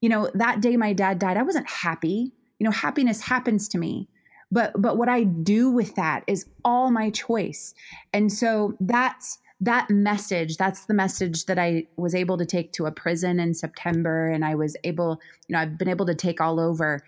You 0.00 0.08
know, 0.08 0.30
that 0.34 0.60
day 0.62 0.76
my 0.76 0.92
dad 0.92 1.18
died, 1.18 1.36
I 1.36 1.42
wasn't 1.42 1.68
happy. 1.68 2.32
You 2.58 2.64
know, 2.64 2.70
happiness 2.70 3.20
happens 3.22 3.68
to 3.70 3.78
me. 3.78 4.08
but 4.50 4.72
but 4.80 4.96
what 4.96 5.08
i 5.08 5.22
do 5.24 5.70
with 5.70 5.94
that 5.94 6.24
is 6.26 6.46
all 6.64 6.90
my 6.90 7.10
choice 7.10 7.74
and 8.12 8.32
so 8.32 8.76
that's 8.80 9.38
that 9.60 9.90
message 9.90 10.56
that's 10.56 10.86
the 10.86 10.94
message 10.94 11.44
that 11.46 11.58
i 11.58 11.86
was 11.96 12.14
able 12.14 12.38
to 12.38 12.46
take 12.46 12.72
to 12.72 12.86
a 12.86 12.90
prison 12.90 13.38
in 13.38 13.52
september 13.52 14.28
and 14.28 14.44
i 14.44 14.54
was 14.54 14.76
able 14.84 15.20
you 15.48 15.52
know 15.52 15.60
i've 15.60 15.76
been 15.76 15.88
able 15.88 16.06
to 16.06 16.14
take 16.14 16.40
all 16.40 16.60
over. 16.60 17.02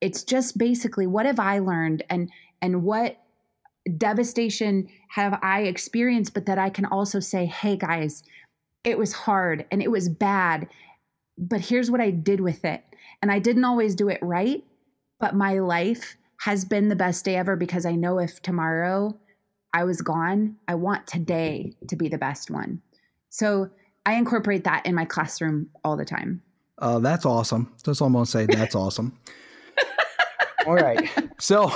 It's 0.00 0.22
just 0.22 0.56
basically 0.56 1.06
what 1.06 1.26
have 1.26 1.40
i 1.40 1.58
learned? 1.58 2.04
And 2.08 2.30
and 2.62 2.82
what 2.82 3.18
devastation 3.96 4.88
have 5.08 5.38
i 5.42 5.62
experienced 5.62 6.34
but 6.34 6.44
that 6.44 6.58
i 6.58 6.68
can 6.68 6.84
also 6.84 7.20
say 7.20 7.46
hey 7.46 7.74
guys 7.74 8.22
it 8.84 8.98
was 8.98 9.14
hard 9.14 9.64
and 9.70 9.82
it 9.82 9.90
was 9.90 10.10
bad 10.10 10.68
but 11.38 11.60
here's 11.60 11.90
what 11.90 12.00
i 12.00 12.10
did 12.10 12.40
with 12.40 12.64
it. 12.64 12.84
And 13.22 13.32
i 13.32 13.38
didn't 13.38 13.64
always 13.64 13.94
do 13.94 14.08
it 14.08 14.18
right 14.20 14.62
but 15.20 15.34
my 15.34 15.58
life 15.58 16.16
has 16.40 16.64
been 16.64 16.88
the 16.88 16.96
best 16.96 17.24
day 17.24 17.36
ever 17.36 17.56
because 17.56 17.86
i 17.86 17.94
know 17.94 18.18
if 18.18 18.42
tomorrow 18.42 19.18
I 19.72 19.84
was 19.84 20.00
gone. 20.00 20.56
I 20.66 20.74
want 20.74 21.06
today 21.06 21.74
to 21.88 21.96
be 21.96 22.08
the 22.08 22.18
best 22.18 22.50
one. 22.50 22.82
So 23.30 23.70
I 24.06 24.14
incorporate 24.14 24.64
that 24.64 24.86
in 24.86 24.94
my 24.94 25.04
classroom 25.04 25.68
all 25.84 25.96
the 25.96 26.04
time. 26.04 26.42
Uh, 26.78 26.98
that's 26.98 27.26
awesome. 27.26 27.74
That's 27.84 28.00
all 28.00 28.06
I'm 28.06 28.12
going 28.12 28.24
to 28.24 28.30
say. 28.30 28.46
That's 28.46 28.74
awesome. 28.74 29.18
all 30.66 30.74
right. 30.74 31.10
So 31.38 31.72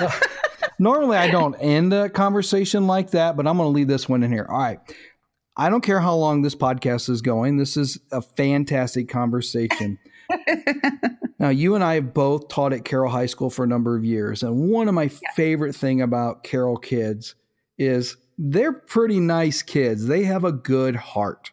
uh, 0.00 0.10
normally 0.78 1.16
I 1.16 1.30
don't 1.30 1.54
end 1.56 1.92
a 1.92 2.08
conversation 2.08 2.86
like 2.86 3.10
that, 3.10 3.36
but 3.36 3.46
I'm 3.46 3.56
going 3.56 3.66
to 3.68 3.72
leave 3.72 3.88
this 3.88 4.08
one 4.08 4.22
in 4.22 4.32
here. 4.32 4.46
All 4.48 4.58
right. 4.58 4.78
I 5.56 5.70
don't 5.70 5.80
care 5.80 6.00
how 6.00 6.14
long 6.14 6.42
this 6.42 6.54
podcast 6.54 7.10
is 7.10 7.20
going. 7.20 7.56
This 7.56 7.76
is 7.76 7.98
a 8.12 8.22
fantastic 8.22 9.08
conversation. 9.08 9.98
now, 11.38 11.48
you 11.48 11.74
and 11.74 11.82
I 11.82 11.94
have 11.94 12.14
both 12.14 12.48
taught 12.48 12.72
at 12.72 12.84
Carroll 12.84 13.10
High 13.10 13.26
School 13.26 13.50
for 13.50 13.64
a 13.64 13.68
number 13.68 13.96
of 13.96 14.04
years, 14.04 14.42
and 14.42 14.70
one 14.70 14.88
of 14.88 14.94
my 14.94 15.04
yeah. 15.04 15.32
favorite 15.34 15.74
thing 15.74 16.02
about 16.02 16.44
Carroll 16.44 16.76
kids 16.76 17.34
is 17.78 18.16
they're 18.38 18.72
pretty 18.72 19.20
nice 19.20 19.62
kids. 19.62 20.06
They 20.06 20.24
have 20.24 20.44
a 20.44 20.52
good 20.52 20.96
heart. 20.96 21.52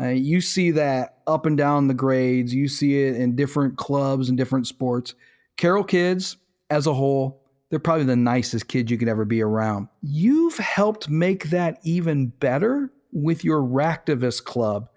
Uh, 0.00 0.08
you 0.08 0.40
see 0.40 0.72
that 0.72 1.18
up 1.26 1.46
and 1.46 1.56
down 1.56 1.88
the 1.88 1.94
grades. 1.94 2.52
You 2.52 2.68
see 2.68 3.02
it 3.02 3.16
in 3.16 3.36
different 3.36 3.76
clubs 3.76 4.28
and 4.28 4.36
different 4.36 4.66
sports. 4.66 5.14
Carroll 5.56 5.84
kids, 5.84 6.36
as 6.68 6.86
a 6.86 6.94
whole, 6.94 7.42
they're 7.70 7.78
probably 7.78 8.04
the 8.04 8.16
nicest 8.16 8.68
kids 8.68 8.90
you 8.90 8.98
could 8.98 9.08
ever 9.08 9.24
be 9.24 9.42
around. 9.42 9.88
You've 10.02 10.58
helped 10.58 11.08
make 11.08 11.44
that 11.50 11.78
even 11.82 12.26
better 12.26 12.92
with 13.12 13.44
your 13.44 13.62
Ractivist 13.62 14.44
Club. 14.44 14.88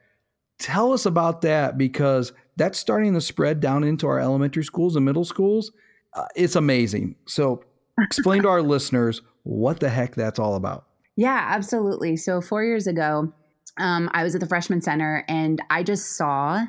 Tell 0.59 0.91
us 0.91 1.05
about 1.05 1.41
that 1.41 1.77
because 1.77 2.33
that's 2.59 2.77
starting 2.77 3.13
to 3.13 3.21
spread 3.21 3.61
down 3.61 3.83
into 3.83 4.05
our 4.05 4.19
elementary 4.19 4.63
schools 4.63 4.95
and 4.95 5.05
middle 5.05 5.25
schools. 5.25 5.71
Uh, 6.13 6.25
it's 6.35 6.55
amazing. 6.55 7.15
So, 7.25 7.63
explain 7.99 8.43
to 8.43 8.49
our 8.49 8.61
listeners 8.75 9.21
what 9.43 9.79
the 9.79 9.89
heck 9.89 10.13
that's 10.13 10.37
all 10.37 10.55
about. 10.55 10.85
Yeah, 11.15 11.43
absolutely. 11.49 12.17
So, 12.17 12.41
four 12.41 12.63
years 12.63 12.85
ago, 12.85 13.33
um, 13.77 14.09
I 14.13 14.23
was 14.23 14.35
at 14.35 14.41
the 14.41 14.47
freshman 14.47 14.81
center 14.81 15.23
and 15.29 15.61
I 15.69 15.83
just 15.83 16.17
saw, 16.17 16.65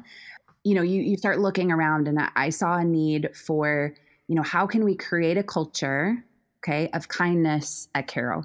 you 0.64 0.74
know, 0.74 0.82
you, 0.82 1.02
you 1.02 1.16
start 1.16 1.40
looking 1.40 1.72
around 1.72 2.06
and 2.06 2.18
I 2.36 2.50
saw 2.50 2.76
a 2.76 2.84
need 2.84 3.30
for, 3.34 3.94
you 4.28 4.36
know, 4.36 4.42
how 4.42 4.66
can 4.66 4.84
we 4.84 4.94
create 4.94 5.36
a 5.36 5.42
culture, 5.42 6.24
okay, 6.62 6.88
of 6.94 7.08
kindness 7.08 7.88
at 7.96 8.06
Carroll? 8.06 8.44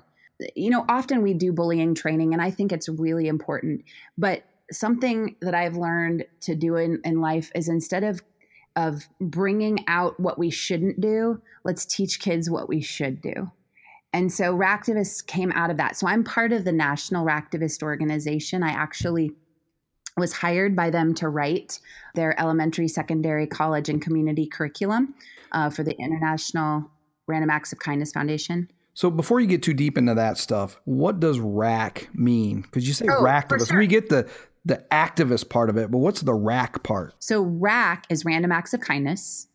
You 0.56 0.72
know, 0.72 0.84
often 0.90 1.22
we 1.22 1.34
do 1.36 1.54
bullying 1.54 1.94
training 1.94 2.34
and 2.34 2.42
I 2.42 2.50
think 2.50 2.72
it's 2.72 2.90
really 2.90 3.28
important, 3.28 3.84
but 4.18 4.44
something 4.72 5.36
that 5.42 5.54
I've 5.54 5.76
learned 5.76 6.26
to 6.42 6.56
do 6.56 6.76
in, 6.76 7.00
in 7.04 7.22
life 7.22 7.52
is 7.56 7.70
instead 7.70 8.04
of 8.04 8.22
of 8.76 9.08
bringing 9.22 9.80
out 9.88 10.20
what 10.20 10.38
we 10.38 10.50
shouldn't 10.50 11.00
do, 11.00 11.42
let's 11.64 11.86
teach 11.86 12.20
kids 12.20 12.50
what 12.50 12.68
we 12.68 12.82
should 12.82 13.22
do. 13.22 13.50
And 14.12 14.32
so 14.32 14.54
Ractivists 14.54 15.26
came 15.26 15.52
out 15.54 15.70
of 15.70 15.78
that. 15.78 15.96
So 15.96 16.08
I'm 16.08 16.24
part 16.24 16.52
of 16.52 16.66
the 16.66 16.72
National 16.72 17.26
Ractivist 17.26 17.84
Organization. 17.84 18.64
I 18.64 18.70
actually 18.70 19.32
was 20.18 20.34
hired 20.34 20.76
by 20.76 20.90
them 20.90 21.14
to 21.16 21.30
write 21.30 21.80
their 22.16 22.40
elementary, 22.40 22.88
secondary, 22.88 23.48
college, 23.48 23.90
and 23.90 24.02
community 24.02 24.48
curriculum 24.48 25.16
uh, 25.52 25.70
for 25.70 25.84
the 25.84 25.98
International 25.98 26.90
Random 27.28 27.50
Acts 27.50 27.74
of 27.74 27.80
Kindness 27.80 28.12
Foundation. 28.12 28.70
So 28.94 29.12
before 29.12 29.42
you 29.42 29.48
get 29.48 29.62
too 29.62 29.74
deep 29.74 29.98
into 29.98 30.14
that 30.14 30.38
stuff, 30.38 30.80
what 30.86 31.20
does 31.20 31.40
RAC 31.40 32.08
mean? 32.14 32.62
Because 32.62 32.88
you 32.88 32.94
say 32.94 33.08
oh, 33.10 33.22
sure. 33.68 33.80
we 33.80 33.88
get 33.88 34.08
the 34.08 34.30
the 34.66 34.84
activist 34.92 35.50
part 35.50 35.70
of 35.70 35.78
it, 35.78 35.92
but 35.92 36.00
what's 36.00 36.22
the 36.22 36.34
RAC 36.34 36.84
part? 36.84 37.14
So 37.20 37.42
RAC 37.42 38.06
is 38.10 38.26
random 38.26 38.52
acts 38.52 38.74
of 38.74 38.82
kindness. 38.82 39.48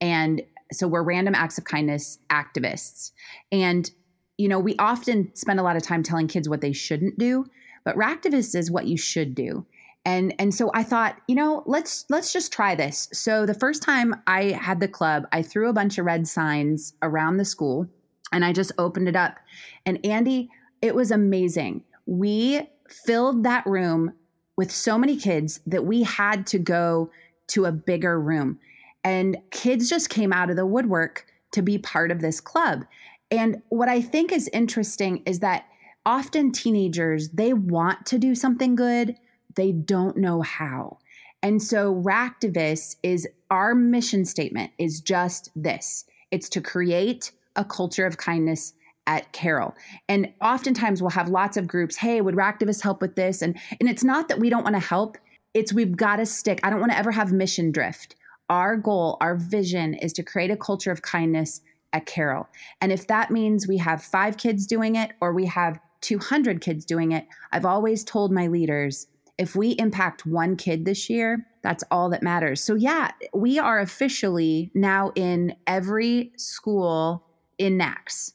And 0.00 0.42
so 0.72 0.88
we're 0.88 1.02
random 1.02 1.34
acts 1.34 1.58
of 1.58 1.64
kindness 1.64 2.18
activists. 2.30 3.12
And, 3.52 3.90
you 4.38 4.48
know, 4.48 4.58
we 4.58 4.74
often 4.78 5.30
spend 5.34 5.60
a 5.60 5.62
lot 5.62 5.76
of 5.76 5.82
time 5.82 6.02
telling 6.02 6.28
kids 6.28 6.48
what 6.48 6.62
they 6.62 6.72
shouldn't 6.72 7.18
do, 7.18 7.44
but 7.84 7.96
Ractivist 7.96 8.54
is 8.54 8.70
what 8.70 8.86
you 8.86 8.96
should 8.96 9.34
do. 9.34 9.66
And 10.06 10.34
and 10.38 10.54
so 10.54 10.70
I 10.74 10.82
thought, 10.82 11.18
you 11.28 11.34
know, 11.34 11.62
let's 11.64 12.04
let's 12.10 12.32
just 12.32 12.52
try 12.52 12.74
this. 12.74 13.08
So 13.12 13.46
the 13.46 13.54
first 13.54 13.82
time 13.82 14.14
I 14.26 14.50
had 14.50 14.80
the 14.80 14.88
club, 14.88 15.26
I 15.32 15.40
threw 15.40 15.70
a 15.70 15.72
bunch 15.72 15.96
of 15.96 16.04
red 16.04 16.28
signs 16.28 16.92
around 17.00 17.38
the 17.38 17.44
school 17.44 17.88
and 18.30 18.44
I 18.44 18.52
just 18.52 18.72
opened 18.76 19.08
it 19.08 19.16
up. 19.16 19.38
And 19.86 20.04
Andy, 20.04 20.50
it 20.82 20.94
was 20.94 21.10
amazing. 21.10 21.84
We 22.04 22.68
filled 22.88 23.44
that 23.44 23.64
room 23.64 24.12
with 24.56 24.70
so 24.70 24.98
many 24.98 25.16
kids 25.16 25.60
that 25.66 25.84
we 25.84 26.02
had 26.02 26.46
to 26.48 26.58
go 26.58 27.10
to 27.48 27.64
a 27.64 27.72
bigger 27.72 28.20
room. 28.20 28.58
And 29.02 29.36
kids 29.50 29.88
just 29.88 30.08
came 30.08 30.32
out 30.32 30.50
of 30.50 30.56
the 30.56 30.66
woodwork 30.66 31.26
to 31.52 31.62
be 31.62 31.78
part 31.78 32.10
of 32.10 32.20
this 32.20 32.40
club. 32.40 32.84
And 33.30 33.62
what 33.68 33.88
I 33.88 34.00
think 34.00 34.32
is 34.32 34.48
interesting 34.52 35.22
is 35.26 35.40
that 35.40 35.66
often 36.06 36.52
teenagers, 36.52 37.30
they 37.30 37.52
want 37.52 38.06
to 38.06 38.18
do 38.18 38.34
something 38.34 38.74
good, 38.74 39.16
they 39.54 39.72
don't 39.72 40.16
know 40.16 40.42
how. 40.42 40.98
And 41.42 41.62
so 41.62 41.94
Ractivist 41.94 42.96
is 43.02 43.28
our 43.50 43.74
mission 43.74 44.24
statement 44.24 44.72
is 44.78 45.00
just 45.00 45.50
this. 45.54 46.06
It's 46.30 46.48
to 46.50 46.60
create 46.60 47.32
a 47.54 47.64
culture 47.64 48.06
of 48.06 48.16
kindness 48.16 48.72
at 49.06 49.32
Carroll. 49.32 49.74
And 50.08 50.32
oftentimes 50.40 51.02
we'll 51.02 51.10
have 51.10 51.28
lots 51.28 51.56
of 51.56 51.66
groups, 51.66 51.96
hey, 51.96 52.20
would 52.20 52.34
Ractivists 52.34 52.82
help 52.82 53.00
with 53.00 53.16
this? 53.16 53.42
And 53.42 53.58
and 53.80 53.88
it's 53.88 54.04
not 54.04 54.28
that 54.28 54.38
we 54.38 54.50
don't 54.50 54.64
want 54.64 54.76
to 54.76 54.80
help, 54.80 55.18
it's 55.52 55.72
we've 55.72 55.96
got 55.96 56.16
to 56.16 56.26
stick. 56.26 56.60
I 56.62 56.70
don't 56.70 56.80
want 56.80 56.92
to 56.92 56.98
ever 56.98 57.12
have 57.12 57.32
mission 57.32 57.70
drift. 57.70 58.16
Our 58.50 58.76
goal, 58.76 59.16
our 59.20 59.36
vision 59.36 59.94
is 59.94 60.12
to 60.14 60.22
create 60.22 60.50
a 60.50 60.56
culture 60.56 60.90
of 60.90 61.02
kindness 61.02 61.60
at 61.92 62.06
Carroll. 62.06 62.48
And 62.80 62.92
if 62.92 63.06
that 63.06 63.30
means 63.30 63.68
we 63.68 63.78
have 63.78 64.02
5 64.02 64.36
kids 64.36 64.66
doing 64.66 64.96
it 64.96 65.12
or 65.20 65.32
we 65.32 65.46
have 65.46 65.78
200 66.00 66.60
kids 66.60 66.84
doing 66.84 67.12
it, 67.12 67.26
I've 67.52 67.64
always 67.64 68.04
told 68.04 68.32
my 68.32 68.48
leaders, 68.48 69.06
if 69.38 69.56
we 69.56 69.70
impact 69.72 70.26
one 70.26 70.56
kid 70.56 70.84
this 70.84 71.08
year, 71.08 71.46
that's 71.62 71.84
all 71.90 72.10
that 72.10 72.22
matters. 72.22 72.62
So 72.62 72.74
yeah, 72.74 73.12
we 73.32 73.58
are 73.58 73.80
officially 73.80 74.70
now 74.74 75.12
in 75.14 75.56
every 75.66 76.32
school 76.36 77.24
in 77.58 77.78
NACS 77.78 78.32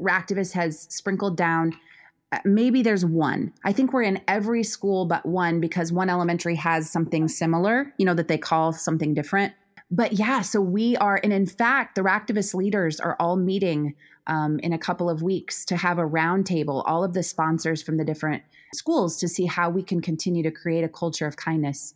Ractivist 0.00 0.52
has 0.52 0.86
sprinkled 0.90 1.36
down. 1.36 1.74
Uh, 2.32 2.38
maybe 2.44 2.82
there's 2.82 3.04
one. 3.04 3.52
I 3.64 3.72
think 3.72 3.92
we're 3.92 4.02
in 4.02 4.20
every 4.28 4.62
school 4.62 5.06
but 5.06 5.24
one 5.24 5.60
because 5.60 5.92
one 5.92 6.10
elementary 6.10 6.56
has 6.56 6.90
something 6.90 7.28
similar, 7.28 7.92
you 7.98 8.04
know, 8.04 8.14
that 8.14 8.28
they 8.28 8.38
call 8.38 8.72
something 8.72 9.14
different. 9.14 9.54
But 9.90 10.14
yeah, 10.14 10.42
so 10.42 10.60
we 10.60 10.96
are, 10.98 11.18
and 11.22 11.32
in 11.32 11.46
fact, 11.46 11.94
the 11.94 12.02
Ractivist 12.02 12.54
leaders 12.54 13.00
are 13.00 13.16
all 13.18 13.36
meeting 13.36 13.94
um, 14.26 14.58
in 14.58 14.74
a 14.74 14.78
couple 14.78 15.08
of 15.08 15.22
weeks 15.22 15.64
to 15.64 15.76
have 15.76 15.98
a 15.98 16.02
roundtable, 16.02 16.82
all 16.86 17.02
of 17.02 17.14
the 17.14 17.22
sponsors 17.22 17.82
from 17.82 17.96
the 17.96 18.04
different 18.04 18.42
schools 18.74 19.16
to 19.18 19.28
see 19.28 19.46
how 19.46 19.70
we 19.70 19.82
can 19.82 20.02
continue 20.02 20.42
to 20.42 20.50
create 20.50 20.84
a 20.84 20.88
culture 20.88 21.26
of 21.26 21.36
kindness 21.36 21.94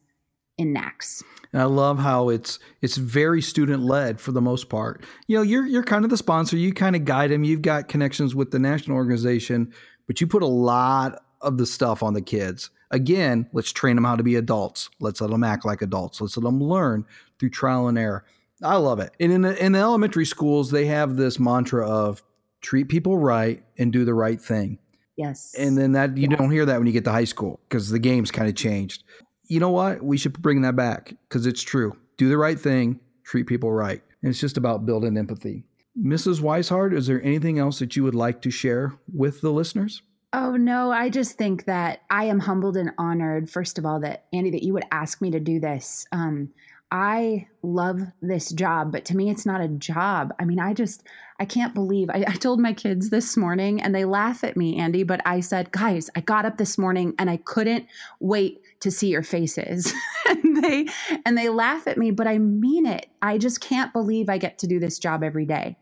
in 0.59 0.75
NACS. 0.75 1.23
And 1.53 1.61
I 1.61 1.67
love 1.67 1.99
how 1.99 2.29
it's 2.29 2.59
it's 2.81 2.97
very 2.97 3.43
student 3.43 3.83
led 3.83 4.21
for 4.21 4.33
the 4.33 4.41
most 4.41 4.69
part. 4.69 5.05
You 5.27 5.37
know, 5.37 5.43
you're 5.43 5.67
you're 5.67 5.83
kind 5.83 6.05
of 6.05 6.11
the 6.11 6.17
sponsor. 6.17 6.57
You 6.57 6.73
kind 6.73 6.97
of 6.97 7.05
guide 7.05 7.31
them. 7.31 7.45
You've 7.45 7.63
got 7.63 7.89
connections 7.89 8.35
with 8.35 8.51
the 8.51 8.59
national 8.59 8.97
organization, 8.97 9.73
but 10.07 10.21
you 10.21 10.27
put 10.27 10.43
a 10.43 10.47
lot 10.47 11.23
of 11.41 11.59
the 11.59 11.67
stuff 11.67 12.03
on 12.03 12.15
the 12.15 12.23
kids. 12.23 12.71
Again, 12.91 13.49
let's 13.53 13.73
train 13.73 13.97
them 13.97 14.05
how 14.05 14.17
to 14.17 14.23
be 14.23 14.37
adults. 14.37 14.91
Let's 15.01 15.21
let 15.21 15.31
them 15.31 15.45
act 15.45 15.65
like 15.65 15.83
adults. 15.83 16.21
Let's 16.21 16.37
let 16.37 16.45
them 16.45 16.63
learn 16.63 17.05
through 17.39 17.51
trial 17.51 17.89
and 17.89 17.99
error. 17.99 18.25
I 18.63 18.77
love 18.77 19.01
it. 19.01 19.13
And 19.19 19.33
in 19.33 19.43
the, 19.43 19.65
in 19.65 19.73
the 19.73 19.79
elementary 19.81 20.27
schools, 20.27 20.71
they 20.71 20.87
have 20.87 21.17
this 21.17 21.41
mantra 21.41 21.89
of 21.89 22.23
treat 22.61 22.89
people 22.89 23.19
right 23.19 23.63
and 23.77 23.93
do 23.93 24.05
the 24.05 24.15
right 24.15 24.41
thing. 24.41 24.79
Yes. 25.17 25.55
And 25.59 25.77
then 25.77 25.93
that 25.93 26.17
you 26.17 26.29
don't 26.29 26.51
hear 26.51 26.65
that 26.67 26.79
when 26.79 26.87
you 26.87 26.93
get 26.93 27.05
to 27.05 27.13
high 27.13 27.25
school 27.25 27.61
because 27.69 27.91
the 27.91 27.99
game's 27.99 28.31
kind 28.31 28.49
of 28.49 28.55
changed 28.55 29.05
you 29.53 29.61
know 29.61 29.71
what? 29.71 30.03
We 30.03 30.17
should 30.17 30.41
bring 30.41 30.63
that 30.63 30.77
back 30.77 31.15
because 31.29 31.47
it's 31.47 31.63
true. 31.63 31.95
Do 32.17 32.31
the 32.31 32.39
right 32.39 32.59
thing, 32.59 32.99
treat 33.23 33.47
people 33.47 33.71
right. 33.71 34.03
And 34.23 34.31
it's 34.31 34.41
just 34.41 34.57
about 34.57 34.87
building 34.87 35.19
empathy. 35.19 35.65
Mrs. 36.01 36.41
Weishart, 36.41 36.97
is 36.97 37.07
there 37.07 37.23
anything 37.23 37.59
else 37.59 37.79
that 37.81 37.95
you 37.95 38.03
would 38.03 38.15
like 38.15 38.41
to 38.43 38.51
share 38.51 38.95
with 39.13 39.43
the 39.43 39.51
listeners? 39.51 40.01
Oh, 40.33 40.57
no. 40.57 40.91
I 40.91 41.11
just 41.11 41.37
think 41.37 41.67
that 41.67 42.01
I 42.09 42.25
am 42.25 42.41
humbled 42.41 42.79
and 42.79 42.93
honored, 42.97 43.51
first 43.51 43.77
of 43.77 43.85
all, 43.85 44.01
that 44.01 44.25
Andy, 44.33 44.51
that 44.53 44.63
you 44.63 44.73
would 44.73 44.87
ask 44.91 45.21
me 45.21 45.31
to 45.33 45.41
do 45.41 45.61
this. 45.61 46.07
Um, 46.13 46.49
I 46.93 47.49
love 47.63 48.03
this 48.21 48.51
job, 48.51 48.93
but 48.93 49.07
to 49.07 49.17
me, 49.17 49.31
it's 49.31 49.47
not 49.47 49.63
a 49.63 49.69
job. 49.69 50.35
I 50.39 50.45
mean, 50.45 50.61
I 50.61 50.75
just, 50.75 51.03
I 51.41 51.47
can't 51.47 51.73
believe 51.73 52.11
I, 52.11 52.23
I, 52.29 52.35
told 52.35 52.61
my 52.61 52.75
kids 52.75 53.09
this 53.09 53.35
morning 53.35 53.81
and 53.81 53.95
they 53.95 54.05
laugh 54.05 54.45
at 54.45 54.59
me, 54.59 54.77
Andy, 54.77 55.03
but 55.03 55.23
I 55.25 55.41
said, 55.41 55.73
guys, 55.73 56.11
I 56.15 56.21
got 56.21 56.45
up 56.45 56.59
this 56.59 56.77
morning 56.77 57.15
and 57.19 57.31
I 57.31 57.39
couldn't 57.39 57.87
wait 58.21 58.61
to 58.81 58.91
see 58.91 59.09
your 59.09 59.23
faces. 59.23 59.91
and 60.29 60.63
they, 60.63 60.87
and 61.25 61.39
they 61.39 61.49
laugh 61.49 61.87
at 61.87 61.97
me, 61.97 62.11
but 62.11 62.27
I 62.27 62.37
mean 62.37 62.85
it. 62.85 63.07
I 63.23 63.39
just 63.39 63.63
can't 63.63 63.91
believe 63.95 64.29
I 64.29 64.37
get 64.37 64.59
to 64.59 64.67
do 64.67 64.79
this 64.79 64.99
job 64.99 65.25
every 65.25 65.47
day. 65.47 65.79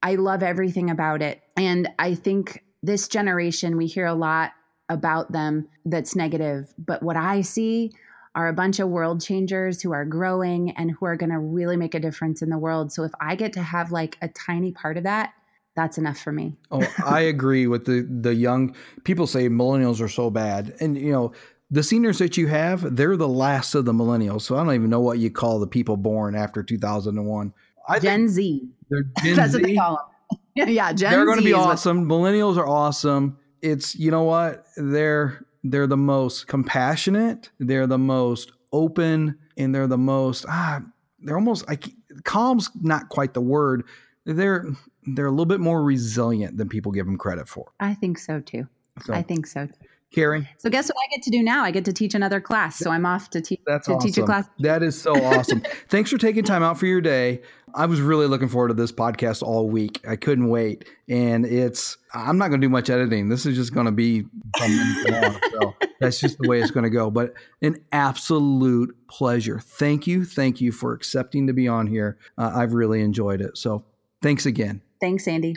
I 0.00 0.14
love 0.14 0.44
everything 0.44 0.90
about 0.90 1.22
it. 1.22 1.42
And 1.56 1.88
I 1.98 2.14
think 2.14 2.62
this 2.84 3.08
generation, 3.08 3.76
we 3.76 3.86
hear 3.86 4.06
a 4.06 4.14
lot 4.14 4.52
about 4.88 5.32
them 5.32 5.66
that's 5.84 6.14
negative. 6.14 6.72
But 6.78 7.02
what 7.02 7.16
I 7.16 7.40
see 7.40 7.90
are 8.34 8.48
a 8.48 8.52
bunch 8.52 8.80
of 8.80 8.88
world 8.88 9.22
changers 9.22 9.82
who 9.82 9.92
are 9.92 10.04
growing 10.04 10.70
and 10.72 10.90
who 10.90 11.06
are 11.06 11.16
going 11.16 11.30
to 11.30 11.38
really 11.38 11.76
make 11.76 11.94
a 11.94 12.00
difference 12.00 12.40
in 12.42 12.48
the 12.48 12.58
world. 12.58 12.92
So 12.92 13.04
if 13.04 13.12
I 13.20 13.34
get 13.34 13.52
to 13.54 13.62
have 13.62 13.92
like 13.92 14.16
a 14.22 14.28
tiny 14.28 14.72
part 14.72 14.96
of 14.96 15.04
that, 15.04 15.34
that's 15.74 15.98
enough 15.98 16.18
for 16.18 16.32
me. 16.32 16.56
oh, 16.70 16.86
I 17.04 17.20
agree 17.34 17.66
with 17.66 17.86
the 17.86 18.02
the 18.02 18.34
young 18.34 18.74
people 19.04 19.26
say 19.26 19.48
millennials 19.48 20.00
are 20.00 20.08
so 20.08 20.30
bad. 20.30 20.74
And 20.80 20.98
you 20.98 21.12
know, 21.12 21.32
the 21.70 21.82
seniors 21.82 22.18
that 22.18 22.36
you 22.36 22.48
have, 22.48 22.96
they're 22.96 23.16
the 23.16 23.28
last 23.28 23.74
of 23.74 23.86
the 23.86 23.92
millennials. 23.92 24.42
So 24.42 24.56
I 24.56 24.64
don't 24.64 24.74
even 24.74 24.90
know 24.90 25.00
what 25.00 25.18
you 25.18 25.30
call 25.30 25.58
the 25.58 25.66
people 25.66 25.96
born 25.96 26.34
after 26.34 26.62
2001. 26.62 27.54
I 27.88 27.98
Gen 27.98 28.28
Z. 28.28 28.68
They're 28.90 29.04
Gen 29.22 29.36
That's 29.36 29.52
Z. 29.52 29.58
what 29.58 29.66
they 29.66 29.76
call 29.76 30.12
them. 30.54 30.68
yeah, 30.68 30.92
Gen 30.92 31.10
They're 31.10 31.24
going 31.24 31.38
to 31.38 31.44
be 31.44 31.54
awesome. 31.54 32.06
Millennials 32.06 32.58
are 32.58 32.68
awesome. 32.68 33.38
It's 33.62 33.94
you 33.94 34.10
know 34.10 34.24
what? 34.24 34.66
They're 34.76 35.46
they're 35.62 35.86
the 35.86 35.96
most 35.96 36.46
compassionate, 36.48 37.50
they're 37.58 37.86
the 37.86 37.98
most 37.98 38.52
open, 38.72 39.38
and 39.56 39.74
they're 39.74 39.86
the 39.86 39.98
most 39.98 40.44
ah, 40.48 40.80
they're 41.20 41.36
almost 41.36 41.66
like 41.68 41.90
calm's 42.24 42.70
not 42.80 43.08
quite 43.08 43.34
the 43.34 43.40
word. 43.40 43.84
They're 44.24 44.66
they're 45.14 45.26
a 45.26 45.30
little 45.30 45.46
bit 45.46 45.60
more 45.60 45.82
resilient 45.82 46.56
than 46.56 46.68
people 46.68 46.92
give 46.92 47.06
them 47.06 47.18
credit 47.18 47.48
for. 47.48 47.72
I 47.80 47.94
think 47.94 48.18
so 48.18 48.40
too. 48.40 48.66
So, 49.04 49.14
I 49.14 49.22
think 49.22 49.46
so. 49.46 49.66
Too. 49.66 49.72
Carrie. 50.12 50.48
So 50.58 50.70
guess 50.70 50.88
what 50.88 50.96
I 50.96 51.14
get 51.14 51.22
to 51.24 51.30
do 51.30 51.42
now? 51.42 51.64
I 51.64 51.70
get 51.70 51.84
to 51.86 51.92
teach 51.92 52.14
another 52.14 52.40
class. 52.40 52.78
So 52.78 52.90
I'm 52.90 53.06
off 53.06 53.30
to, 53.30 53.40
te- 53.40 53.60
That's 53.66 53.86
to 53.86 53.94
awesome. 53.94 54.08
teach 54.10 54.18
a 54.18 54.24
class. 54.24 54.48
That 54.58 54.82
is 54.82 55.00
so 55.00 55.12
awesome. 55.24 55.62
Thanks 55.88 56.10
for 56.10 56.18
taking 56.18 56.44
time 56.44 56.62
out 56.62 56.78
for 56.78 56.86
your 56.86 57.00
day. 57.00 57.42
I 57.74 57.86
was 57.86 58.00
really 58.00 58.26
looking 58.26 58.48
forward 58.48 58.68
to 58.68 58.74
this 58.74 58.92
podcast 58.92 59.42
all 59.42 59.68
week. 59.68 60.00
I 60.06 60.16
couldn't 60.16 60.48
wait. 60.48 60.84
And 61.08 61.46
it's 61.46 61.96
I'm 62.12 62.36
not 62.36 62.48
going 62.48 62.60
to 62.60 62.66
do 62.66 62.70
much 62.70 62.90
editing. 62.90 63.28
This 63.30 63.46
is 63.46 63.56
just 63.56 63.72
going 63.72 63.86
to 63.86 63.92
be 63.92 64.24
long. 64.60 65.38
So 65.52 65.74
that's 66.00 66.20
just 66.20 66.38
the 66.38 66.48
way 66.48 66.60
it's 66.60 66.72
going 66.72 66.84
to 66.84 66.90
go. 66.90 67.10
But 67.10 67.34
an 67.62 67.82
absolute 67.92 68.96
pleasure. 69.08 69.60
Thank 69.60 70.06
you. 70.06 70.24
Thank 70.24 70.60
you 70.60 70.72
for 70.72 70.92
accepting 70.92 71.46
to 71.46 71.52
be 71.52 71.68
on 71.68 71.86
here. 71.86 72.18
Uh, 72.36 72.50
I've 72.54 72.72
really 72.74 73.00
enjoyed 73.00 73.40
it. 73.40 73.56
So 73.56 73.84
thanks 74.20 74.44
again. 74.44 74.82
Thanks, 75.00 75.28
Andy. 75.28 75.56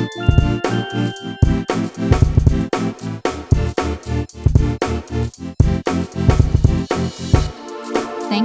Thank 0.00 0.08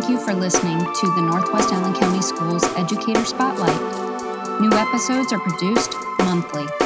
you 0.10 0.20
for 0.20 0.34
listening 0.34 0.80
to 0.80 1.08
the 1.16 1.22
Northwest 1.22 1.72
Allen 1.72 1.94
County 1.94 2.22
Schools 2.22 2.66
Educator 2.76 3.24
Spotlight. 3.24 4.60
New 4.60 4.74
episodes 4.74 5.32
are 5.32 5.40
produced 5.40 5.94
monthly. 6.20 6.85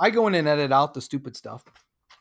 I 0.00 0.10
go 0.10 0.26
in 0.26 0.34
and 0.34 0.46
edit 0.46 0.72
out 0.72 0.94
the 0.94 1.00
stupid 1.00 1.36
stuff. 1.36 1.64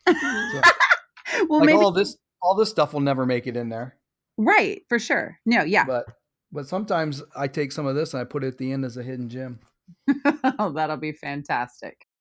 So, 0.07 0.13
well, 1.49 1.59
like 1.59 1.67
maybe 1.67 1.77
all 1.77 1.91
this 1.91 2.17
all 2.41 2.55
this 2.55 2.69
stuff 2.69 2.93
will 2.93 3.01
never 3.01 3.25
make 3.25 3.47
it 3.47 3.57
in 3.57 3.69
there. 3.69 3.97
Right, 4.37 4.83
for 4.89 4.99
sure. 4.99 5.37
No, 5.45 5.63
yeah. 5.63 5.85
But 5.85 6.05
but 6.51 6.67
sometimes 6.67 7.21
I 7.35 7.47
take 7.47 7.71
some 7.71 7.85
of 7.85 7.95
this 7.95 8.13
and 8.13 8.21
I 8.21 8.23
put 8.23 8.43
it 8.43 8.47
at 8.47 8.57
the 8.57 8.71
end 8.71 8.85
as 8.85 8.97
a 8.97 9.03
hidden 9.03 9.29
gem. 9.29 9.59
oh, 10.59 10.71
that'll 10.71 10.97
be 10.97 11.11
fantastic. 11.11 12.06